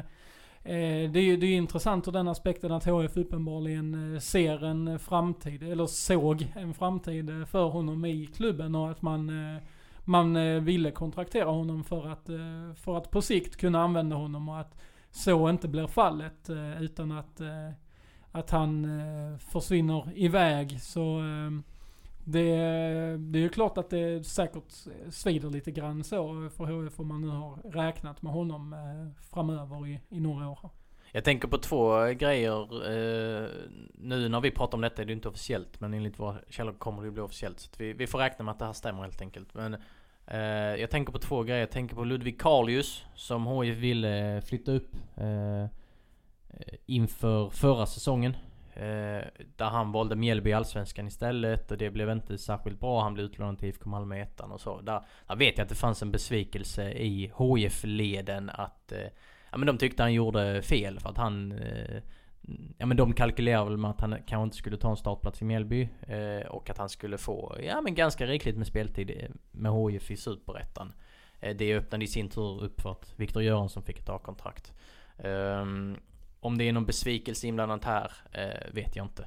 eh, 0.62 1.10
det 1.10 1.18
är 1.18 1.22
ju 1.22 1.36
det 1.36 1.46
är 1.46 1.50
ju 1.50 1.56
intressant 1.56 2.08
ur 2.08 2.12
den 2.12 2.28
aspekten 2.28 2.72
att 2.72 2.84
HF 2.84 3.16
uppenbarligen 3.16 4.14
eh, 4.14 4.20
ser 4.20 4.64
en 4.64 4.98
framtid, 4.98 5.62
eller 5.62 5.86
såg 5.86 6.52
en 6.56 6.74
framtid 6.74 7.30
eh, 7.30 7.44
för 7.44 7.64
honom 7.64 8.04
i 8.04 8.26
klubben 8.26 8.74
och 8.74 8.90
att 8.90 9.02
man 9.02 9.54
eh, 9.54 9.62
man 10.08 10.64
ville 10.64 10.90
kontraktera 10.90 11.50
honom 11.50 11.84
för 11.84 12.08
att, 12.08 12.28
eh, 12.28 12.74
för 12.74 12.96
att 12.96 13.10
på 13.10 13.22
sikt 13.22 13.56
kunna 13.56 13.82
använda 13.82 14.16
honom 14.16 14.48
och 14.48 14.60
att 14.60 14.78
så 15.10 15.48
inte 15.48 15.68
blir 15.68 15.86
fallet 15.86 16.50
utan 16.80 17.12
att, 17.12 17.40
att 18.38 18.50
han 18.50 18.84
eh, 18.84 19.38
försvinner 19.38 20.12
iväg. 20.14 20.80
Så 20.80 21.18
eh, 21.18 21.50
det, 22.24 22.48
det 23.18 23.38
är 23.38 23.42
ju 23.42 23.48
klart 23.48 23.78
att 23.78 23.90
det 23.90 24.26
säkert 24.26 24.86
eh, 24.86 25.10
svider 25.10 25.50
lite 25.50 25.70
grann 25.70 26.04
så 26.04 26.48
för 26.56 26.64
HF 26.64 27.00
om 27.00 27.08
man 27.08 27.20
nu 27.20 27.28
har 27.28 27.56
räknat 27.70 28.22
med 28.22 28.32
honom 28.32 28.72
eh, 28.72 29.22
framöver 29.32 29.86
i, 29.86 30.00
i 30.08 30.20
några 30.20 30.48
år. 30.48 30.70
Jag 31.12 31.24
tänker 31.24 31.48
på 31.48 31.58
två 31.58 32.06
grejer. 32.06 32.62
Eh, 32.62 33.48
nu 33.94 34.28
när 34.28 34.40
vi 34.40 34.50
pratar 34.50 34.78
om 34.78 34.80
detta 34.82 35.02
är 35.02 35.06
det 35.06 35.12
inte 35.12 35.28
officiellt 35.28 35.80
men 35.80 35.94
enligt 35.94 36.18
våra 36.18 36.36
källor 36.48 36.72
kommer 36.72 37.02
det 37.02 37.10
bli 37.10 37.22
officiellt. 37.22 37.60
Så 37.60 37.70
att 37.72 37.80
vi, 37.80 37.92
vi 37.92 38.06
får 38.06 38.18
räkna 38.18 38.44
med 38.44 38.52
att 38.52 38.58
det 38.58 38.64
här 38.64 38.72
stämmer 38.72 39.02
helt 39.02 39.20
enkelt. 39.20 39.54
Men 39.54 39.76
eh, 40.26 40.40
jag 40.80 40.90
tänker 40.90 41.12
på 41.12 41.18
två 41.18 41.42
grejer. 41.42 41.60
Jag 41.60 41.70
tänker 41.70 41.94
på 41.96 42.04
Ludvig 42.04 42.40
Karlius 42.40 43.04
som 43.14 43.46
HIF 43.46 43.76
ville 43.76 44.36
eh, 44.36 44.40
Flytta 44.40 44.72
upp 44.72 44.96
eh, 45.16 45.66
Eh, 46.56 46.74
inför 46.86 47.50
förra 47.50 47.86
säsongen. 47.86 48.36
Eh, 48.74 49.24
där 49.56 49.70
han 49.70 49.92
valde 49.92 50.16
Mjällby 50.16 50.50
i 50.50 50.52
Allsvenskan 50.52 51.06
istället 51.06 51.70
och 51.70 51.78
det 51.78 51.90
blev 51.90 52.10
inte 52.10 52.38
särskilt 52.38 52.80
bra. 52.80 53.02
Han 53.02 53.14
blev 53.14 53.26
utlånad 53.26 53.58
till 53.58 53.68
IFK 53.68 53.88
Malmö 53.90 54.16
ettan 54.16 54.52
och 54.52 54.60
så. 54.60 54.80
Där, 54.80 55.02
där 55.26 55.36
vet 55.36 55.58
jag 55.58 55.62
att 55.64 55.68
det 55.68 55.74
fanns 55.74 56.02
en 56.02 56.12
besvikelse 56.12 56.90
i 56.90 57.32
HIF-leden 57.38 58.50
att 58.50 58.92
eh, 58.92 59.08
Ja 59.50 59.58
men 59.58 59.66
de 59.66 59.78
tyckte 59.78 60.02
han 60.02 60.12
gjorde 60.12 60.62
fel 60.62 61.00
för 61.00 61.08
att 61.10 61.16
han 61.16 61.60
Ja 62.78 62.86
men 62.86 62.96
de 62.96 63.12
kalkylerade 63.12 63.70
väl 63.70 63.76
med 63.76 63.90
att 63.90 64.00
han 64.00 64.16
kanske 64.26 64.44
inte 64.44 64.56
skulle 64.56 64.76
ta 64.76 64.90
en 64.90 64.96
startplats 64.96 65.42
i 65.42 65.44
Mjällby 65.44 65.88
Och 66.48 66.70
att 66.70 66.78
han 66.78 66.88
skulle 66.88 67.18
få, 67.18 67.56
ja 67.62 67.80
men 67.80 67.94
ganska 67.94 68.26
rikligt 68.26 68.56
med 68.56 68.66
speltid 68.66 69.26
med 69.52 69.72
HIF 69.72 70.10
i 70.10 70.16
Superettan 70.16 70.92
Det 71.54 71.76
öppnade 71.76 72.04
i 72.04 72.08
sin 72.08 72.28
tur 72.28 72.64
upp 72.64 72.80
för 72.80 72.90
att 72.90 73.14
Viktor 73.16 73.42
Göransson 73.42 73.82
fick 73.82 73.98
ett 73.98 74.08
A-kontrakt 74.08 74.72
ehm, 75.18 75.96
om 76.40 76.58
det 76.58 76.64
är 76.64 76.72
någon 76.72 76.86
besvikelse 76.86 77.46
inblandat 77.46 77.84
här 77.84 78.12
eh, 78.32 78.74
vet 78.74 78.96
jag 78.96 79.06
inte 79.06 79.26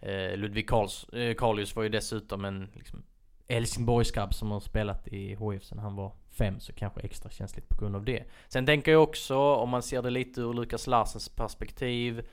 eh, 0.00 0.36
Ludvig 0.36 0.68
Karls, 0.68 1.08
eh, 1.08 1.34
Karlius 1.34 1.76
var 1.76 1.82
ju 1.82 1.88
dessutom 1.88 2.44
en 2.44 2.70
liksom, 2.74 3.02
Helsingborgsgrabb 3.48 4.34
som 4.34 4.50
har 4.50 4.60
spelat 4.60 5.08
i 5.08 5.36
HIF 5.36 5.64
sedan 5.64 5.78
han 5.78 5.96
var 5.96 6.12
fem 6.30 6.60
så 6.60 6.72
kanske 6.72 7.00
extra 7.00 7.30
känsligt 7.30 7.68
på 7.68 7.76
grund 7.76 7.96
av 7.96 8.04
det. 8.04 8.24
Sen 8.48 8.66
tänker 8.66 8.92
jag 8.92 9.02
också 9.02 9.38
om 9.38 9.70
man 9.70 9.82
ser 9.82 10.02
det 10.02 10.10
lite 10.10 10.40
ur 10.40 10.54
Lukas 10.54 10.86
Larsens 10.86 11.28
perspektiv 11.28 12.26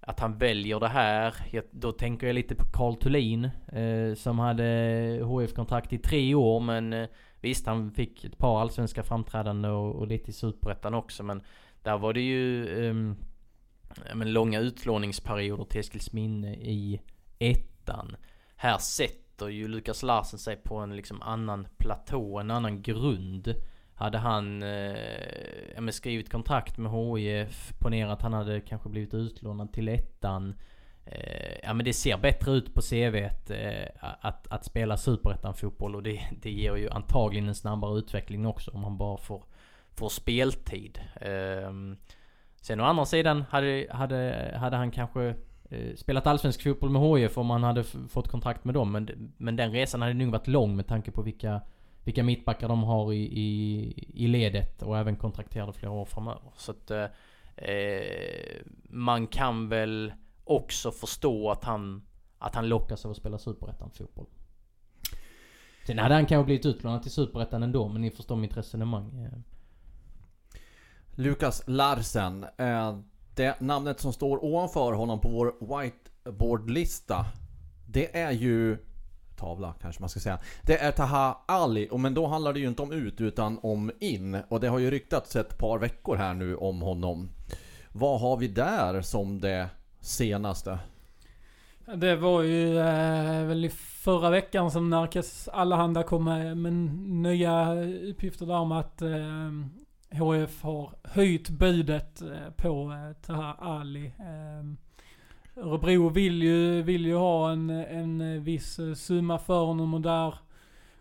att 0.00 0.20
han 0.20 0.38
väljer 0.38 0.80
det 0.80 0.88
här. 0.88 1.34
Jag, 1.50 1.64
då 1.70 1.92
tänker 1.92 2.26
jag 2.26 2.34
lite 2.34 2.54
på 2.54 2.64
Carl 2.72 2.96
Thulin 2.96 3.44
eh, 3.72 4.14
som 4.14 4.38
hade 4.38 5.20
HF-kontrakt 5.22 5.92
i 5.92 5.98
tre 5.98 6.34
år 6.34 6.60
men 6.60 6.92
eh, 6.92 7.08
visst 7.40 7.66
han 7.66 7.92
fick 7.92 8.24
ett 8.24 8.38
par 8.38 8.60
allsvenska 8.60 9.02
framträdanden 9.02 9.70
och, 9.70 9.94
och 9.94 10.06
lite 10.06 10.30
i 10.30 10.32
Superettan 10.32 10.94
också 10.94 11.22
men 11.22 11.42
där 11.82 11.98
var 11.98 12.12
det 12.12 12.20
ju 12.20 12.66
eh, 12.86 12.94
men 14.14 14.32
långa 14.32 14.60
utlåningsperioder 14.60 15.64
till 15.64 15.80
Eskilsminne 15.80 16.54
i 16.54 17.00
ettan. 17.38 18.16
Här 18.56 18.78
sätter 18.78 19.48
ju 19.48 19.68
Lukas 19.68 20.02
Larsen 20.02 20.38
sig 20.38 20.56
på 20.56 20.76
en 20.76 20.96
liksom 20.96 21.22
annan 21.22 21.68
platå, 21.78 22.38
en 22.38 22.50
annan 22.50 22.82
grund. 22.82 23.54
Hade 23.94 24.18
han 24.18 24.62
eh, 24.62 25.80
men 25.80 25.92
skrivit 25.92 26.32
kontrakt 26.32 26.78
med 26.78 26.92
HIF, 26.92 27.72
ponera 27.78 28.12
att 28.12 28.22
han 28.22 28.32
hade 28.32 28.60
kanske 28.60 28.88
blivit 28.88 29.14
utlånad 29.14 29.72
till 29.72 29.88
ettan. 29.88 30.54
eh, 31.04 31.58
ja 31.62 31.74
men 31.74 31.84
det 31.84 31.92
ser 31.92 32.18
bättre 32.18 32.52
ut 32.52 32.74
på 32.74 32.80
CVt 32.80 33.50
eh, 33.50 33.88
att, 34.00 34.46
att 34.46 34.64
spela 34.64 34.96
superettan 34.96 35.54
fotboll 35.54 35.96
och 35.96 36.02
det, 36.02 36.20
det 36.42 36.50
ger 36.50 36.76
ju 36.76 36.90
antagligen 36.90 37.48
en 37.48 37.54
snabbare 37.54 37.98
utveckling 37.98 38.46
också 38.46 38.70
om 38.70 38.84
han 38.84 38.98
bara 38.98 39.16
får, 39.16 39.44
får 39.94 40.08
speltid. 40.08 41.00
Eh, 41.20 41.72
sen 42.60 42.80
å 42.80 42.84
andra 42.84 43.04
sidan 43.04 43.44
hade, 43.50 43.86
hade, 43.90 44.52
hade 44.56 44.76
han 44.76 44.90
kanske 44.90 45.34
eh, 45.70 45.94
spelat 45.96 46.26
allsvensk 46.26 46.62
fotboll 46.62 46.90
med 46.90 47.02
HIF 47.02 47.38
om 47.38 47.50
han 47.50 47.62
hade 47.62 47.84
fått 47.84 48.28
kontrakt 48.28 48.64
med 48.64 48.74
dem. 48.74 48.92
Men, 48.92 49.32
men 49.36 49.56
den 49.56 49.72
resan 49.72 50.02
hade 50.02 50.14
nog 50.14 50.32
varit 50.32 50.46
lång 50.46 50.76
med 50.76 50.86
tanke 50.86 51.10
på 51.10 51.22
vilka, 51.22 51.60
vilka 52.04 52.22
mittbackar 52.22 52.68
de 52.68 52.82
har 52.82 53.12
i, 53.12 53.22
i, 53.22 53.94
i 54.14 54.26
ledet 54.26 54.82
och 54.82 54.98
även 54.98 55.16
kontrakterade 55.16 55.72
flera 55.72 55.92
år 55.92 56.04
framöver. 56.04 56.52
Så 56.56 56.70
att 56.70 56.90
eh, 56.90 57.06
eh, 57.56 58.62
man 58.82 59.26
kan 59.26 59.68
väl 59.68 60.12
också 60.44 60.90
förstå 60.90 61.50
att 61.50 61.64
han, 61.64 62.02
att 62.38 62.54
han 62.54 62.68
lockas 62.68 63.04
av 63.04 63.10
att 63.10 63.16
spela 63.16 63.38
superettan 63.38 63.90
fotboll. 63.90 64.26
Sen 65.86 65.98
hade 65.98 66.14
han 66.14 66.26
kanske 66.26 66.44
blivit 66.44 66.66
utlånad 66.66 67.02
till 67.02 67.10
superettan 67.10 67.62
ändå, 67.62 67.88
men 67.88 68.02
ni 68.02 68.10
förstår 68.10 68.36
mitt 68.36 68.56
resonemang. 68.56 69.24
Eh. 69.24 69.38
Lukas 71.14 71.62
Larsen. 71.66 72.46
Eh, 72.56 72.98
det 73.34 73.60
namnet 73.60 74.00
som 74.00 74.12
står 74.12 74.44
ovanför 74.44 74.92
honom 74.92 75.20
på 75.20 75.28
vår 75.28 75.80
whiteboardlista. 75.82 77.26
Det 77.86 78.16
är 78.16 78.30
ju... 78.30 78.78
Tavla 79.36 79.74
kanske 79.80 80.02
man 80.02 80.08
ska 80.08 80.20
säga. 80.20 80.38
Det 80.62 80.78
är 80.78 80.92
Taha 80.92 81.38
Ali, 81.46 81.88
och 81.90 82.00
men 82.00 82.14
då 82.14 82.26
handlar 82.26 82.52
det 82.52 82.60
ju 82.60 82.68
inte 82.68 82.82
om 82.82 82.92
ut 82.92 83.20
utan 83.20 83.58
om 83.62 83.90
in. 84.00 84.38
Och 84.48 84.60
det 84.60 84.68
har 84.68 84.78
ju 84.78 84.90
ryktats 84.90 85.36
ett 85.36 85.58
par 85.58 85.78
veckor 85.78 86.16
här 86.16 86.34
nu 86.34 86.56
om 86.56 86.82
honom. 86.82 87.28
Vad 87.92 88.20
har 88.20 88.36
vi 88.36 88.48
där 88.48 89.00
som 89.02 89.40
det 89.40 89.68
senaste? 90.00 90.78
Det 91.94 92.16
var 92.16 92.42
ju 92.42 92.78
eh, 92.78 93.44
väl 93.44 93.64
i 93.64 93.68
förra 94.04 94.30
veckan 94.30 94.70
som 94.70 94.90
Narkes 94.90 95.48
Allehanda 95.48 96.02
kom 96.02 96.24
med, 96.24 96.56
med 96.56 96.72
nya 97.08 97.74
uppgifter 98.10 98.46
där 98.46 98.54
om 98.54 98.72
att 98.72 99.02
eh, 99.02 99.50
HF 100.10 100.62
har 100.62 100.92
höjt 101.04 101.50
budet 101.50 102.22
eh, 102.22 102.50
på 102.56 102.92
eh, 102.92 103.16
Taha 103.26 103.54
Ali. 103.58 104.12
Ehm, 104.18 104.76
Örebro 105.56 106.08
vill 106.08 106.42
ju, 106.42 106.82
vill 106.82 107.06
ju 107.06 107.16
ha 107.16 107.50
en, 107.50 107.70
en 107.70 108.20
eh, 108.20 108.40
viss 108.40 108.80
summa 108.96 109.38
för 109.38 109.64
honom 109.64 109.94
och 109.94 110.00
där 110.00 110.34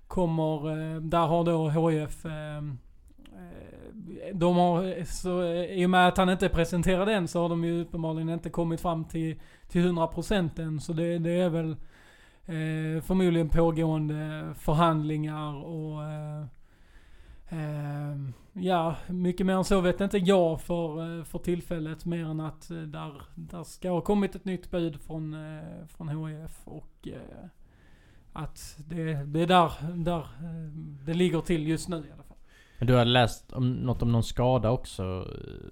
kommer, 0.07 0.99
där 0.99 1.27
har 1.27 1.43
då 1.43 1.69
HF 1.69 2.25
ehm, 2.25 2.77
de 4.33 4.55
har, 4.55 5.03
så, 5.05 5.43
i 5.53 5.85
och 5.85 5.89
med 5.89 6.07
att 6.07 6.17
han 6.17 6.29
inte 6.29 6.45
är 6.45 6.49
presenterad 6.49 7.09
än 7.09 7.27
så 7.27 7.41
har 7.41 7.49
de 7.49 7.63
ju 7.63 7.81
uppenbarligen 7.81 8.29
inte 8.29 8.49
kommit 8.49 8.81
fram 8.81 9.05
till, 9.05 9.39
till 9.67 9.87
100% 9.87 10.61
än. 10.61 10.81
Så 10.81 10.93
det, 10.93 11.17
det 11.17 11.31
är 11.31 11.49
väl 11.49 11.71
eh, 12.45 13.01
förmodligen 13.03 13.49
pågående 13.49 14.49
förhandlingar 14.59 15.65
och 15.65 16.03
eh, 16.03 16.45
ja, 18.53 18.95
mycket 19.07 19.45
mer 19.45 19.53
än 19.53 19.63
så 19.63 19.81
vet 19.81 20.01
inte 20.01 20.17
jag 20.17 20.61
för, 20.61 21.19
eh, 21.19 21.23
för 21.23 21.39
tillfället. 21.39 22.05
Mer 22.05 22.25
än 22.25 22.39
att 22.39 22.71
eh, 22.71 22.77
där, 22.77 23.21
där 23.35 23.63
ska 23.63 23.89
ha 23.89 24.01
kommit 24.01 24.35
ett 24.35 24.45
nytt 24.45 24.71
bud 24.71 25.01
från, 25.01 25.33
eh, 25.33 25.85
från 25.87 26.27
HIF 26.27 26.61
och 26.65 27.07
att 28.33 28.75
det, 28.77 29.13
det 29.13 29.41
är 29.41 29.47
där, 29.47 29.71
där 29.95 30.27
det 31.05 31.13
ligger 31.13 31.41
till 31.41 31.67
just 31.67 31.89
nu 31.89 31.95
i 31.97 32.11
alla 32.13 32.23
fall. 32.23 32.37
Men 32.77 32.87
du 32.87 32.93
har 32.93 33.05
läst 33.05 33.53
om, 33.53 33.71
något 33.73 34.01
om 34.01 34.11
någon 34.11 34.23
skada 34.23 34.71
också 34.71 35.27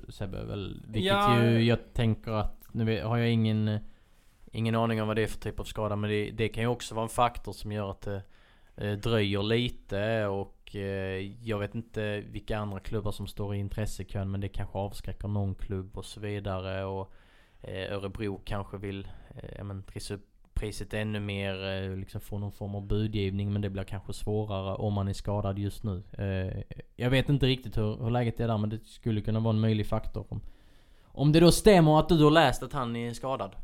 Sebbe 0.09 0.43
väl? 0.43 0.84
Vilket 0.88 1.13
Ja. 1.13 1.43
ju 1.43 1.63
jag 1.63 1.93
tänker 1.93 2.32
att, 2.32 2.67
nu 2.71 3.03
har 3.03 3.17
jag 3.17 3.32
ingen, 3.32 3.80
ingen 4.51 4.75
aning 4.75 5.01
om 5.01 5.07
vad 5.07 5.17
det 5.17 5.23
är 5.23 5.28
för 5.28 5.39
typ 5.39 5.59
av 5.59 5.63
skada 5.63 5.95
men 5.95 6.09
det, 6.09 6.32
det 6.32 6.49
kan 6.49 6.63
ju 6.63 6.67
också 6.67 6.95
vara 6.95 7.03
en 7.03 7.09
faktor 7.09 7.53
som 7.53 7.71
gör 7.71 7.91
att 7.91 8.01
det 8.01 8.21
Eh, 8.78 8.97
dröjer 8.97 9.43
lite 9.43 10.25
och 10.25 10.75
eh, 10.75 11.32
jag 11.43 11.59
vet 11.59 11.75
inte 11.75 12.23
vilka 12.28 12.57
andra 12.57 12.80
klubbar 12.80 13.11
som 13.11 13.28
står 13.28 13.55
i 13.55 13.59
intressekön 13.59 14.32
men 14.32 14.41
det 14.41 14.49
kanske 14.49 14.78
avskräcker 14.78 15.28
någon 15.28 15.55
klubb 15.55 15.97
och 15.97 16.05
så 16.05 16.19
vidare 16.19 16.86
och 16.86 17.13
eh, 17.61 17.93
Örebro 17.93 18.41
kanske 18.45 18.78
vill 18.78 19.07
ja, 19.57 19.63
men, 19.63 19.84
trissa 19.84 20.13
upp 20.13 20.25
priset 20.53 20.93
ännu 20.93 21.19
mer, 21.19 21.95
liksom 21.95 22.21
få 22.21 22.39
någon 22.39 22.51
form 22.51 22.75
av 22.75 22.88
budgivning 22.88 23.53
men 23.53 23.61
det 23.61 23.69
blir 23.69 23.84
kanske 23.84 24.13
svårare 24.13 24.75
om 24.75 24.93
man 24.93 25.07
är 25.07 25.13
skadad 25.13 25.59
just 25.59 25.84
nu. 25.84 26.03
Jag 26.95 27.09
vet 27.09 27.30
inte 27.30 27.45
riktigt 27.45 27.78
hur, 27.78 28.03
hur 28.03 28.09
läget 28.09 28.39
är 28.39 28.47
där 28.47 28.57
men 28.57 28.69
det 28.69 28.80
skulle 28.86 29.21
kunna 29.21 29.39
vara 29.39 29.53
en 29.53 29.59
möjlig 29.59 29.88
faktor. 29.88 30.25
Om, 30.30 30.41
om 31.03 31.32
det 31.32 31.39
då 31.39 31.51
stämmer 31.51 31.99
att 31.99 32.09
du 32.09 32.23
har 32.23 32.32
läst 32.32 32.63
att 32.63 32.73
han 32.73 32.95
är 32.95 33.13
skadad. 33.13 33.55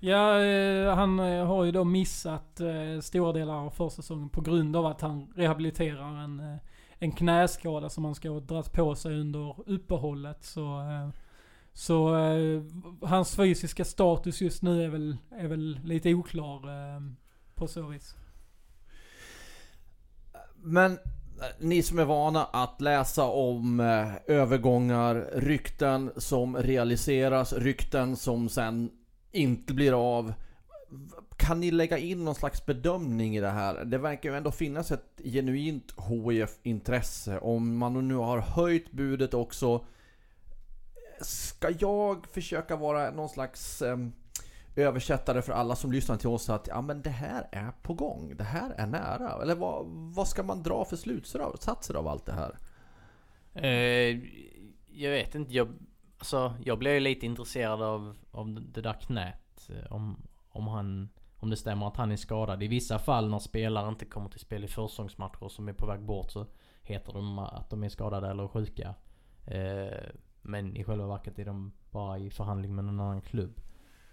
Ja, 0.00 0.40
eh, 0.40 0.94
han 0.94 1.20
eh, 1.20 1.46
har 1.46 1.64
ju 1.64 1.72
då 1.72 1.84
missat 1.84 2.60
eh, 2.60 3.00
stora 3.00 3.32
delar 3.32 3.54
av 3.54 3.70
försäsongen 3.70 4.28
på 4.28 4.40
grund 4.40 4.76
av 4.76 4.86
att 4.86 5.00
han 5.00 5.32
rehabiliterar 5.36 6.24
en, 6.24 6.40
eh, 6.40 6.56
en 6.98 7.12
knäskada 7.12 7.88
som 7.88 8.04
han 8.04 8.14
ska 8.14 8.30
ha 8.30 8.40
dragit 8.40 8.72
på 8.72 8.94
sig 8.94 9.20
under 9.20 9.70
uppehållet. 9.70 10.44
Så, 10.44 10.80
eh, 10.80 11.08
så 11.72 12.16
eh, 12.16 12.62
hans 13.02 13.36
fysiska 13.36 13.84
status 13.84 14.40
just 14.40 14.62
nu 14.62 14.84
är 14.84 14.88
väl, 14.88 15.16
är 15.30 15.48
väl 15.48 15.80
lite 15.84 16.14
oklar 16.14 16.62
på 17.54 17.68
så 17.68 17.86
vis. 17.86 18.14
Men 20.56 20.98
ni 21.58 21.82
som 21.82 21.98
är 21.98 22.04
vana 22.04 22.44
att 22.44 22.80
läsa 22.80 23.24
om 23.24 23.80
eh, 23.80 24.36
övergångar, 24.36 25.30
rykten 25.34 26.10
som 26.16 26.56
realiseras, 26.56 27.52
rykten 27.52 28.16
som 28.16 28.48
sen 28.48 28.90
inte 29.32 29.74
blir 29.74 30.18
av. 30.18 30.32
Kan 31.36 31.60
ni 31.60 31.70
lägga 31.70 31.98
in 31.98 32.24
någon 32.24 32.34
slags 32.34 32.66
bedömning 32.66 33.36
i 33.36 33.40
det 33.40 33.50
här? 33.50 33.84
Det 33.84 33.98
verkar 33.98 34.30
ju 34.30 34.36
ändå 34.36 34.50
finnas 34.50 34.92
ett 34.92 35.20
genuint 35.24 35.94
HIF-intresse. 36.08 37.38
Om 37.38 37.76
man 37.76 38.08
nu 38.08 38.14
har 38.14 38.38
höjt 38.38 38.92
budet 38.92 39.34
också. 39.34 39.84
Ska 41.20 41.70
jag 41.78 42.26
försöka 42.26 42.76
vara 42.76 43.10
någon 43.10 43.28
slags 43.28 43.82
ehm, 43.82 44.12
översättare 44.76 45.42
för 45.42 45.52
alla 45.52 45.76
som 45.76 45.92
lyssnar 45.92 46.16
till 46.16 46.28
oss 46.28 46.50
att 46.50 46.66
ja 46.66 46.80
men 46.80 47.02
det 47.02 47.10
här 47.10 47.48
är 47.52 47.70
på 47.82 47.94
gång, 47.94 48.36
det 48.36 48.44
här 48.44 48.74
är 48.76 48.86
nära. 48.86 49.42
Eller 49.42 49.54
vad, 49.54 49.86
vad 49.86 50.28
ska 50.28 50.42
man 50.42 50.62
dra 50.62 50.84
för 50.84 50.96
slutsatser 50.96 51.94
av 51.94 52.08
allt 52.08 52.26
det 52.26 52.32
här? 52.32 52.58
Eh, 53.54 54.20
jag 54.90 55.10
vet 55.10 55.34
inte, 55.34 55.54
jag, 55.54 55.68
alltså, 56.18 56.54
jag 56.64 56.78
blev 56.78 56.94
ju 56.94 57.00
lite 57.00 57.26
intresserad 57.26 57.82
av, 57.82 58.16
av 58.30 58.62
det 58.72 58.80
där 58.80 58.92
knät. 58.92 59.70
Eh, 59.70 59.92
om, 59.92 60.22
om 60.48 60.68
han, 60.68 61.08
om 61.36 61.50
det 61.50 61.56
stämmer 61.56 61.88
att 61.88 61.96
han 61.96 62.12
är 62.12 62.16
skadad. 62.16 62.62
I 62.62 62.68
vissa 62.68 62.98
fall 62.98 63.30
när 63.30 63.38
spelare 63.38 63.88
inte 63.88 64.04
kommer 64.04 64.28
till 64.28 64.40
spel 64.40 64.64
i 64.64 64.68
försäsongsmatcher 64.68 65.48
som 65.48 65.68
är 65.68 65.72
på 65.72 65.86
väg 65.86 66.00
bort 66.00 66.30
så 66.30 66.46
heter 66.82 67.12
de 67.12 67.38
att 67.38 67.70
de 67.70 67.84
är 67.84 67.88
skadade 67.88 68.28
eller 68.28 68.48
sjuka. 68.48 68.94
Eh, 69.46 70.08
men 70.42 70.76
i 70.76 70.84
själva 70.84 71.06
verket 71.06 71.38
är 71.38 71.44
de 71.44 71.72
bara 71.90 72.18
i 72.18 72.30
förhandling 72.30 72.74
med 72.74 72.84
någon 72.84 73.00
annan 73.00 73.20
klubb. 73.20 73.60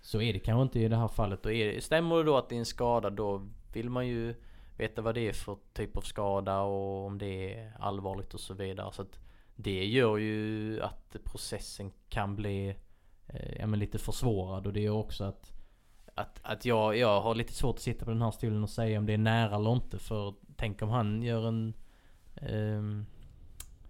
Så 0.01 0.21
är 0.21 0.33
det 0.33 0.39
kanske 0.39 0.61
inte 0.61 0.79
i 0.79 0.87
det 0.87 0.97
här 0.97 1.07
fallet. 1.07 1.45
Och 1.45 1.53
är 1.53 1.79
stämmer 1.79 2.15
det 2.15 2.23
då 2.23 2.37
att 2.37 2.49
det 2.49 2.55
är 2.55 2.59
en 2.59 2.65
skada 2.65 3.09
då 3.09 3.47
vill 3.73 3.89
man 3.89 4.07
ju 4.07 4.35
veta 4.77 5.01
vad 5.01 5.15
det 5.15 5.27
är 5.27 5.33
för 5.33 5.57
typ 5.73 5.97
av 5.97 6.01
skada 6.01 6.61
och 6.61 7.05
om 7.05 7.17
det 7.17 7.53
är 7.53 7.73
allvarligt 7.79 8.33
och 8.33 8.39
så 8.39 8.53
vidare. 8.53 8.91
Så 8.91 9.01
att 9.01 9.19
det 9.55 9.85
gör 9.85 10.17
ju 10.17 10.81
att 10.81 11.15
processen 11.23 11.91
kan 12.09 12.35
bli 12.35 12.75
eh, 13.27 13.55
ja, 13.59 13.67
men 13.67 13.79
lite 13.79 13.97
försvårad 13.97 14.67
och 14.67 14.73
det 14.73 14.81
gör 14.81 14.93
också 14.93 15.23
att 15.23 15.51
att, 16.15 16.39
att 16.43 16.65
jag, 16.65 16.97
jag 16.97 17.21
har 17.21 17.35
lite 17.35 17.53
svårt 17.53 17.75
att 17.75 17.81
sitta 17.81 18.05
på 18.05 18.11
den 18.11 18.21
här 18.21 18.31
stolen 18.31 18.63
och 18.63 18.69
säga 18.69 18.99
om 18.99 19.05
det 19.05 19.13
är 19.13 19.17
nära 19.17 19.55
eller 19.55 19.73
inte. 19.73 19.99
För 19.99 20.33
tänk 20.55 20.81
om 20.81 20.89
han 20.89 21.21
gör 21.21 21.47
en 21.47 21.73
ehm, 22.35 23.05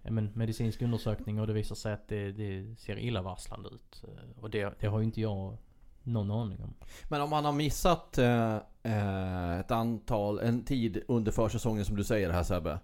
ja, 0.02 0.10
men 0.10 0.30
medicinsk 0.34 0.82
undersökning 0.82 1.40
och 1.40 1.46
det 1.46 1.52
visar 1.52 1.74
sig 1.74 1.92
att 1.92 2.08
det, 2.08 2.32
det 2.32 2.76
ser 2.78 2.98
illavarslande 2.98 3.68
ut. 3.68 4.04
Eh, 4.04 4.42
och 4.42 4.50
det, 4.50 4.74
det 4.80 4.86
har 4.86 4.98
ju 4.98 5.04
inte 5.04 5.20
jag 5.20 5.58
någon 6.02 6.30
aning 6.30 6.62
om. 6.62 6.74
Men 7.10 7.20
om 7.20 7.32
han 7.32 7.44
har 7.44 7.52
missat 7.52 8.18
eh, 8.18 8.56
eh, 8.82 9.60
ett 9.60 9.70
antal, 9.70 10.38
en 10.38 10.64
tid 10.64 11.02
under 11.08 11.32
försäsongen 11.32 11.84
som 11.84 11.96
du 11.96 12.04
säger 12.04 12.30
här 12.30 12.42
Sebbe. 12.42 12.78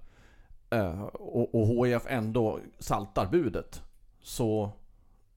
Eh, 0.73 1.03
och, 1.03 1.55
och 1.55 1.87
HIF 1.87 2.03
ändå 2.09 2.59
saltar 2.79 3.27
budet. 3.27 3.83
Så 4.23 4.73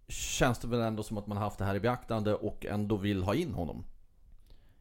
känns 0.07 0.59
det 0.59 0.67
väl 0.67 0.79
ändå 0.79 1.03
som 1.03 1.17
att 1.17 1.27
man 1.27 1.38
haft 1.38 1.57
det 1.57 1.65
här 1.65 1.75
i 1.75 1.79
beaktande 1.79 2.36
och 2.36 2.65
ändå 2.65 2.95
vill 2.95 3.23
ha 3.23 3.36
in 3.36 3.53
honom. 3.53 3.83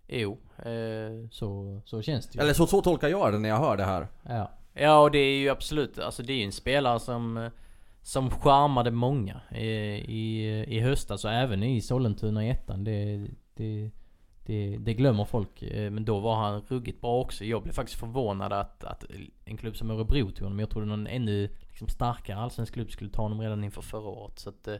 Jo. 0.06 0.38
Eh, 0.58 1.28
Så, 1.30 1.80
så 1.84 2.02
känns 2.02 2.26
det 2.26 2.36
ju. 2.36 2.42
Eller 2.42 2.52
så, 2.52 2.66
så 2.66 2.82
tolkar 2.82 3.08
jag 3.08 3.32
det 3.32 3.38
när 3.38 3.48
jag 3.48 3.58
hör 3.58 3.76
det 3.76 3.84
här. 3.84 4.08
Ja. 4.22 4.50
Ja 4.72 4.98
och 5.02 5.10
det 5.10 5.18
är 5.18 5.38
ju 5.38 5.48
absolut, 5.48 5.98
alltså 5.98 6.22
det 6.22 6.32
är 6.32 6.36
ju 6.36 6.44
en 6.44 6.52
spelare 6.52 7.00
som 7.00 7.50
Som 8.02 8.30
charmade 8.30 8.90
många 8.90 9.40
i, 9.50 9.66
i, 10.08 10.46
i 10.68 10.80
höstas 10.80 11.24
och 11.24 11.32
även 11.32 11.62
i 11.62 11.80
Sollentuna 11.80 12.46
i 12.46 12.50
ettan. 12.50 12.84
Det, 12.84 13.26
det, 13.54 13.90
det, 14.46 14.76
det 14.76 14.94
glömmer 14.94 15.24
folk. 15.24 15.62
Eh, 15.62 15.90
men 15.90 16.04
då 16.04 16.20
var 16.20 16.36
han 16.36 16.60
ruggigt 16.60 17.00
bra 17.00 17.20
också. 17.20 17.44
Jag 17.44 17.62
blev 17.62 17.72
faktiskt 17.72 18.00
förvånad 18.00 18.52
att, 18.52 18.84
att 18.84 19.04
en 19.44 19.56
klubb 19.56 19.76
som 19.76 19.90
Örebro 19.90 20.30
tog 20.30 20.42
honom. 20.42 20.60
Jag 20.60 20.70
trodde 20.70 20.86
någon 20.86 21.06
ännu 21.06 21.50
liksom 21.68 21.88
starkare 21.88 22.38
allsvensk 22.38 22.74
klubb 22.74 22.90
skulle 22.90 23.10
ta 23.10 23.22
honom 23.22 23.40
redan 23.40 23.64
inför 23.64 23.82
förra 23.82 24.08
året. 24.08 24.38
Så 24.38 24.48
att, 24.48 24.68
eh, 24.68 24.76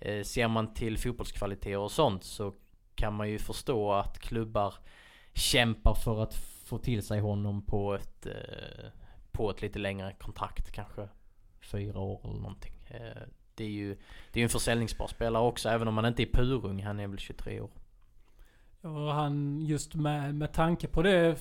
eh, 0.00 0.22
ser 0.22 0.48
man 0.48 0.74
till 0.74 0.98
fotbollskvaliteter 0.98 1.78
och 1.78 1.90
sånt 1.90 2.24
så 2.24 2.54
kan 2.94 3.14
man 3.14 3.30
ju 3.30 3.38
förstå 3.38 3.92
att 3.92 4.18
klubbar 4.18 4.74
kämpar 5.34 5.94
för 5.94 6.22
att 6.22 6.34
få 6.64 6.78
till 6.78 7.02
sig 7.02 7.20
honom 7.20 7.62
på 7.62 7.94
ett, 7.94 8.26
eh, 8.26 8.90
på 9.30 9.50
ett 9.50 9.62
lite 9.62 9.78
längre 9.78 10.12
kontrakt. 10.20 10.72
Kanske 10.72 11.08
fyra 11.60 11.98
år 12.00 12.20
eller 12.24 12.40
någonting. 12.40 12.74
Eh, 12.86 13.22
det 13.54 13.64
är 13.64 13.68
ju 13.68 13.96
det 14.32 14.40
är 14.40 14.44
en 14.44 14.48
försäljningsbar 14.48 15.06
spelare 15.06 15.42
också, 15.42 15.68
även 15.68 15.88
om 15.88 15.96
han 15.96 16.06
inte 16.06 16.22
är 16.22 16.32
purung. 16.32 16.82
Han 16.82 17.00
är 17.00 17.08
väl 17.08 17.18
23 17.18 17.60
år. 17.60 17.70
Och 18.82 19.14
han, 19.14 19.60
just 19.60 19.94
med, 19.94 20.34
med 20.34 20.52
tanke 20.52 20.86
på 20.86 21.02
det, 21.02 21.36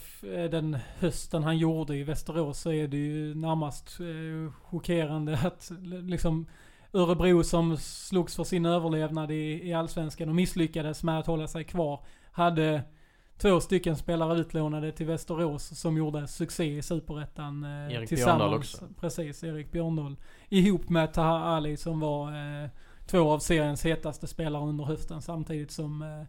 den 0.51 0.77
hösten 0.99 1.43
han 1.43 1.57
gjorde 1.57 1.95
i 1.95 2.03
Västerås 2.03 2.59
så 2.59 2.71
är 2.71 2.87
det 2.87 2.97
ju 2.97 3.35
närmast 3.35 3.99
eh, 3.99 4.53
chockerande 4.63 5.39
att 5.43 5.71
liksom 5.81 6.45
Örebro 6.93 7.43
som 7.43 7.77
slogs 7.77 8.35
för 8.35 8.43
sin 8.43 8.65
överlevnad 8.65 9.31
i, 9.31 9.69
i 9.69 9.73
Allsvenskan 9.73 10.29
och 10.29 10.35
misslyckades 10.35 11.03
med 11.03 11.19
att 11.19 11.27
hålla 11.27 11.47
sig 11.47 11.63
kvar. 11.63 12.03
Hade 12.31 12.83
två 13.37 13.59
stycken 13.59 13.95
spelare 13.95 14.39
utlånade 14.39 14.91
till 14.91 15.05
Västerås 15.05 15.79
som 15.79 15.97
gjorde 15.97 16.27
succé 16.27 16.77
i 16.77 16.81
Superettan. 16.81 17.63
Eh, 17.63 17.93
Erik 17.93 18.09
Björndal 18.09 18.53
också. 18.53 18.87
Precis, 18.99 19.43
Erik 19.43 19.71
Björndal. 19.71 20.15
Ihop 20.49 20.89
med 20.89 21.13
Taha 21.13 21.39
Ali 21.39 21.77
som 21.77 21.99
var 21.99 22.27
eh, 22.63 22.69
två 23.07 23.31
av 23.31 23.39
seriens 23.39 23.85
hetaste 23.85 24.27
spelare 24.27 24.63
under 24.63 24.85
hösten 24.85 25.21
samtidigt 25.21 25.71
som 25.71 26.01
eh, 26.01 26.27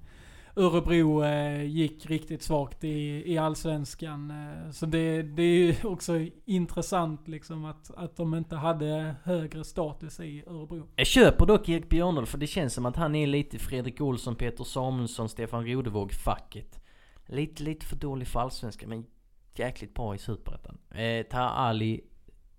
Örebro 0.57 1.25
eh, 1.25 1.65
gick 1.65 2.07
riktigt 2.07 2.43
svagt 2.43 2.85
i, 2.85 3.33
i 3.33 3.39
Allsvenskan. 3.39 4.31
Eh, 4.31 4.71
så 4.71 4.87
det, 4.87 5.23
det 5.23 5.43
är 5.43 5.57
ju 5.57 5.75
också 5.89 6.27
intressant 6.45 7.29
liksom 7.29 7.65
att, 7.65 7.91
att 7.97 8.17
de 8.17 8.35
inte 8.35 8.57
hade 8.57 9.15
högre 9.23 9.65
status 9.65 10.21
i 10.21 10.45
Örebro. 10.47 10.89
Jag 10.97 11.07
köper 11.07 11.47
dock 11.47 11.69
Erik 11.69 11.89
Björndahl 11.89 12.27
för 12.27 12.39
det 12.39 12.47
känns 12.47 12.75
som 12.75 12.87
att 12.87 12.97
han 12.97 13.15
är 13.15 13.27
lite 13.27 13.59
Fredrik 13.59 14.01
Olsson, 14.01 14.37
Peter 14.37 14.65
Samuelsson, 14.65 15.29
Stefan 15.29 15.67
Rodevåg-facket. 15.67 16.81
Lite, 17.27 17.63
lite 17.63 17.87
för 17.87 17.97
dålig 17.97 18.29
för 18.29 18.41
Allsvenskan 18.41 18.89
men 18.89 19.07
jäkligt 19.55 19.95
bra 19.95 20.15
i 20.15 20.19
Superettan. 20.19 20.79
Eh, 20.91 21.27
Taha 21.27 21.49
Ali 21.49 22.01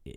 eh, 0.04 0.14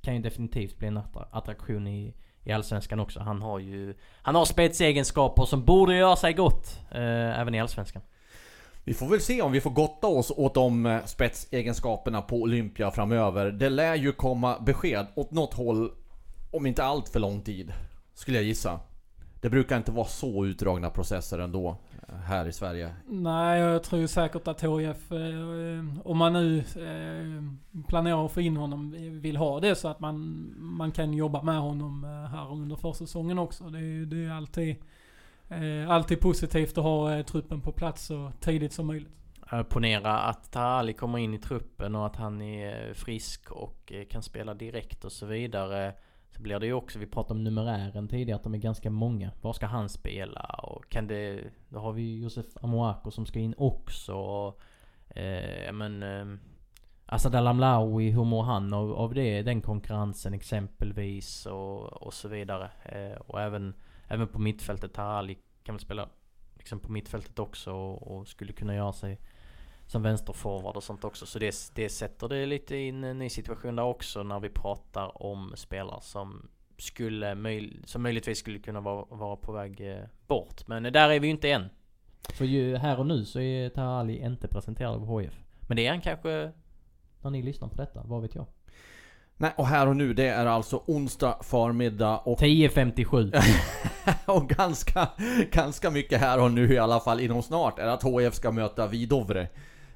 kan 0.00 0.16
ju 0.16 0.22
definitivt 0.22 0.78
bli 0.78 0.88
en 0.88 1.00
attraktion 1.30 1.86
i 1.86 2.14
i 2.44 2.52
Allsvenskan 2.52 3.00
också. 3.00 3.20
Han 3.20 3.42
har 3.42 3.58
ju... 3.58 3.94
Han 4.22 4.34
har 4.34 4.44
spetsegenskaper 4.44 5.44
som 5.44 5.64
borde 5.64 5.96
göra 5.96 6.16
sig 6.16 6.32
gott. 6.32 6.78
Eh, 6.90 7.40
även 7.40 7.54
i 7.54 7.60
Allsvenskan. 7.60 8.02
Vi 8.84 8.94
får 8.94 9.06
väl 9.06 9.20
se 9.20 9.42
om 9.42 9.52
vi 9.52 9.60
får 9.60 9.70
gotta 9.70 10.06
oss 10.06 10.32
åt 10.36 10.54
de 10.54 10.86
eh, 10.86 11.04
spetsegenskaperna 11.04 12.22
på 12.22 12.36
Olympia 12.36 12.90
framöver. 12.90 13.50
Det 13.50 13.68
lär 13.68 13.94
ju 13.94 14.12
komma 14.12 14.58
besked 14.60 15.06
åt 15.14 15.30
något 15.30 15.54
håll 15.54 15.90
om 16.50 16.66
inte 16.66 16.84
allt 16.84 17.08
för 17.08 17.20
lång 17.20 17.40
tid. 17.40 17.72
Skulle 18.14 18.38
jag 18.38 18.44
gissa. 18.44 18.80
Det 19.40 19.50
brukar 19.50 19.76
inte 19.76 19.92
vara 19.92 20.06
så 20.06 20.46
utdragna 20.46 20.90
processer 20.90 21.38
ändå 21.38 21.76
här 22.24 22.46
i 22.46 22.52
Sverige? 22.52 22.94
Nej, 23.06 23.60
jag 23.60 23.82
tror 23.82 24.06
säkert 24.06 24.48
att 24.48 24.62
HIF, 24.62 25.12
eh, 25.12 26.08
om 26.08 26.18
man 26.18 26.32
nu 26.32 26.58
eh, 26.58 27.82
planerar 27.88 28.26
att 28.26 28.32
få 28.32 28.40
in 28.40 28.56
honom, 28.56 28.90
vill 29.20 29.36
ha 29.36 29.60
det 29.60 29.74
så 29.74 29.88
att 29.88 30.00
man, 30.00 30.46
man 30.58 30.92
kan 30.92 31.14
jobba 31.14 31.42
med 31.42 31.58
honom 31.58 32.04
eh, 32.04 32.30
här 32.30 32.52
under 32.52 32.76
försäsongen 32.76 33.38
också. 33.38 33.64
Det 33.64 33.78
är, 33.78 34.06
det 34.06 34.24
är 34.24 34.30
alltid, 34.30 34.76
alltid 35.88 36.20
positivt 36.20 36.78
att 36.78 36.84
ha 36.84 37.22
truppen 37.22 37.60
på 37.60 37.72
plats 37.72 38.06
så 38.06 38.32
tidigt 38.40 38.72
som 38.72 38.86
möjligt. 38.86 39.12
Ponera 39.68 40.18
att 40.18 40.52
Tahali 40.52 40.92
kommer 40.92 41.18
in 41.18 41.34
i 41.34 41.38
truppen 41.38 41.94
och 41.94 42.06
att 42.06 42.16
han 42.16 42.42
är 42.42 42.94
frisk 42.94 43.50
och 43.50 43.92
kan 44.10 44.22
spela 44.22 44.54
direkt 44.54 45.04
och 45.04 45.12
så 45.12 45.26
vidare. 45.26 45.94
Så 46.36 46.42
blir 46.42 46.58
det 46.58 46.66
ju 46.66 46.72
också, 46.72 46.98
vi 46.98 47.06
pratade 47.06 47.38
om 47.38 47.44
numerären 47.44 48.08
tidigare, 48.08 48.36
att 48.36 48.42
de 48.42 48.54
är 48.54 48.58
ganska 48.58 48.90
många. 48.90 49.32
Var 49.40 49.52
ska 49.52 49.66
han 49.66 49.88
spela? 49.88 50.40
Och 50.40 50.88
kan 50.88 51.06
det... 51.06 51.44
Då 51.68 51.78
har 51.78 51.92
vi 51.92 52.22
Josef 52.22 52.46
Amoako 52.60 53.10
som 53.10 53.26
ska 53.26 53.38
in 53.38 53.54
också. 53.58 54.14
Och, 54.14 54.60
eh, 55.16 55.72
men... 55.72 56.02
Eh, 56.02 56.38
Asad 57.06 57.34
Alamlaoui, 57.34 58.10
hur 58.10 58.24
mår 58.24 58.42
han 58.42 58.72
av, 58.72 58.92
av 58.92 59.14
det, 59.14 59.42
den 59.42 59.60
konkurrensen 59.60 60.34
exempelvis? 60.34 61.46
Och, 61.46 62.02
och 62.02 62.14
så 62.14 62.28
vidare. 62.28 62.70
Eh, 62.84 63.20
och 63.20 63.40
även, 63.40 63.74
även 64.08 64.28
på 64.28 64.38
mittfältet, 64.38 64.92
Tarali 64.92 65.38
kan 65.62 65.74
väl 65.74 65.80
spela 65.80 66.08
liksom 66.54 66.80
på 66.80 66.92
mittfältet 66.92 67.38
också 67.38 67.72
och, 67.72 68.16
och 68.16 68.28
skulle 68.28 68.52
kunna 68.52 68.74
göra 68.74 68.92
sig 68.92 69.18
som 69.86 70.02
vänsterforward 70.02 70.76
och 70.76 70.82
sånt 70.82 71.04
också. 71.04 71.26
Så 71.26 71.38
det, 71.38 71.54
det 71.74 71.88
sätter 71.88 72.28
det 72.28 72.46
lite 72.46 72.76
i 72.76 72.88
en 72.88 73.00
ny 73.00 73.28
situation 73.28 73.76
där 73.76 73.82
också 73.82 74.22
när 74.22 74.40
vi 74.40 74.48
pratar 74.48 75.22
om 75.22 75.52
spelare 75.56 76.00
som 76.02 76.48
skulle 76.78 77.34
möj 77.34 77.80
som 77.84 78.02
möjligtvis 78.02 78.38
skulle 78.38 78.58
kunna 78.58 78.80
vara, 78.80 79.04
vara 79.10 79.36
på 79.36 79.52
väg 79.52 79.80
eh, 79.80 80.04
bort. 80.26 80.66
Men 80.66 80.82
där 80.82 81.10
är 81.10 81.20
vi 81.20 81.26
ju 81.26 81.30
inte 81.30 81.50
än. 81.50 81.68
För 82.28 82.44
ju 82.44 82.76
här 82.76 82.98
och 82.98 83.06
nu 83.06 83.24
så 83.24 83.40
är 83.40 83.68
Tahali 83.68 84.24
inte 84.24 84.48
presenterad 84.48 84.94
av 84.94 85.06
HF. 85.06 85.34
Men 85.60 85.76
det 85.76 85.86
är 85.86 85.90
han 85.90 86.00
kanske 86.00 86.52
när 87.20 87.30
ni 87.30 87.42
lyssnar 87.42 87.68
på 87.68 87.76
detta, 87.76 88.02
vad 88.04 88.22
vet 88.22 88.34
jag? 88.34 88.46
Nej, 89.36 89.52
och 89.56 89.66
här 89.66 89.86
och 89.88 89.96
nu 89.96 90.14
det 90.14 90.28
är 90.28 90.46
alltså 90.46 90.82
onsdag 90.86 91.38
förmiddag 91.42 92.18
och... 92.18 92.40
10.57 92.40 93.42
Och 94.26 94.48
ganska, 94.48 95.08
ganska 95.52 95.90
mycket 95.90 96.20
här 96.20 96.40
och 96.40 96.50
nu 96.50 96.72
i 96.72 96.78
alla 96.78 97.00
fall 97.00 97.20
inom 97.20 97.42
snart 97.42 97.78
är 97.78 97.86
att 97.86 98.02
HF 98.02 98.34
ska 98.34 98.52
möta 98.52 98.86
Vidovre 98.86 99.48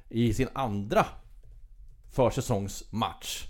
i 0.09 0.33
sin 0.33 0.47
andra 0.53 1.05
försäsongsmatch. 2.11 3.47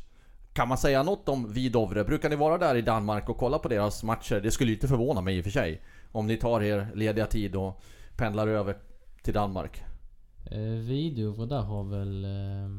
Kan 0.53 0.67
man 0.67 0.77
säga 0.77 1.03
något 1.03 1.29
om 1.29 1.53
Vidovre? 1.53 2.03
Brukar 2.03 2.29
ni 2.29 2.35
vara 2.35 2.57
där 2.57 2.75
i 2.75 2.81
Danmark 2.81 3.29
och 3.29 3.37
kolla 3.37 3.59
på 3.59 3.67
deras 3.67 4.03
matcher? 4.03 4.39
Det 4.39 4.51
skulle 4.51 4.71
inte 4.71 4.87
förvåna 4.87 5.21
mig 5.21 5.37
i 5.37 5.39
och 5.39 5.43
för 5.43 5.51
sig. 5.51 5.81
Om 6.11 6.27
ni 6.27 6.37
tar 6.37 6.61
er 6.61 6.87
lediga 6.95 7.25
tid 7.25 7.55
och 7.55 7.81
pendlar 8.15 8.47
över 8.47 8.77
till 9.23 9.33
Danmark. 9.33 9.83
Eh, 10.51 10.59
Vidovre, 10.59 11.45
där 11.45 11.61
har 11.61 11.83
väl... 11.83 12.25
Eh, 12.25 12.69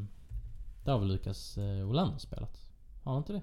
där 0.85 0.91
har 0.91 0.99
väl 0.99 1.07
Lukas 1.07 1.57
eh, 1.57 1.89
Olander 1.89 2.17
spelat? 2.17 2.67
Har 3.03 3.11
han 3.11 3.21
inte 3.21 3.33
det? 3.33 3.41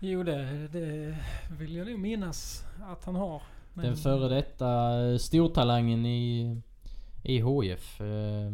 Jo, 0.00 0.22
det, 0.22 0.68
det 0.68 1.16
vill 1.58 1.76
jag 1.76 1.86
nog 1.86 1.98
minnas 1.98 2.64
att 2.82 3.04
han 3.04 3.16
har. 3.16 3.42
Men... 3.74 3.84
Den 3.84 3.96
före 3.96 4.34
detta 4.34 4.90
stortalangen 5.18 6.06
i, 6.06 6.56
i 7.22 7.40
HF. 7.40 8.00
Eh, 8.00 8.50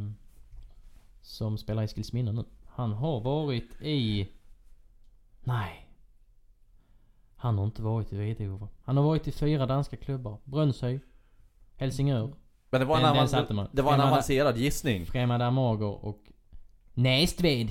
som 1.28 1.58
spelar 1.58 1.82
i 1.82 1.84
Eskilsminne 1.84 2.32
nu. 2.32 2.44
Han 2.66 2.92
har 2.92 3.20
varit 3.20 3.82
i... 3.82 4.28
Nej. 5.44 5.86
Han 7.36 7.58
har 7.58 7.64
inte 7.64 7.82
varit 7.82 8.12
i 8.12 8.16
Vidove. 8.16 8.66
Han 8.84 8.96
har 8.96 9.04
varit 9.04 9.28
i 9.28 9.32
fyra 9.32 9.66
danska 9.66 9.96
klubbar. 9.96 10.38
Brönnshöj. 10.44 11.00
Helsingör. 11.76 12.34
Men 12.70 12.80
det 12.80 12.86
var 12.86 12.96
en, 12.96 13.28
den, 13.30 13.46
den 13.56 13.68
det 13.72 13.82
var 13.82 13.94
en 13.94 14.00
avancerad 14.00 14.56
gissning. 14.56 15.06
Främad 15.06 15.42
Amager 15.42 16.04
och 16.04 16.22
Nästved. 16.94 17.70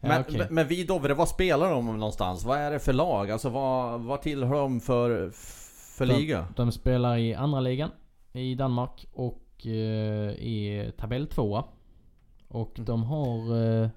Men, 0.00 0.10
ja, 0.10 0.20
okay. 0.20 0.46
men 0.50 0.68
Vidovre, 0.68 1.14
vad 1.14 1.28
spelar 1.28 1.70
de 1.70 1.86
någonstans? 1.86 2.44
Vad 2.44 2.58
är 2.58 2.70
det 2.70 2.78
för 2.78 2.92
lag? 2.92 3.30
Alltså 3.30 3.48
vad, 3.48 4.00
vad 4.00 4.22
tillhör 4.22 4.54
de 4.54 4.80
för, 4.80 5.30
för 5.96 6.06
de, 6.06 6.14
liga? 6.14 6.48
De 6.56 6.72
spelar 6.72 7.16
i 7.16 7.34
andra 7.34 7.60
ligan 7.60 7.90
i 8.32 8.54
Danmark 8.54 9.06
och 9.12 9.66
uh, 9.66 9.72
är 10.38 10.90
tabell 10.90 11.26
tvåa. 11.26 11.64
Och 12.48 12.78
mm. 12.78 12.86
de 12.86 13.02
har... 13.02 13.54
Uh, 13.54 13.88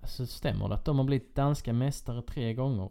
alltså 0.00 0.26
stämmer 0.26 0.68
det 0.68 0.74
att 0.74 0.84
de 0.84 0.98
har 0.98 1.04
blivit 1.04 1.34
danska 1.34 1.72
mästare 1.72 2.22
tre 2.22 2.54
gånger? 2.54 2.90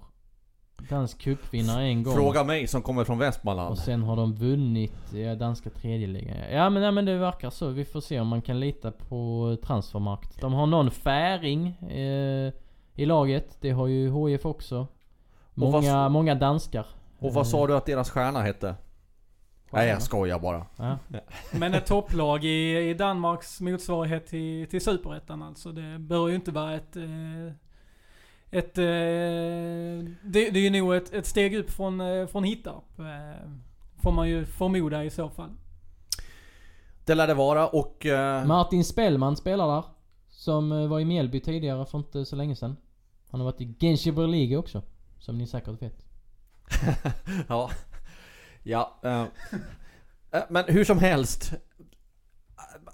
Dansk 0.89 1.17
cupvinnare 1.17 1.83
en 1.83 2.03
gång. 2.03 2.15
Fråga 2.15 2.43
mig 2.43 2.67
som 2.67 2.81
kommer 2.81 3.03
från 3.03 3.17
Västmanland. 3.17 3.71
Och 3.71 3.77
sen 3.77 4.03
har 4.03 4.15
de 4.15 4.33
vunnit 4.33 5.13
ja, 5.13 5.35
danska 5.35 5.69
tredjeligan. 5.69 6.37
Ja 6.51 6.69
men, 6.69 6.83
ja 6.83 6.91
men 6.91 7.05
det 7.05 7.17
verkar 7.17 7.49
så. 7.49 7.67
Vi 7.67 7.85
får 7.85 8.01
se 8.01 8.19
om 8.19 8.27
man 8.27 8.41
kan 8.41 8.59
lita 8.59 8.91
på 8.91 9.57
transfermarkt. 9.63 10.41
De 10.41 10.53
har 10.53 10.65
någon 10.65 10.91
färing 10.91 11.67
eh, 11.67 12.53
i 12.95 13.05
laget. 13.05 13.57
Det 13.61 13.71
har 13.71 13.87
ju 13.87 14.29
HIF 14.29 14.45
också. 14.45 14.87
Många, 15.53 15.93
vad, 15.93 16.11
många 16.11 16.35
danskar. 16.35 16.85
Och 17.19 17.33
vad 17.33 17.47
sa 17.47 17.67
du 17.67 17.75
att 17.75 17.85
deras 17.85 18.09
stjärna 18.09 18.41
hette? 18.41 18.75
Nej 19.71 19.87
jag 19.87 20.01
skojar 20.01 20.39
bara. 20.39 20.65
Ja. 20.75 20.97
Men 21.51 21.73
ett 21.73 21.85
topplag 21.85 22.45
i, 22.45 22.89
i 22.89 22.93
Danmarks 22.93 23.61
motsvarighet 23.61 24.27
till, 24.27 24.67
till 24.67 24.81
Superettan 24.81 25.41
alltså. 25.41 25.71
Det 25.71 25.99
bör 25.99 26.27
ju 26.27 26.35
inte 26.35 26.51
vara 26.51 26.75
ett... 26.75 26.95
Eh, 26.95 27.53
ett... 28.51 28.77
Eh, 28.77 28.83
det, 30.23 30.49
det 30.49 30.59
är 30.59 30.69
ju 30.69 30.69
nog 30.69 30.95
ett, 30.95 31.13
ett 31.13 31.25
steg 31.25 31.55
upp 31.55 31.71
från, 31.71 32.01
eh, 32.01 32.27
från 32.27 32.43
Hittarp. 32.43 32.83
Får 34.01 34.11
man 34.11 34.29
ju 34.29 34.45
förmoda 34.45 35.03
i 35.03 35.09
så 35.09 35.29
fall. 35.29 35.49
Det 37.05 37.15
lär 37.15 37.27
det 37.27 37.33
vara 37.33 37.67
och... 37.67 38.05
Martin 38.45 38.83
Spellman 38.83 39.35
spelar 39.35 39.75
där. 39.75 39.83
Som 40.29 40.89
var 40.89 40.99
i 40.99 41.05
Mjällby 41.05 41.39
tidigare 41.39 41.85
för 41.85 41.97
inte 41.97 42.25
så 42.25 42.35
länge 42.35 42.55
sedan. 42.55 42.77
Han 43.29 43.39
har 43.39 43.45
varit 43.45 43.61
i 43.61 43.75
Genshiber 43.79 44.27
League 44.27 44.57
också. 44.57 44.81
Som 45.19 45.37
ni 45.37 45.47
säkert 45.47 45.81
vet. 45.81 46.05
ja. 47.47 47.69
Ja. 48.69 48.99
Eh, 49.03 49.21
eh, 50.31 50.43
men 50.49 50.65
hur 50.67 50.83
som 50.83 50.99
helst. 50.99 51.53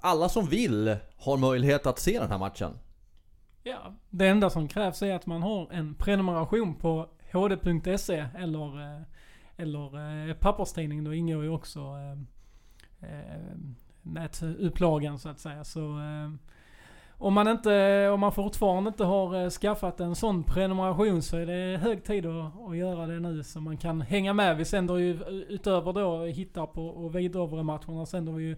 Alla 0.00 0.28
som 0.28 0.46
vill 0.46 0.96
har 1.16 1.36
möjlighet 1.36 1.86
att 1.86 1.98
se 1.98 2.18
den 2.18 2.30
här 2.30 2.38
matchen. 2.38 2.78
Ja, 3.62 3.94
det 4.10 4.28
enda 4.28 4.50
som 4.50 4.68
krävs 4.68 5.02
är 5.02 5.14
att 5.14 5.26
man 5.26 5.42
har 5.42 5.72
en 5.72 5.94
prenumeration 5.94 6.74
på 6.74 7.08
hd.se 7.32 8.26
eller, 8.34 8.82
eh, 8.82 9.02
eller 9.56 10.34
papperstidning. 10.34 11.04
Då 11.04 11.14
ingår 11.14 11.42
ju 11.44 11.50
också 11.50 11.80
eh, 13.00 13.56
nätupplagan 14.02 15.18
så 15.18 15.28
att 15.28 15.40
säga. 15.40 15.64
Så, 15.64 15.80
eh, 15.80 16.30
om 17.18 17.34
man, 17.34 17.48
inte, 17.48 18.08
om 18.08 18.20
man 18.20 18.32
fortfarande 18.32 18.88
inte 18.88 19.04
har 19.04 19.42
eh, 19.42 19.50
skaffat 19.50 20.00
en 20.00 20.14
sån 20.14 20.42
prenumeration 20.44 21.22
så 21.22 21.36
är 21.36 21.46
det 21.46 21.78
hög 21.78 22.04
tid 22.04 22.26
att, 22.26 22.52
att 22.68 22.76
göra 22.76 23.06
det 23.06 23.20
nu 23.20 23.42
så 23.42 23.60
man 23.60 23.76
kan 23.76 24.00
hänga 24.00 24.32
med. 24.32 24.56
Vi 24.56 24.64
sänder 24.64 24.96
ju 24.96 25.18
utöver 25.48 25.92
då 25.92 26.24
hitta 26.24 26.66
på 26.66 26.86
och 26.86 27.14
vidare 27.14 27.62
matcherna 27.62 28.06
sänder 28.06 28.32
vi 28.32 28.44
ju 28.44 28.56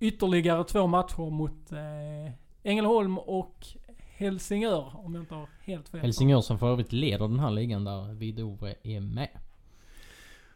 ytterligare 0.00 0.64
två 0.64 0.86
matcher 0.86 1.30
mot 1.30 1.72
eh, 1.72 2.32
Ängelholm 2.62 3.18
och 3.18 3.66
Helsingör 4.16 4.92
om 4.94 5.14
jag 5.14 5.22
inte 5.22 5.34
har 5.34 5.48
helt 5.64 5.88
fel. 5.88 6.00
Helsingör 6.00 6.40
som 6.40 6.58
för 6.58 6.72
övrigt 6.72 6.92
leder 6.92 7.28
den 7.28 7.40
här 7.40 7.50
ligan 7.50 7.84
där 7.84 8.12
Vidovre 8.12 8.74
är 8.82 9.00
med. 9.00 9.28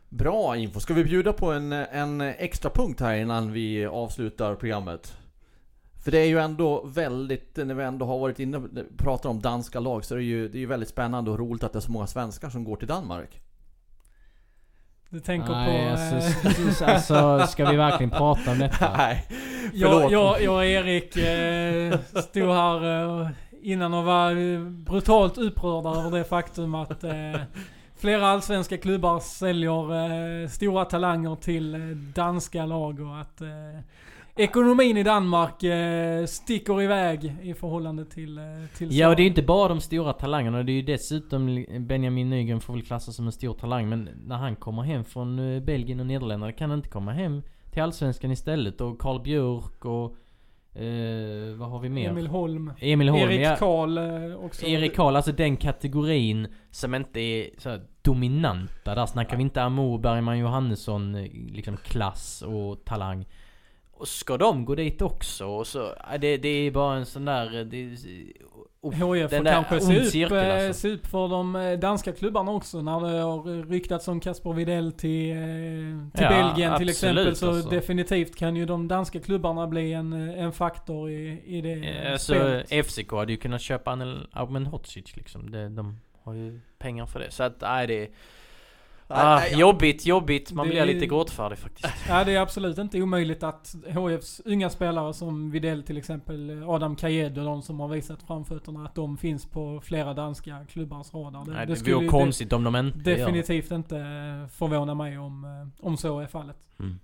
Bra 0.08 0.56
info. 0.56 0.80
Ska 0.80 0.94
vi 0.94 1.04
bjuda 1.04 1.32
på 1.32 1.52
en, 1.52 1.72
en 1.72 2.20
extra 2.20 2.70
punkt 2.70 3.00
här 3.00 3.16
innan 3.16 3.52
vi 3.52 3.86
avslutar 3.86 4.54
programmet? 4.54 5.16
För 6.04 6.10
det 6.10 6.18
är 6.18 6.26
ju 6.26 6.38
ändå 6.38 6.84
väldigt, 6.86 7.56
när 7.56 7.74
vi 7.74 7.84
ändå 7.84 8.06
har 8.06 8.18
varit 8.18 8.40
inne 8.40 8.56
och 8.56 8.68
pratar 8.96 9.30
om 9.30 9.40
danska 9.40 9.80
lag 9.80 10.04
så 10.04 10.14
är 10.14 10.18
det 10.18 10.24
ju 10.24 10.48
det 10.48 10.62
är 10.62 10.66
väldigt 10.66 10.88
spännande 10.88 11.30
och 11.30 11.38
roligt 11.38 11.64
att 11.64 11.72
det 11.72 11.78
är 11.78 11.80
så 11.80 11.92
många 11.92 12.06
svenskar 12.06 12.50
som 12.50 12.64
går 12.64 12.76
till 12.76 12.88
Danmark. 12.88 13.40
Du 15.08 15.20
tänker 15.20 15.52
Nej, 15.52 15.90
på... 15.90 15.90
Alltså, 15.90 16.84
alltså, 16.84 17.46
ska 17.46 17.70
vi 17.70 17.76
verkligen 17.76 18.10
prata 18.10 18.50
om 18.50 18.58
detta? 18.58 18.92
Nej, 18.96 19.26
jag, 19.72 20.12
jag, 20.12 20.42
jag 20.42 20.54
och 20.54 20.64
Erik 20.64 21.16
eh, 21.16 21.98
stod 22.22 22.48
här 22.48 23.20
eh, 23.22 23.28
innan 23.62 23.94
och 23.94 24.04
var 24.04 24.70
brutalt 24.70 25.38
upprörda 25.38 25.90
över 25.90 26.18
det 26.18 26.24
faktum 26.24 26.74
att 26.74 27.04
eh, 27.04 27.40
flera 27.96 28.26
allsvenska 28.28 28.76
klubbar 28.76 29.20
säljer 29.20 30.42
eh, 30.42 30.48
stora 30.48 30.84
talanger 30.84 31.36
till 31.36 31.74
eh, 31.74 31.80
danska 31.96 32.66
lag 32.66 33.00
och 33.00 33.20
att 33.20 33.40
eh, 33.40 33.80
ekonomin 34.36 34.96
i 34.96 35.02
Danmark 35.02 35.62
eh, 35.62 36.24
sticker 36.26 36.82
iväg 36.82 37.36
i 37.42 37.54
förhållande 37.54 38.04
till, 38.04 38.38
eh, 38.38 38.44
till 38.78 38.92
Ja, 38.92 39.08
och 39.08 39.16
det 39.16 39.22
är 39.22 39.26
inte 39.26 39.42
bara 39.42 39.68
de 39.68 39.80
stora 39.80 40.12
talangerna. 40.12 40.62
Det 40.62 40.72
är 40.72 40.74
ju 40.74 40.82
dessutom 40.82 41.64
Benjamin 41.78 42.30
Nygren 42.30 42.60
får 42.60 42.72
väl 42.72 42.82
klassas 42.82 43.16
som 43.16 43.26
en 43.26 43.32
stor 43.32 43.54
talang. 43.54 43.88
Men 43.88 44.08
när 44.26 44.36
han 44.36 44.56
kommer 44.56 44.82
hem 44.82 45.04
från 45.04 45.38
eh, 45.38 45.62
Belgien 45.62 46.00
och 46.00 46.06
Nederländerna 46.06 46.52
kan 46.52 46.70
han 46.70 46.78
inte 46.78 46.88
komma 46.88 47.12
hem 47.12 47.42
till 47.70 47.82
Allsvenskan 47.82 48.30
istället. 48.30 48.80
Och 48.80 48.98
Karl 48.98 49.22
Björk 49.22 49.84
och... 49.84 50.16
Eh, 50.80 51.54
vad 51.56 51.70
har 51.70 51.80
vi 51.80 51.88
mer? 51.88 52.10
Emil 52.10 52.26
Holm. 52.26 52.72
Emil 52.78 53.08
Holm, 53.08 53.30
Erik. 53.30 53.58
Karl 53.58 53.98
eh, 53.98 54.44
också. 54.44 54.66
Erik 54.66 54.96
Karl, 54.96 55.16
alltså 55.16 55.32
den 55.32 55.56
kategorin 55.56 56.48
som 56.70 56.94
inte 56.94 57.20
är 57.20 57.50
så 57.58 57.78
dominanta. 58.02 58.94
Där 58.94 59.06
snackar 59.06 59.36
vi 59.36 59.42
inte 59.42 59.62
Amo, 59.62 59.98
Bergman 59.98 60.38
Johannesson, 60.38 61.12
liksom 61.52 61.76
klass 61.76 62.42
och 62.42 62.84
talang. 62.84 63.26
Och 64.04 64.08
ska 64.08 64.36
de 64.36 64.64
gå 64.64 64.74
dit 64.74 65.02
också? 65.02 65.46
Och 65.46 65.66
så, 65.66 65.94
ja, 66.10 66.18
det, 66.18 66.36
det 66.36 66.48
är 66.48 66.70
bara 66.70 66.96
en 66.96 67.06
sån 67.06 67.24
där... 67.24 67.64
Det, 67.64 67.76
HIF 67.76 69.30
får 69.30 69.44
kanske 69.44 69.80
se 69.80 70.00
upp, 70.00 70.06
cirkel, 70.06 70.38
eh, 70.38 70.66
alltså. 70.66 70.80
se 70.80 70.94
upp 70.94 71.06
för 71.06 71.28
de 71.28 71.56
eh, 71.56 71.78
danska 71.78 72.12
klubbarna 72.12 72.52
också. 72.52 72.82
När 72.82 73.00
det 73.00 73.20
har 73.20 73.66
ryktats 73.68 74.08
om 74.08 74.20
Kasper 74.20 74.52
Widell 74.52 74.92
till, 74.92 75.30
eh, 75.30 75.36
till 76.14 76.22
Ja, 76.22 76.28
Belgien 76.28 76.78
till 76.78 76.88
exempel. 76.88 77.36
Så 77.36 77.50
alltså. 77.50 77.70
definitivt 77.70 78.36
kan 78.36 78.56
ju 78.56 78.66
de 78.66 78.88
danska 78.88 79.20
klubbarna 79.20 79.66
bli 79.66 79.92
en, 79.92 80.12
eh, 80.12 80.44
en 80.44 80.52
faktor 80.52 81.10
i, 81.10 81.42
i 81.46 81.60
det 81.60 81.72
Eh, 81.72 82.12
eh, 82.12 82.16
Så 82.16 82.34
spelet. 82.34 82.86
FCK 82.86 83.12
hade 83.12 83.32
ju 83.32 83.38
kunnat 83.38 83.60
köpa 83.60 83.90
Anel 83.90 84.26
Ahmedhodzic 84.32 85.16
liksom. 85.16 85.50
Det, 85.50 85.68
de 85.68 86.00
har 86.22 86.34
ju 86.34 86.60
pengar 86.78 87.06
för 87.06 87.20
det. 87.20 87.30
Så 87.30 87.42
att, 87.42 87.60
nej 87.60 87.86
det... 87.86 88.08
Ah, 89.06 89.36
Nej, 89.38 89.58
jobbigt, 89.60 90.06
jobbigt. 90.06 90.52
Man 90.52 90.66
Det- 90.66 90.70
blir 90.72 90.84
lite 90.84 91.06
gråtfärdig 91.06 91.58
faktiskt. 91.58 91.88
Ja, 92.08 92.24
det 92.24 92.32
är 92.34 92.40
absolut 92.40 92.78
inte 92.78 93.02
omöjligt 93.02 93.42
att 93.42 93.74
HFs 93.94 94.40
unga 94.44 94.70
spelare 94.70 95.14
som 95.14 95.50
Widell 95.50 95.82
till 95.82 95.96
exempel, 95.98 96.62
Adam 96.66 96.96
Kajed 96.96 97.38
och 97.38 97.44
de 97.44 97.62
som 97.62 97.80
har 97.80 97.88
visat 97.88 98.22
framfötterna, 98.22 98.84
att 98.84 98.94
de 98.94 99.16
finns 99.16 99.46
på 99.46 99.80
flera 99.84 100.14
danska 100.14 100.66
klubbars 100.68 101.14
radar. 101.14 101.44
nej, 101.48 101.66
det 101.66 101.76
skulle 101.76 101.94
vore 101.96 102.08
konstigt 102.08 102.52
om 102.52 102.64
de 102.64 102.76
inte 102.76 102.98
gör 102.98 103.04
det. 103.04 103.24
definitivt 103.24 103.70
inte 103.70 103.96
eh, 103.98 104.48
förvåna 104.48 104.94
mig 104.94 105.18
om, 105.18 105.44
eh, 105.44 105.86
om 105.86 105.96
så 105.96 106.20
är 106.20 106.26
fallet. 106.26 106.56
Mm. 106.80 106.98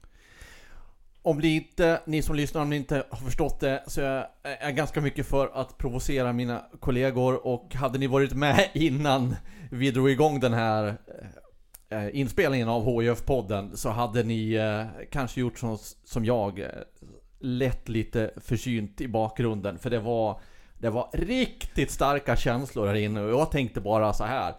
Om 1.22 1.40
det 1.40 1.48
inte, 1.48 2.00
ni 2.06 2.22
som 2.22 2.36
lyssnar, 2.36 2.62
om 2.62 2.70
ni 2.70 2.76
inte 2.76 3.04
har 3.10 3.18
förstått 3.18 3.60
det 3.60 3.84
så 3.86 4.00
är 4.00 4.26
jag 4.60 4.76
ganska 4.76 5.00
mycket 5.00 5.26
för 5.26 5.50
att 5.54 5.78
provocera 5.78 6.32
mina 6.32 6.62
kollegor 6.80 7.46
och 7.46 7.74
hade 7.74 7.98
ni 7.98 8.06
varit 8.06 8.34
med 8.34 8.68
innan 8.74 9.36
vi 9.70 9.90
drog 9.90 10.10
igång 10.10 10.40
den 10.40 10.52
här 10.52 10.86
eh, 10.86 10.94
inspelningen 12.12 12.68
av 12.68 12.84
HIF-podden 12.84 13.76
så 13.76 13.88
hade 13.88 14.22
ni 14.22 14.52
eh, 14.54 14.84
kanske 15.10 15.40
gjort 15.40 15.58
som, 15.58 15.78
som 16.04 16.24
jag, 16.24 16.58
eh, 16.60 16.66
lett 17.38 17.88
lite 17.88 18.30
försynt 18.36 19.00
i 19.00 19.08
bakgrunden 19.08 19.78
för 19.78 19.90
det 19.90 19.98
var 20.00 20.40
det 20.78 20.90
var 20.90 21.08
riktigt 21.12 21.90
starka 21.90 22.36
känslor 22.36 22.86
här 22.86 22.94
inne 22.94 23.20
och 23.22 23.30
jag 23.30 23.50
tänkte 23.50 23.80
bara 23.80 24.12
så 24.12 24.24
här. 24.24 24.54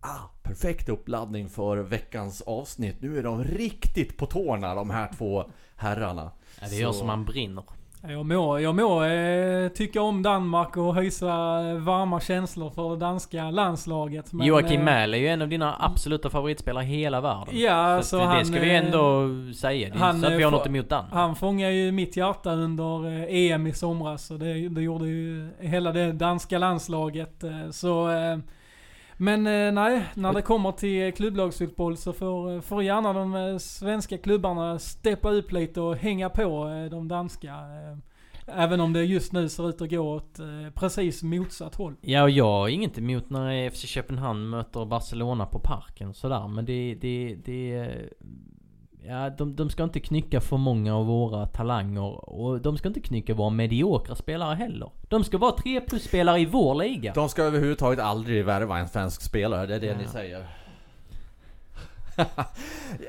Ah, 0.00 0.18
perfekt 0.42 0.88
uppladdning 0.88 1.48
för 1.48 1.76
veckans 1.76 2.40
avsnitt. 2.42 2.96
Nu 3.00 3.18
är 3.18 3.22
de 3.22 3.44
riktigt 3.44 4.16
på 4.16 4.26
tårna 4.26 4.74
de 4.74 4.90
här 4.90 5.10
två 5.16 5.44
herrarna. 5.76 6.30
Ja, 6.60 6.66
det 6.70 6.76
gör 6.76 6.92
Så- 6.92 6.98
som 6.98 7.06
man 7.06 7.24
brinner. 7.24 7.64
Jag 8.08 8.26
må, 8.26 8.58
jag 8.58 8.74
må 8.74 9.04
eh, 9.04 9.68
tycka 9.68 10.02
om 10.02 10.22
Danmark 10.22 10.76
och 10.76 10.96
hysa 10.96 11.28
eh, 11.28 11.76
varma 11.76 12.20
känslor 12.20 12.70
för 12.70 12.90
det 12.90 12.96
danska 12.96 13.50
landslaget. 13.50 14.32
men, 14.32 14.46
Joakim 14.46 14.80
eh, 14.80 14.84
Mähl 14.84 15.14
är 15.14 15.18
ju 15.18 15.28
en 15.28 15.42
av 15.42 15.48
dina 15.48 15.76
absoluta 15.80 16.30
favoritspelare 16.30 16.84
i 16.84 16.86
hela 16.86 17.20
världen. 17.20 17.58
Ja, 17.58 18.02
så 18.02 18.08
så 18.08 18.16
att 18.16 18.22
det 18.22 18.26
han, 18.26 18.46
ska 18.46 18.60
vi 18.60 18.70
eh, 18.70 18.84
ändå 18.84 19.28
säga. 19.54 19.88
Det 19.88 19.94
är 19.94 19.98
han, 19.98 20.20
så 20.20 20.26
att 20.26 20.32
vi 20.32 20.42
har 20.42 20.50
något 20.50 20.66
emot 20.66 20.88
den. 20.88 21.04
Han 21.12 21.36
fångar 21.36 21.70
ju 21.70 21.92
mitt 21.92 22.16
hjärta 22.16 22.52
under 22.52 23.26
EM 23.28 23.66
i 23.66 23.72
somras 23.72 24.30
och 24.30 24.38
det, 24.38 24.68
det 24.68 24.82
gjorde 24.82 25.08
ju 25.08 25.48
hela 25.58 25.92
det 25.92 26.12
danska 26.12 26.58
landslaget. 26.58 27.44
Så... 27.70 28.10
eh, 28.10 28.38
men 29.16 29.46
eh, 29.46 29.72
nej, 29.72 30.02
när 30.14 30.32
det 30.32 30.42
kommer 30.42 30.72
till 30.72 31.12
klubblagsfotboll 31.14 31.96
så 31.96 32.12
får, 32.12 32.54
eh, 32.54 32.60
får 32.60 32.82
gärna 32.82 33.12
de 33.12 33.34
eh, 33.34 33.58
svenska 33.58 34.18
klubbarna 34.18 34.78
steppa 34.78 35.30
upp 35.30 35.52
lite 35.52 35.80
och 35.80 35.96
hänga 35.96 36.28
på 36.30 36.68
eh, 36.68 36.90
de 36.90 37.08
danska. 37.08 37.48
eh, 37.48 37.98
Även 38.46 38.80
om 38.80 38.92
det 38.92 39.04
just 39.04 39.32
nu 39.32 39.48
ser 39.48 39.68
ut 39.68 39.82
att 39.82 39.90
gå 39.90 39.98
åt 39.98 40.38
eh, 40.38 40.70
precis 40.74 41.22
motsatt 41.22 41.74
håll. 41.74 41.94
Ja, 42.00 42.22
och 42.22 42.30
jag 42.30 42.44
har 42.44 42.68
inget 42.68 42.98
emot 42.98 43.30
när 43.30 43.70
FC 43.70 43.86
Köpenhamn 43.86 44.50
möter 44.50 44.84
Barcelona 44.84 45.46
på 45.46 45.58
parken 45.58 46.08
och 46.08 46.16
sådär. 46.16 46.48
Men 46.48 46.64
det, 46.64 46.94
det, 47.00 47.36
det... 47.44 47.74
Eh, 47.74 47.88
Ja, 49.06 49.30
de, 49.30 49.56
de 49.56 49.70
ska 49.70 49.84
inte 49.84 50.00
knycka 50.00 50.40
för 50.40 50.56
många 50.56 50.96
av 50.96 51.06
våra 51.06 51.46
talanger. 51.46 52.30
Och 52.30 52.60
de 52.60 52.78
ska 52.78 52.88
inte 52.88 53.00
knycka 53.00 53.34
våra 53.34 53.50
mediokra 53.50 54.14
spelare 54.14 54.54
heller. 54.54 54.90
De 55.08 55.24
ska 55.24 55.38
vara 55.38 55.52
3 55.52 55.80
plus-spelare 55.80 56.40
i 56.40 56.46
vår 56.46 56.74
liga. 56.74 57.12
De 57.12 57.28
ska 57.28 57.42
överhuvudtaget 57.42 58.00
aldrig 58.00 58.44
värva 58.44 58.78
en 58.78 58.88
svensk 58.88 59.22
spelare, 59.22 59.66
det 59.66 59.74
är 59.74 59.80
det 59.80 59.86
Ja. 59.86 59.96
ni 59.98 60.06
säger. 60.08 60.46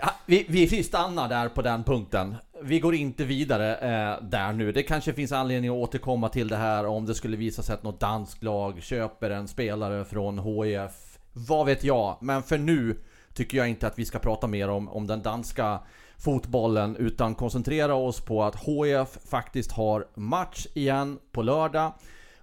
ja, 0.01 0.09
vi, 0.25 0.45
vi 0.49 0.83
stannar 0.83 1.29
där 1.29 1.49
på 1.49 1.61
den 1.61 1.83
punkten. 1.83 2.35
Vi 2.61 2.79
går 2.79 2.95
inte 2.95 3.23
vidare 3.25 3.75
eh, 3.75 4.23
där 4.23 4.53
nu. 4.53 4.71
Det 4.71 4.83
kanske 4.83 5.13
finns 5.13 5.31
anledning 5.31 5.71
att 5.71 5.89
återkomma 5.89 6.29
till 6.29 6.47
det 6.47 6.55
här 6.57 6.85
om 6.85 7.05
det 7.05 7.15
skulle 7.15 7.37
visa 7.37 7.63
sig 7.63 7.73
att 7.73 7.83
något 7.83 7.99
danskt 7.99 8.43
lag 8.43 8.83
köper 8.83 9.29
en 9.29 9.47
spelare 9.47 10.05
från 10.05 10.39
HIF. 10.39 11.19
Vad 11.33 11.65
vet 11.65 11.83
jag? 11.83 12.17
Men 12.21 12.43
för 12.43 12.57
nu 12.57 12.97
tycker 13.33 13.57
jag 13.57 13.69
inte 13.69 13.87
att 13.87 13.99
vi 13.99 14.05
ska 14.05 14.19
prata 14.19 14.47
mer 14.47 14.69
om, 14.69 14.89
om 14.89 15.07
den 15.07 15.21
danska 15.21 15.79
fotbollen 16.17 16.95
utan 16.95 17.35
koncentrera 17.35 17.95
oss 17.95 18.21
på 18.21 18.43
att 18.43 18.55
HIF 18.55 19.17
faktiskt 19.29 19.71
har 19.71 20.07
match 20.15 20.67
igen 20.73 21.19
på 21.31 21.41
lördag. 21.41 21.93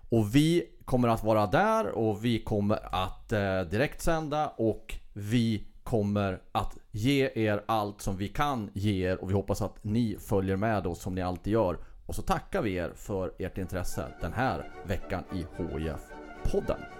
Och 0.09 0.35
vi 0.35 0.67
kommer 0.85 1.09
att 1.09 1.25
vara 1.25 1.47
där 1.47 1.87
och 1.87 2.25
vi 2.25 2.43
kommer 2.43 2.95
att 2.95 3.33
eh, 3.33 3.61
direktsända 3.61 4.49
och 4.49 4.95
vi 5.13 5.67
kommer 5.83 6.41
att 6.53 6.79
ge 6.91 7.31
er 7.35 7.65
allt 7.67 8.01
som 8.01 8.17
vi 8.17 8.29
kan 8.29 8.71
ge 8.75 9.09
er 9.09 9.23
och 9.23 9.31
vi 9.31 9.35
hoppas 9.35 9.63
att 9.63 9.85
ni 9.85 10.17
följer 10.21 10.57
med 10.57 10.87
oss 10.87 11.03
som 11.03 11.15
ni 11.15 11.23
alltid 11.23 11.53
gör. 11.53 11.79
Och 12.07 12.15
så 12.15 12.23
tackar 12.23 12.63
vi 12.63 12.75
er 12.75 12.93
för 12.97 13.33
ert 13.39 13.59
intresse 13.59 14.05
den 14.21 14.33
här 14.33 14.71
veckan 14.87 15.25
i 15.33 15.63
HIF-podden. 15.63 17.00